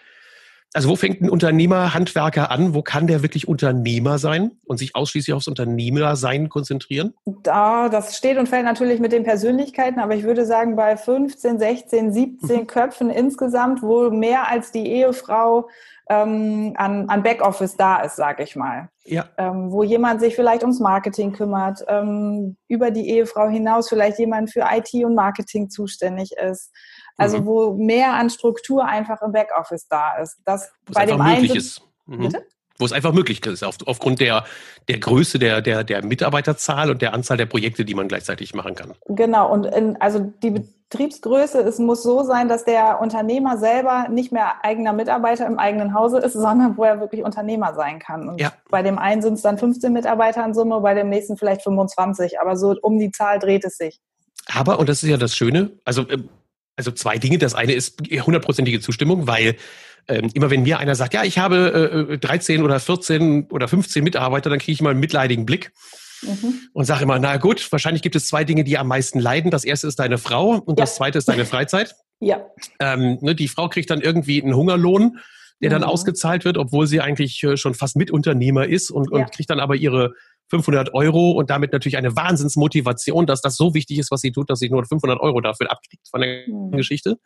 Also 0.73 0.89
wo 0.89 0.95
fängt 0.95 1.21
ein 1.21 1.29
Unternehmer, 1.29 1.93
Handwerker 1.93 2.49
an? 2.49 2.73
Wo 2.73 2.81
kann 2.81 3.05
der 3.05 3.21
wirklich 3.21 3.47
Unternehmer 3.47 4.17
sein 4.17 4.51
und 4.65 4.77
sich 4.77 4.95
ausschließlich 4.95 5.33
aufs 5.35 5.47
Unternehmersein 5.47 6.49
konzentrieren? 6.49 7.13
Da, 7.25 7.89
das 7.89 8.17
steht 8.17 8.37
und 8.37 8.49
fällt 8.49 8.65
natürlich 8.65 8.99
mit 8.99 9.11
den 9.11 9.23
Persönlichkeiten, 9.23 9.99
aber 9.99 10.15
ich 10.15 10.23
würde 10.23 10.45
sagen, 10.45 10.75
bei 10.75 10.97
15, 10.97 11.59
16, 11.59 12.11
17 12.11 12.59
mhm. 12.61 12.67
Köpfen 12.67 13.09
insgesamt, 13.11 13.83
wo 13.83 14.09
mehr 14.09 14.49
als 14.49 14.71
die 14.71 14.87
Ehefrau 14.87 15.69
ähm, 16.09 16.73
an, 16.75 17.07
an 17.07 17.21
Backoffice 17.21 17.77
da 17.77 18.01
ist, 18.01 18.15
sage 18.15 18.43
ich 18.43 18.55
mal. 18.55 18.89
Ja. 19.05 19.25
Ähm, 19.37 19.71
wo 19.71 19.83
jemand 19.83 20.21
sich 20.21 20.35
vielleicht 20.35 20.63
ums 20.63 20.79
Marketing 20.79 21.33
kümmert, 21.33 21.83
ähm, 21.87 22.57
über 22.67 22.89
die 22.89 23.09
Ehefrau 23.09 23.47
hinaus 23.47 23.89
vielleicht 23.89 24.17
jemand 24.17 24.51
für 24.51 24.65
IT 24.71 24.93
und 25.05 25.13
Marketing 25.13 25.69
zuständig 25.69 26.31
ist. 26.31 26.71
Also 27.17 27.39
mhm. 27.39 27.45
wo 27.45 27.73
mehr 27.73 28.13
an 28.13 28.29
Struktur 28.29 28.85
einfach 28.85 29.21
im 29.21 29.31
Backoffice 29.31 29.87
da 29.87 30.17
ist. 30.17 30.37
Das 30.45 30.71
Was 30.87 30.95
bei 30.95 31.05
dem 31.05 31.21
einen 31.21 31.45
ist. 31.45 31.81
Mhm. 32.05 32.19
Bitte? 32.19 32.45
Wo 32.79 32.85
es 32.85 32.91
einfach 32.91 33.13
möglich 33.13 33.45
ist, 33.45 33.63
auf, 33.63 33.77
aufgrund 33.85 34.19
der, 34.19 34.45
der 34.87 34.97
Größe 34.97 35.37
der, 35.37 35.61
der, 35.61 35.83
der 35.83 36.03
Mitarbeiterzahl 36.03 36.89
und 36.89 37.03
der 37.03 37.13
Anzahl 37.13 37.37
der 37.37 37.45
Projekte, 37.45 37.85
die 37.85 37.93
man 37.93 38.07
gleichzeitig 38.07 38.55
machen 38.55 38.73
kann. 38.73 38.93
Genau, 39.05 39.51
und 39.51 39.65
in, 39.67 39.95
also 40.01 40.33
die 40.41 40.49
Betriebsgröße, 40.89 41.59
es 41.59 41.79
muss 41.79 42.03
so 42.03 42.23
sein, 42.23 42.49
dass 42.49 42.65
der 42.65 42.99
Unternehmer 42.99 43.57
selber 43.57 44.07
nicht 44.09 44.31
mehr 44.31 44.63
eigener 44.63 44.93
Mitarbeiter 44.93 45.45
im 45.45 45.59
eigenen 45.59 45.93
Hause 45.93 46.19
ist, 46.19 46.33
sondern 46.33 46.77
wo 46.77 46.83
er 46.83 46.99
wirklich 46.99 47.23
Unternehmer 47.23 47.73
sein 47.75 47.99
kann. 47.99 48.27
Und 48.27 48.41
ja. 48.41 48.53
bei 48.69 48.81
dem 48.81 48.97
einen 48.97 49.21
sind 49.21 49.35
es 49.35 49.41
dann 49.43 49.57
15 49.57 49.93
Mitarbeiter 49.93 50.43
in 50.43 50.53
Summe, 50.53 50.81
bei 50.81 50.93
dem 50.93 51.09
nächsten 51.09 51.37
vielleicht 51.37 51.61
25, 51.61 52.39
aber 52.39 52.57
so 52.57 52.75
um 52.81 52.97
die 52.97 53.11
Zahl 53.11 53.39
dreht 53.39 53.65
es 53.65 53.77
sich. 53.77 53.99
Aber, 54.53 54.79
und 54.79 54.89
das 54.89 55.03
ist 55.03 55.09
ja 55.09 55.17
das 55.17 55.35
Schöne, 55.35 55.71
also 55.85 56.01
äh, 56.09 56.17
also 56.75 56.91
zwei 56.91 57.17
Dinge. 57.17 57.37
Das 57.37 57.53
eine 57.55 57.73
ist 57.73 58.01
hundertprozentige 58.25 58.79
Zustimmung, 58.79 59.27
weil 59.27 59.55
ähm, 60.07 60.29
immer 60.33 60.49
wenn 60.49 60.63
mir 60.63 60.79
einer 60.79 60.95
sagt, 60.95 61.13
ja, 61.13 61.23
ich 61.23 61.37
habe 61.37 62.09
äh, 62.11 62.17
13 62.17 62.63
oder 62.63 62.79
14 62.79 63.47
oder 63.49 63.67
15 63.67 64.03
Mitarbeiter, 64.03 64.49
dann 64.49 64.59
kriege 64.59 64.73
ich 64.73 64.81
mal 64.81 64.91
einen 64.91 64.99
mitleidigen 64.99 65.45
Blick 65.45 65.71
mhm. 66.23 66.55
und 66.73 66.85
sage 66.85 67.03
immer, 67.03 67.19
na 67.19 67.37
gut, 67.37 67.71
wahrscheinlich 67.71 68.01
gibt 68.01 68.15
es 68.15 68.27
zwei 68.27 68.43
Dinge, 68.43 68.63
die 68.63 68.77
am 68.77 68.87
meisten 68.87 69.19
leiden. 69.19 69.49
Das 69.51 69.63
erste 69.63 69.87
ist 69.87 69.99
deine 69.99 70.17
Frau 70.17 70.55
und 70.55 70.77
ja. 70.79 70.83
das 70.83 70.95
zweite 70.95 71.17
ist 71.17 71.29
deine 71.29 71.45
Freizeit. 71.45 71.95
ja. 72.19 72.45
Ähm, 72.79 73.17
ne, 73.21 73.35
die 73.35 73.47
Frau 73.47 73.69
kriegt 73.69 73.89
dann 73.89 74.01
irgendwie 74.01 74.41
einen 74.41 74.55
Hungerlohn, 74.55 75.19
der 75.61 75.69
mhm. 75.69 75.73
dann 75.73 75.83
ausgezahlt 75.83 76.43
wird, 76.43 76.57
obwohl 76.57 76.87
sie 76.87 76.99
eigentlich 76.99 77.41
äh, 77.43 77.55
schon 77.55 77.73
fast 77.73 77.95
Mitunternehmer 77.95 78.67
ist 78.67 78.91
und, 78.91 79.09
ja. 79.11 79.19
und 79.19 79.31
kriegt 79.31 79.49
dann 79.49 79.59
aber 79.61 79.75
ihre 79.75 80.13
500 80.53 80.93
Euro 80.93 81.31
und 81.31 81.49
damit 81.49 81.73
natürlich 81.73 81.97
eine 81.97 82.15
Wahnsinnsmotivation, 82.15 83.25
dass 83.25 83.41
das 83.41 83.55
so 83.55 83.73
wichtig 83.73 83.97
ist, 83.97 84.11
was 84.11 84.21
sie 84.21 84.31
tut, 84.31 84.51
dass 84.51 84.59
sie 84.59 84.69
nur 84.69 84.85
500 84.85 85.19
Euro 85.19 85.41
dafür 85.41 85.71
abkriegt 85.71 86.07
von 86.07 86.21
der 86.21 86.47
mhm. 86.47 86.71
Geschichte. 86.71 87.17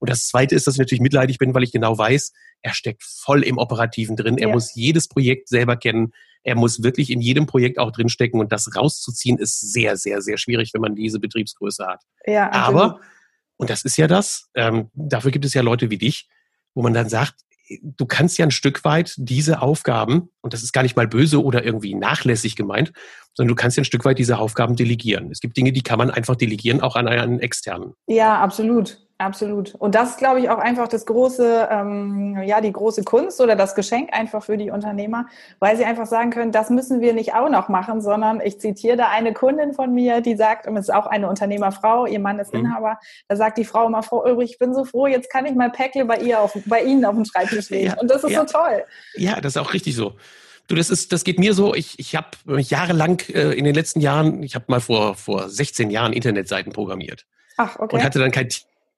Und 0.00 0.10
das 0.10 0.26
Zweite 0.26 0.56
ist, 0.56 0.66
dass 0.66 0.74
ich 0.74 0.80
natürlich 0.80 1.00
mitleidig 1.00 1.38
bin, 1.38 1.54
weil 1.54 1.62
ich 1.62 1.70
genau 1.70 1.96
weiß, 1.96 2.32
er 2.62 2.74
steckt 2.74 3.04
voll 3.04 3.44
im 3.44 3.56
Operativen 3.56 4.16
drin. 4.16 4.36
Er 4.36 4.48
ja. 4.48 4.52
muss 4.52 4.74
jedes 4.74 5.06
Projekt 5.06 5.48
selber 5.48 5.76
kennen. 5.76 6.10
Er 6.42 6.56
muss 6.56 6.82
wirklich 6.82 7.10
in 7.10 7.20
jedem 7.20 7.46
Projekt 7.46 7.78
auch 7.78 7.92
drinstecken. 7.92 8.40
Und 8.40 8.50
das 8.50 8.74
rauszuziehen 8.74 9.38
ist 9.38 9.60
sehr, 9.60 9.96
sehr, 9.96 10.20
sehr 10.20 10.38
schwierig, 10.38 10.74
wenn 10.74 10.80
man 10.80 10.96
diese 10.96 11.20
Betriebsgröße 11.20 11.86
hat. 11.86 12.00
Ja, 12.26 12.50
Aber, 12.50 12.98
und 13.58 13.70
das 13.70 13.84
ist 13.84 13.96
ja 13.96 14.08
das, 14.08 14.48
ähm, 14.56 14.90
dafür 14.94 15.30
gibt 15.30 15.44
es 15.44 15.54
ja 15.54 15.62
Leute 15.62 15.88
wie 15.90 15.98
dich, 15.98 16.28
wo 16.74 16.82
man 16.82 16.94
dann 16.94 17.08
sagt, 17.08 17.36
du 17.82 18.06
kannst 18.06 18.38
ja 18.38 18.46
ein 18.46 18.50
Stück 18.50 18.84
weit 18.84 19.14
diese 19.16 19.62
Aufgaben, 19.62 20.30
und 20.40 20.52
das 20.52 20.62
ist 20.62 20.72
gar 20.72 20.82
nicht 20.82 20.96
mal 20.96 21.08
böse 21.08 21.42
oder 21.42 21.64
irgendwie 21.64 21.94
nachlässig 21.94 22.56
gemeint, 22.56 22.92
sondern 23.34 23.48
du 23.48 23.54
kannst 23.54 23.76
ja 23.76 23.82
ein 23.82 23.86
Stück 23.86 24.04
weit 24.04 24.18
diese 24.18 24.38
Aufgaben 24.38 24.76
delegieren. 24.76 25.30
Es 25.30 25.40
gibt 25.40 25.56
Dinge, 25.56 25.72
die 25.72 25.82
kann 25.82 25.98
man 25.98 26.10
einfach 26.10 26.36
delegieren, 26.36 26.80
auch 26.80 26.96
an 26.96 27.08
einen 27.08 27.40
externen. 27.40 27.94
Ja, 28.06 28.40
absolut. 28.40 29.01
Absolut. 29.18 29.74
Und 29.76 29.94
das 29.94 30.10
ist, 30.10 30.18
glaube 30.18 30.40
ich, 30.40 30.50
auch 30.50 30.58
einfach 30.58 30.88
das 30.88 31.06
große, 31.06 31.68
ähm, 31.70 32.42
ja, 32.44 32.60
die 32.60 32.72
große 32.72 33.04
Kunst 33.04 33.40
oder 33.40 33.54
das 33.54 33.74
Geschenk 33.74 34.12
einfach 34.12 34.42
für 34.42 34.56
die 34.56 34.70
Unternehmer, 34.70 35.26
weil 35.60 35.76
sie 35.76 35.84
einfach 35.84 36.06
sagen 36.06 36.30
können, 36.30 36.50
das 36.50 36.70
müssen 36.70 37.00
wir 37.00 37.12
nicht 37.12 37.34
auch 37.34 37.48
noch 37.48 37.68
machen, 37.68 38.00
sondern 38.00 38.40
ich 38.40 38.58
zitiere 38.58 38.96
da 38.96 39.08
eine 39.10 39.32
Kundin 39.32 39.74
von 39.74 39.94
mir, 39.94 40.20
die 40.20 40.34
sagt, 40.34 40.66
und 40.66 40.76
es 40.76 40.88
ist 40.88 40.94
auch 40.94 41.06
eine 41.06 41.28
Unternehmerfrau, 41.28 42.06
ihr 42.06 42.18
Mann 42.18 42.38
ist 42.40 42.52
mhm. 42.52 42.60
Inhaber, 42.60 42.98
da 43.28 43.36
sagt 43.36 43.58
die 43.58 43.64
Frau 43.64 43.86
immer, 43.86 44.02
Frau 44.02 44.24
Ulrich, 44.24 44.52
ich 44.52 44.58
bin 44.58 44.74
so 44.74 44.84
froh, 44.84 45.06
jetzt 45.06 45.30
kann 45.30 45.46
ich 45.46 45.54
mal 45.54 45.70
Päckle 45.70 46.04
bei 46.04 46.16
ihr 46.16 46.40
auf, 46.40 46.56
bei 46.66 46.82
Ihnen 46.82 47.04
auf 47.04 47.14
dem 47.14 47.24
Schreibtisch 47.24 47.70
legen. 47.70 47.88
Ja, 47.88 48.00
und 48.00 48.10
das 48.10 48.24
ist 48.24 48.30
ja. 48.30 48.40
so 48.40 48.46
toll. 48.58 48.84
Ja, 49.14 49.40
das 49.40 49.56
ist 49.56 49.62
auch 49.62 49.72
richtig 49.72 49.94
so. 49.94 50.14
Du, 50.68 50.74
das 50.74 50.90
ist, 50.90 51.12
das 51.12 51.24
geht 51.24 51.38
mir 51.38 51.54
so. 51.54 51.74
Ich, 51.74 51.98
ich 51.98 52.16
habe 52.16 52.28
jahrelang 52.60 53.20
äh, 53.28 53.52
in 53.52 53.64
den 53.64 53.74
letzten 53.74 54.00
Jahren, 54.00 54.42
ich 54.42 54.54
habe 54.54 54.64
mal 54.68 54.80
vor 54.80 55.16
vor 55.16 55.48
16 55.48 55.90
Jahren 55.90 56.12
Internetseiten 56.12 56.72
programmiert. 56.72 57.26
Ach, 57.56 57.78
okay. 57.78 57.96
Und 57.96 58.04
hatte 58.04 58.18
dann 58.18 58.30
kein 58.30 58.48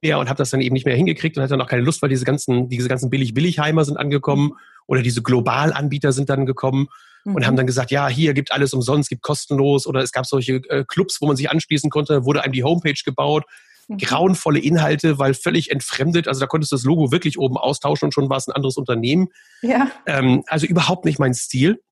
mehr 0.04 0.18
und 0.18 0.28
habe 0.28 0.36
das 0.38 0.50
dann 0.50 0.60
eben 0.60 0.74
nicht 0.74 0.86
mehr 0.86 0.94
hingekriegt 0.94 1.36
und 1.36 1.42
hatte 1.42 1.54
dann 1.54 1.60
auch 1.60 1.68
keine 1.68 1.82
Lust, 1.82 2.02
weil 2.02 2.10
diese 2.10 2.24
ganzen, 2.24 2.68
diese 2.68 2.88
ganzen 2.88 3.10
billig-billigheimer 3.10 3.84
sind 3.84 3.96
angekommen 3.96 4.52
oder 4.86 5.02
diese 5.02 5.22
Globalanbieter 5.22 6.12
sind 6.12 6.28
dann 6.28 6.46
gekommen 6.46 6.88
mhm. 7.24 7.34
und 7.34 7.46
haben 7.46 7.56
dann 7.56 7.66
gesagt, 7.66 7.90
ja, 7.90 8.06
hier 8.08 8.34
gibt 8.34 8.52
alles 8.52 8.72
umsonst, 8.74 9.08
gibt 9.08 9.22
kostenlos 9.22 9.86
oder 9.86 10.00
es 10.00 10.12
gab 10.12 10.26
solche 10.26 10.56
äh, 10.68 10.84
Clubs, 10.86 11.20
wo 11.20 11.26
man 11.26 11.36
sich 11.36 11.50
anschließen 11.50 11.90
konnte, 11.90 12.24
wurde 12.24 12.44
einem 12.44 12.52
die 12.52 12.62
Homepage 12.62 13.00
gebaut. 13.04 13.44
Mhm. 13.88 13.98
Grauenvolle 13.98 14.60
Inhalte, 14.60 15.18
weil 15.18 15.34
völlig 15.34 15.70
entfremdet. 15.70 16.28
Also 16.28 16.40
da 16.40 16.46
konntest 16.46 16.72
du 16.72 16.76
das 16.76 16.84
Logo 16.84 17.10
wirklich 17.10 17.38
oben 17.38 17.56
austauschen 17.56 18.06
und 18.06 18.12
schon 18.12 18.28
war 18.28 18.36
es 18.36 18.46
ein 18.46 18.52
anderes 18.52 18.76
Unternehmen. 18.76 19.28
Ja. 19.62 19.90
Ähm, 20.06 20.44
also 20.46 20.66
überhaupt 20.66 21.04
nicht 21.04 21.18
mein 21.18 21.34
Stil. 21.34 21.82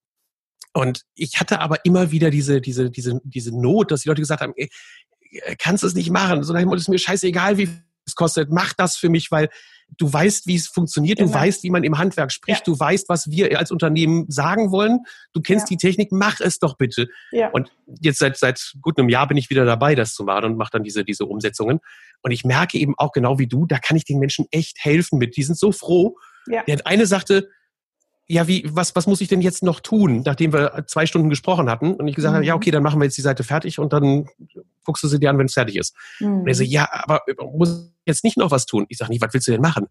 Und 0.74 1.02
ich 1.14 1.38
hatte 1.38 1.60
aber 1.60 1.84
immer 1.84 2.10
wieder 2.10 2.30
diese, 2.30 2.62
diese, 2.62 2.90
diese, 2.90 3.20
diese 3.24 3.58
Not, 3.58 3.90
dass 3.90 4.02
die 4.02 4.08
Leute 4.08 4.22
gesagt 4.22 4.40
haben, 4.40 4.54
ey, 4.56 4.70
kannst 5.58 5.82
du 5.82 5.86
es 5.86 5.94
nicht 5.94 6.10
machen, 6.10 6.42
sondern 6.42 6.70
es 6.72 6.82
ist 6.82 6.88
mir 6.88 6.98
scheißegal, 6.98 7.58
wie 7.58 7.68
es 8.12 8.14
kostet, 8.14 8.50
mach 8.50 8.72
das 8.74 8.96
für 8.96 9.08
mich, 9.08 9.30
weil 9.30 9.48
du 9.98 10.10
weißt, 10.12 10.46
wie 10.46 10.54
es 10.54 10.68
funktioniert, 10.68 11.20
du 11.20 11.26
genau. 11.26 11.38
weißt, 11.38 11.62
wie 11.64 11.70
man 11.70 11.84
im 11.84 11.98
Handwerk 11.98 12.32
spricht, 12.32 12.66
ja. 12.66 12.72
du 12.72 12.78
weißt, 12.78 13.08
was 13.08 13.30
wir 13.30 13.58
als 13.58 13.70
Unternehmen 13.70 14.26
sagen 14.28 14.70
wollen, 14.70 15.00
du 15.32 15.40
kennst 15.40 15.70
ja. 15.70 15.76
die 15.76 15.86
Technik, 15.86 16.12
mach 16.12 16.40
es 16.40 16.58
doch 16.58 16.76
bitte. 16.76 17.08
Ja. 17.30 17.50
Und 17.50 17.70
jetzt 18.00 18.18
seit, 18.18 18.36
seit 18.36 18.74
gut 18.80 18.98
einem 18.98 19.08
Jahr 19.08 19.26
bin 19.26 19.36
ich 19.36 19.50
wieder 19.50 19.64
dabei, 19.64 19.94
das 19.94 20.14
zu 20.14 20.24
machen 20.24 20.44
und 20.44 20.56
mache 20.56 20.70
dann 20.72 20.82
diese, 20.82 21.04
diese 21.04 21.26
Umsetzungen. 21.26 21.80
Und 22.22 22.30
ich 22.30 22.44
merke 22.44 22.78
eben 22.78 22.94
auch 22.96 23.12
genau 23.12 23.38
wie 23.38 23.46
du, 23.46 23.66
da 23.66 23.78
kann 23.78 23.96
ich 23.96 24.04
den 24.04 24.18
Menschen 24.18 24.46
echt 24.50 24.78
helfen 24.80 25.18
mit. 25.18 25.36
Die 25.36 25.42
sind 25.42 25.58
so 25.58 25.72
froh. 25.72 26.16
Ja. 26.46 26.62
Der 26.64 26.86
eine 26.86 27.06
sagte, 27.06 27.48
ja, 28.28 28.46
wie, 28.46 28.64
was, 28.66 28.94
was 28.96 29.06
muss 29.06 29.20
ich 29.20 29.28
denn 29.28 29.42
jetzt 29.42 29.62
noch 29.62 29.80
tun, 29.80 30.22
nachdem 30.24 30.52
wir 30.52 30.84
zwei 30.86 31.06
Stunden 31.06 31.28
gesprochen 31.28 31.68
hatten? 31.68 31.94
Und 31.94 32.08
ich 32.08 32.14
gesagt 32.14 32.32
mhm. 32.32 32.36
habe, 32.36 32.46
ja, 32.46 32.54
okay, 32.54 32.70
dann 32.70 32.82
machen 32.82 33.00
wir 33.00 33.04
jetzt 33.04 33.18
die 33.18 33.22
Seite 33.22 33.44
fertig 33.44 33.78
und 33.78 33.92
dann 33.92 34.28
guckst 34.84 35.02
du 35.02 35.08
sie 35.08 35.18
dir 35.18 35.30
an, 35.30 35.38
wenn 35.38 35.46
es 35.46 35.54
fertig 35.54 35.76
ist. 35.76 35.94
Mhm. 36.20 36.40
Und 36.40 36.48
er 36.48 36.54
so, 36.54 36.64
ja, 36.64 36.88
aber 36.90 37.22
muss 37.54 37.92
jetzt 38.06 38.24
nicht 38.24 38.36
noch 38.36 38.50
was 38.50 38.66
tun? 38.66 38.86
Ich 38.88 38.98
sage, 38.98 39.12
nee, 39.12 39.20
was 39.20 39.32
willst 39.32 39.48
du 39.48 39.52
denn 39.52 39.60
machen? 39.60 39.86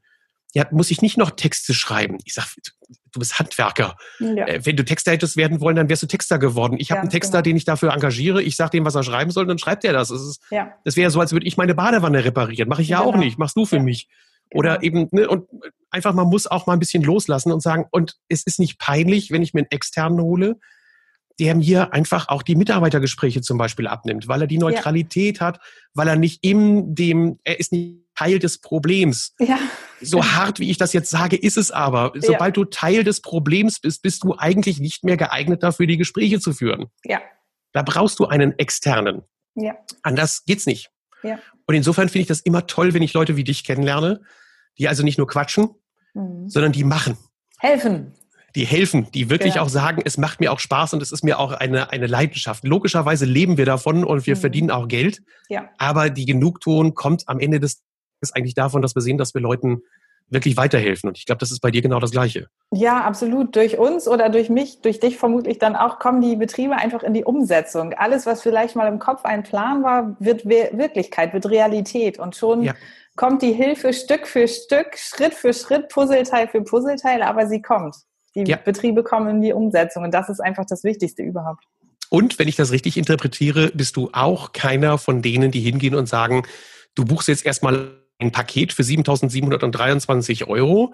Ja, 0.54 0.66
muss 0.72 0.92
ich 0.92 1.02
nicht 1.02 1.18
noch 1.18 1.32
Texte 1.32 1.74
schreiben? 1.74 2.18
Ich 2.26 2.34
sage, 2.34 2.50
du 3.14 3.20
bist 3.20 3.40
Handwerker. 3.40 3.96
Ja. 4.20 4.48
Äh, 4.48 4.66
wenn 4.66 4.76
du 4.76 4.84
Texter 4.84 5.12
hättest 5.12 5.38
werden 5.38 5.62
wollen, 5.62 5.78
dann 5.78 5.88
wärst 5.88 6.04
du 6.04 6.08
Texter 6.08 6.40
geworden. 6.40 6.76
Ich 6.78 6.92
habe 6.92 7.02
einen 7.02 7.10
Texter, 7.10 7.38
genau. 7.38 7.44
den 7.44 7.58
ich 7.58 7.66
dafür 7.66 7.94
engagiere. 7.94 8.44
Ich 8.44 8.58
sage 8.58 8.72
dem, 8.72 8.86
was 8.86 8.96
er 8.96 9.04
schreiben 9.04 9.32
soll, 9.32 9.46
dann 9.46 9.60
schreibt 9.60 9.86
er 9.86 9.94
das. 9.94 10.10
Das, 10.10 10.22
ist, 10.22 10.42
ja. 10.52 10.74
das 10.84 10.98
wäre 10.98 11.10
so, 11.10 11.22
als 11.22 11.32
würde 11.32 11.48
ich 11.48 11.56
meine 11.56 11.74
Badewanne 11.74 12.26
reparieren. 12.26 12.68
Mache 12.68 12.82
ich 12.82 12.90
ja 12.90 13.00
genau. 13.00 13.12
auch 13.12 13.16
nicht. 13.16 13.38
Machst 13.38 13.56
du 13.56 13.66
für 13.66 13.78
ja. 13.78 13.84
mich. 13.84 14.10
Oder 14.54 14.80
genau. 14.80 15.04
eben, 15.04 15.08
ne, 15.12 15.30
und 15.30 15.48
einfach, 15.90 16.14
man 16.14 16.28
muss 16.28 16.48
auch 16.48 16.68
mal 16.68 16.74
ein 16.74 16.80
bisschen 16.80 17.04
loslassen 17.04 17.54
und 17.54 17.62
sagen, 17.62 17.86
und 17.90 18.18
es 18.28 18.44
ist 18.44 18.60
nicht 18.60 18.78
peinlich, 18.78 19.32
wenn 19.32 19.42
ich 19.42 19.54
mir 19.54 19.62
einen 19.62 19.72
externen 19.72 20.20
hole, 20.20 20.60
der 21.42 21.56
mir 21.56 21.92
einfach 21.92 22.30
auch 22.30 22.44
die 22.44 22.56
Mitarbeitergespräche 22.56 23.42
zum 23.42 23.58
Beispiel 23.58 23.88
abnimmt, 23.88 24.28
weil 24.28 24.42
er 24.42 24.48
die 24.48 24.60
Neutralität 24.60 25.40
ja. 25.40 25.48
hat, 25.48 25.60
weil 25.96 26.08
er 26.08 26.16
nicht 26.16 26.44
in 26.44 26.94
dem, 26.94 27.40
er 27.44 27.60
ist 27.60 27.72
nicht 27.72 28.02
Teil 28.16 28.38
des 28.38 28.62
Problems. 28.62 29.34
Ja. 29.40 29.58
So 30.02 30.24
hart, 30.24 30.60
wie 30.60 30.70
ich 30.70 30.78
das 30.78 30.94
jetzt 30.94 31.10
sage, 31.10 31.36
ist 31.36 31.58
es 31.58 31.72
aber. 31.72 32.12
Sobald 32.16 32.56
ja. 32.56 32.64
du 32.64 32.66
Teil 32.66 33.04
des 33.04 33.22
Problems 33.22 33.80
bist, 33.80 34.04
bist 34.04 34.24
du 34.24 34.36
eigentlich 34.38 34.80
nicht 34.80 35.04
mehr 35.04 35.18
geeignet 35.18 35.64
dafür, 35.64 35.88
die 35.88 35.98
Gespräche 35.98 36.40
zu 36.40 36.54
führen. 36.54 36.86
Ja. 37.04 37.20
Da 37.74 37.82
brauchst 37.82 38.20
du 38.20 38.28
einen 38.28 38.58
externen. 38.60 39.24
Ja. 39.56 39.76
Anders 40.04 40.46
geht's 40.46 40.68
nicht. 40.68 40.92
Ja. 41.24 41.40
Und 41.66 41.74
insofern 41.74 42.10
finde 42.10 42.22
ich 42.22 42.28
das 42.28 42.42
immer 42.42 42.68
toll, 42.68 42.94
wenn 42.94 43.02
ich 43.02 43.14
Leute 43.14 43.36
wie 43.36 43.44
dich 43.44 43.64
kennenlerne, 43.64 44.22
die 44.78 44.88
also 44.88 45.02
nicht 45.02 45.18
nur 45.18 45.28
quatschen, 45.28 45.70
mhm. 46.14 46.48
sondern 46.48 46.72
die 46.72 46.84
machen. 46.84 47.18
Helfen. 47.58 48.14
Die 48.56 48.66
helfen, 48.66 49.08
die 49.14 49.30
wirklich 49.30 49.56
ja. 49.56 49.62
auch 49.62 49.70
sagen, 49.70 50.02
es 50.04 50.18
macht 50.18 50.40
mir 50.40 50.52
auch 50.52 50.60
Spaß 50.60 50.94
und 50.94 51.02
es 51.02 51.12
ist 51.12 51.24
mir 51.24 51.40
auch 51.40 51.52
eine, 51.54 51.92
eine 51.92 52.08
Leidenschaft. 52.08 52.66
Logischerweise 52.66 53.26
leben 53.26 53.58
wir 53.58 53.66
davon 53.66 54.04
und 54.04 54.26
wir 54.26 54.36
mhm. 54.36 54.40
verdienen 54.40 54.72
auch 54.72 54.88
Geld. 54.88 55.22
Ja. 55.50 55.70
Aber 55.78 56.10
die 56.10 56.26
Genugtuung 56.26 56.94
kommt 56.94 57.28
am 57.28 57.40
Ende 57.40 57.60
des 57.60 57.82
Tages 58.22 58.36
eigentlich 58.36 58.56
davon, 58.56 58.82
dass 58.82 58.96
wir 58.96 59.02
sehen, 59.02 59.18
dass 59.18 59.34
wir 59.34 59.42
Leuten 59.42 59.82
wirklich 60.32 60.58
weiterhelfen. 60.58 61.10
Und 61.10 61.18
ich 61.18 61.26
glaube, 61.26 61.40
das 61.40 61.52
ist 61.52 61.60
bei 61.60 61.72
dir 61.72 61.82
genau 61.82 62.00
das 62.00 62.12
Gleiche. 62.12 62.48
Ja, 62.72 63.02
absolut. 63.02 63.56
Durch 63.56 63.78
uns 63.78 64.08
oder 64.08 64.30
durch 64.30 64.50
mich, 64.50 64.82
durch 64.82 65.00
dich 65.00 65.18
vermutlich 65.18 65.60
dann 65.60 65.76
auch, 65.76 66.00
kommen 66.00 66.22
die 66.22 66.38
Betriebe 66.38 66.74
einfach 66.76 67.04
in 67.04 67.14
die 67.14 67.26
Umsetzung. 67.26 67.94
Alles, 67.94 68.26
was 68.26 68.42
vielleicht 68.42 68.76
mal 68.76 68.88
im 68.88 68.98
Kopf 68.98 69.26
ein 69.26 69.44
Plan 69.44 69.84
war, 69.84 70.16
wird 70.20 70.46
Wirklichkeit, 70.46 71.34
wird 71.34 71.50
Realität. 71.50 72.18
Und 72.18 72.36
schon 72.36 72.64
ja. 72.64 72.74
kommt 73.18 73.42
die 73.42 73.52
Hilfe 73.52 73.94
Stück 73.94 74.26
für 74.26 74.48
Stück, 74.48 74.98
Schritt 74.98 75.34
für 75.34 75.54
Schritt, 75.54 75.90
Puzzleteil 75.90 76.48
für 76.48 76.62
Puzzleteil, 76.62 77.22
aber 77.22 77.48
sie 77.48 77.62
kommt. 77.62 77.96
Die 78.36 78.44
ja. 78.44 78.58
Betriebe 78.58 79.04
kommen 79.04 79.30
in 79.30 79.42
die 79.42 79.54
Umsetzung. 79.54 80.04
Und 80.04 80.14
das 80.14 80.30
ist 80.30 80.40
einfach 80.40 80.66
das 80.66 80.84
Wichtigste 80.84 81.24
überhaupt. 81.24 81.64
Und 82.10 82.40
wenn 82.40 82.48
ich 82.48 82.56
das 82.56 82.72
richtig 82.72 82.98
interpretiere, 82.98 83.72
bist 83.74 83.96
du 83.96 84.10
auch 84.14 84.52
keiner 84.52 84.98
von 84.98 85.22
denen, 85.22 85.52
die 85.52 85.62
hingehen 85.62 85.96
und 85.96 86.08
sagen, 86.08 86.44
du 86.96 87.06
buchst 87.06 87.28
jetzt 87.28 87.46
erstmal 87.46 87.92
ein 88.20 88.32
Paket 88.32 88.74
für 88.74 88.84
7.723 88.84 90.48
Euro. 90.48 90.94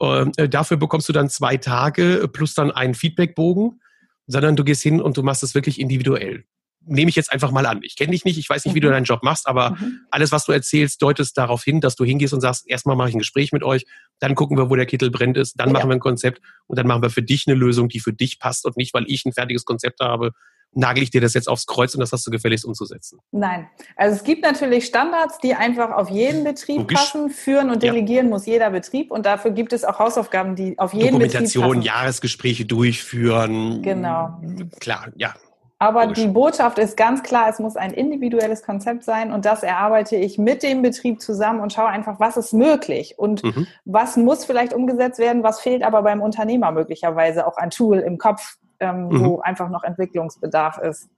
Ähm, 0.00 0.32
äh, 0.36 0.48
dafür 0.48 0.76
bekommst 0.76 1.08
du 1.08 1.12
dann 1.12 1.28
zwei 1.28 1.56
Tage 1.56 2.28
plus 2.32 2.54
dann 2.54 2.70
einen 2.70 2.94
Feedbackbogen, 2.94 3.80
sondern 4.26 4.56
du 4.56 4.64
gehst 4.64 4.82
hin 4.82 5.00
und 5.00 5.16
du 5.16 5.22
machst 5.22 5.42
es 5.42 5.54
wirklich 5.54 5.80
individuell. 5.80 6.44
Nehme 6.88 7.08
ich 7.08 7.16
jetzt 7.16 7.32
einfach 7.32 7.50
mal 7.50 7.66
an. 7.66 7.80
Ich 7.82 7.96
kenne 7.96 8.12
dich 8.12 8.24
nicht, 8.24 8.38
ich 8.38 8.48
weiß 8.48 8.64
nicht, 8.64 8.74
wie 8.74 8.80
du 8.80 8.88
mhm. 8.88 8.92
deinen 8.92 9.04
Job 9.04 9.22
machst, 9.22 9.46
aber 9.46 9.70
mhm. 9.70 10.00
alles, 10.10 10.32
was 10.32 10.44
du 10.44 10.52
erzählst, 10.52 11.00
deutest 11.02 11.36
darauf 11.38 11.62
hin, 11.62 11.80
dass 11.80 11.96
du 11.96 12.04
hingehst 12.04 12.34
und 12.34 12.40
sagst, 12.40 12.68
erstmal 12.68 12.96
mache 12.96 13.10
ich 13.10 13.14
ein 13.14 13.20
Gespräch 13.20 13.52
mit 13.52 13.62
euch, 13.62 13.86
dann 14.18 14.34
gucken 14.34 14.56
wir, 14.56 14.70
wo 14.70 14.76
der 14.76 14.86
Kittel 14.86 15.10
brennt 15.10 15.36
ist, 15.36 15.60
dann 15.60 15.68
ja. 15.68 15.74
machen 15.74 15.90
wir 15.90 15.94
ein 15.94 16.00
Konzept 16.00 16.40
und 16.66 16.78
dann 16.78 16.86
machen 16.86 17.02
wir 17.02 17.10
für 17.10 17.22
dich 17.22 17.44
eine 17.46 17.56
Lösung, 17.56 17.88
die 17.88 18.00
für 18.00 18.12
dich 18.12 18.38
passt 18.38 18.64
und 18.66 18.76
nicht, 18.76 18.94
weil 18.94 19.04
ich 19.06 19.24
ein 19.24 19.32
fertiges 19.32 19.64
Konzept 19.64 20.00
habe, 20.00 20.32
nagel 20.72 21.02
ich 21.02 21.10
dir 21.10 21.20
das 21.20 21.34
jetzt 21.34 21.48
aufs 21.48 21.66
Kreuz 21.66 21.94
und 21.94 22.00
das 22.00 22.12
hast 22.12 22.26
du 22.26 22.30
gefälligst 22.30 22.64
umzusetzen? 22.64 23.18
Nein. 23.32 23.68
Also 23.96 24.16
es 24.16 24.24
gibt 24.24 24.42
natürlich 24.42 24.86
Standards, 24.86 25.38
die 25.38 25.54
einfach 25.54 25.90
auf 25.90 26.10
jeden 26.10 26.44
Betrieb 26.44 26.78
Logisch. 26.78 26.98
passen. 26.98 27.30
Führen 27.30 27.70
und 27.70 27.82
delegieren 27.82 28.26
ja. 28.26 28.30
muss 28.30 28.46
jeder 28.46 28.70
Betrieb 28.70 29.10
und 29.10 29.26
dafür 29.26 29.50
gibt 29.50 29.72
es 29.72 29.84
auch 29.84 29.98
Hausaufgaben, 29.98 30.56
die 30.56 30.78
auf 30.78 30.92
jeden 30.92 31.18
Betrieb 31.18 31.40
passen. 31.40 31.52
Dokumentation, 31.54 31.82
Jahresgespräche 31.82 32.66
durchführen. 32.66 33.82
Genau. 33.82 34.40
Klar, 34.80 35.08
ja. 35.16 35.34
Aber 35.80 36.06
Logisch. 36.06 36.24
die 36.24 36.28
Botschaft 36.28 36.78
ist 36.78 36.96
ganz 36.96 37.22
klar, 37.22 37.48
es 37.48 37.60
muss 37.60 37.76
ein 37.76 37.92
individuelles 37.92 38.62
Konzept 38.62 39.04
sein 39.04 39.32
und 39.32 39.44
das 39.44 39.62
erarbeite 39.62 40.16
ich 40.16 40.36
mit 40.36 40.64
dem 40.64 40.82
Betrieb 40.82 41.20
zusammen 41.20 41.60
und 41.60 41.72
schaue 41.72 41.88
einfach, 41.88 42.18
was 42.18 42.36
ist 42.36 42.52
möglich 42.52 43.14
und 43.16 43.44
mhm. 43.44 43.68
was 43.84 44.16
muss 44.16 44.44
vielleicht 44.44 44.72
umgesetzt 44.72 45.20
werden, 45.20 45.44
was 45.44 45.60
fehlt 45.60 45.84
aber 45.84 46.02
beim 46.02 46.20
Unternehmer 46.20 46.72
möglicherweise 46.72 47.46
auch 47.46 47.56
ein 47.56 47.70
Tool 47.70 47.98
im 47.98 48.18
Kopf, 48.18 48.56
ähm, 48.80 49.08
mhm. 49.08 49.24
wo 49.24 49.40
einfach 49.40 49.68
noch 49.68 49.84
Entwicklungsbedarf 49.84 50.78
ist. 50.78 51.08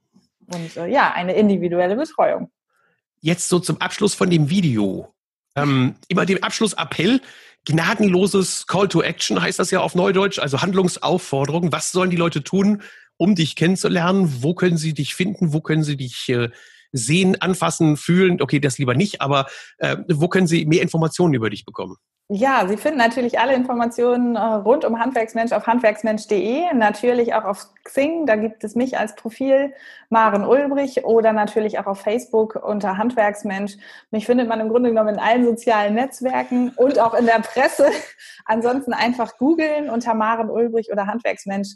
Und 0.53 0.77
äh, 0.77 0.87
ja, 0.87 1.11
eine 1.11 1.33
individuelle 1.33 1.95
Betreuung. 1.95 2.51
Jetzt 3.19 3.49
so 3.49 3.59
zum 3.59 3.81
Abschluss 3.81 4.13
von 4.13 4.29
dem 4.29 4.49
Video. 4.49 5.11
Ähm, 5.55 5.95
immer 6.07 6.25
dem 6.25 6.43
Abschlussappell. 6.43 7.19
Gnadenloses 7.65 8.65
Call 8.65 8.87
to 8.87 9.01
Action 9.01 9.41
heißt 9.41 9.59
das 9.59 9.69
ja 9.69 9.81
auf 9.81 9.93
Neudeutsch, 9.93 10.39
also 10.39 10.61
Handlungsaufforderung. 10.61 11.71
Was 11.71 11.91
sollen 11.91 12.09
die 12.09 12.17
Leute 12.17 12.43
tun, 12.43 12.81
um 13.21 13.35
dich 13.35 13.55
kennenzulernen? 13.55 14.41
Wo 14.41 14.55
können 14.55 14.77
sie 14.77 14.95
dich 14.95 15.13
finden? 15.13 15.53
Wo 15.53 15.61
können 15.61 15.83
sie 15.83 15.95
dich 15.95 16.27
äh, 16.29 16.49
sehen, 16.91 17.39
anfassen, 17.39 17.95
fühlen? 17.95 18.41
Okay, 18.41 18.59
das 18.59 18.79
lieber 18.79 18.95
nicht, 18.95 19.21
aber 19.21 19.45
äh, 19.77 19.97
wo 20.09 20.27
können 20.27 20.47
sie 20.47 20.65
mehr 20.65 20.81
Informationen 20.81 21.35
über 21.35 21.51
dich 21.51 21.63
bekommen? 21.63 21.97
Ja, 22.33 22.65
Sie 22.67 22.77
finden 22.77 22.97
natürlich 22.97 23.39
alle 23.39 23.53
Informationen 23.53 24.37
äh, 24.37 24.39
rund 24.39 24.85
um 24.85 24.97
Handwerksmensch 24.97 25.51
auf 25.51 25.67
handwerksmensch.de, 25.67 26.73
natürlich 26.73 27.33
auch 27.33 27.43
auf 27.43 27.67
Xing, 27.83 28.25
da 28.25 28.37
gibt 28.37 28.63
es 28.63 28.73
mich 28.73 28.97
als 28.97 29.15
Profil, 29.15 29.73
Maren 30.09 30.45
Ulbrich 30.45 31.03
oder 31.03 31.33
natürlich 31.33 31.77
auch 31.77 31.87
auf 31.87 31.99
Facebook 31.99 32.55
unter 32.55 32.97
Handwerksmensch. 32.97 33.73
Mich 34.11 34.25
findet 34.25 34.47
man 34.47 34.61
im 34.61 34.69
Grunde 34.69 34.89
genommen 34.89 35.15
in 35.15 35.19
allen 35.19 35.43
sozialen 35.43 35.93
Netzwerken 35.93 36.69
und 36.77 36.99
auch 36.99 37.13
in 37.13 37.25
der 37.25 37.41
Presse. 37.41 37.89
Ansonsten 38.45 38.93
einfach 38.93 39.37
googeln 39.37 39.89
unter 39.89 40.13
Maren 40.13 40.49
Ulbrich 40.49 40.89
oder 40.91 41.07
Handwerksmensch. 41.07 41.75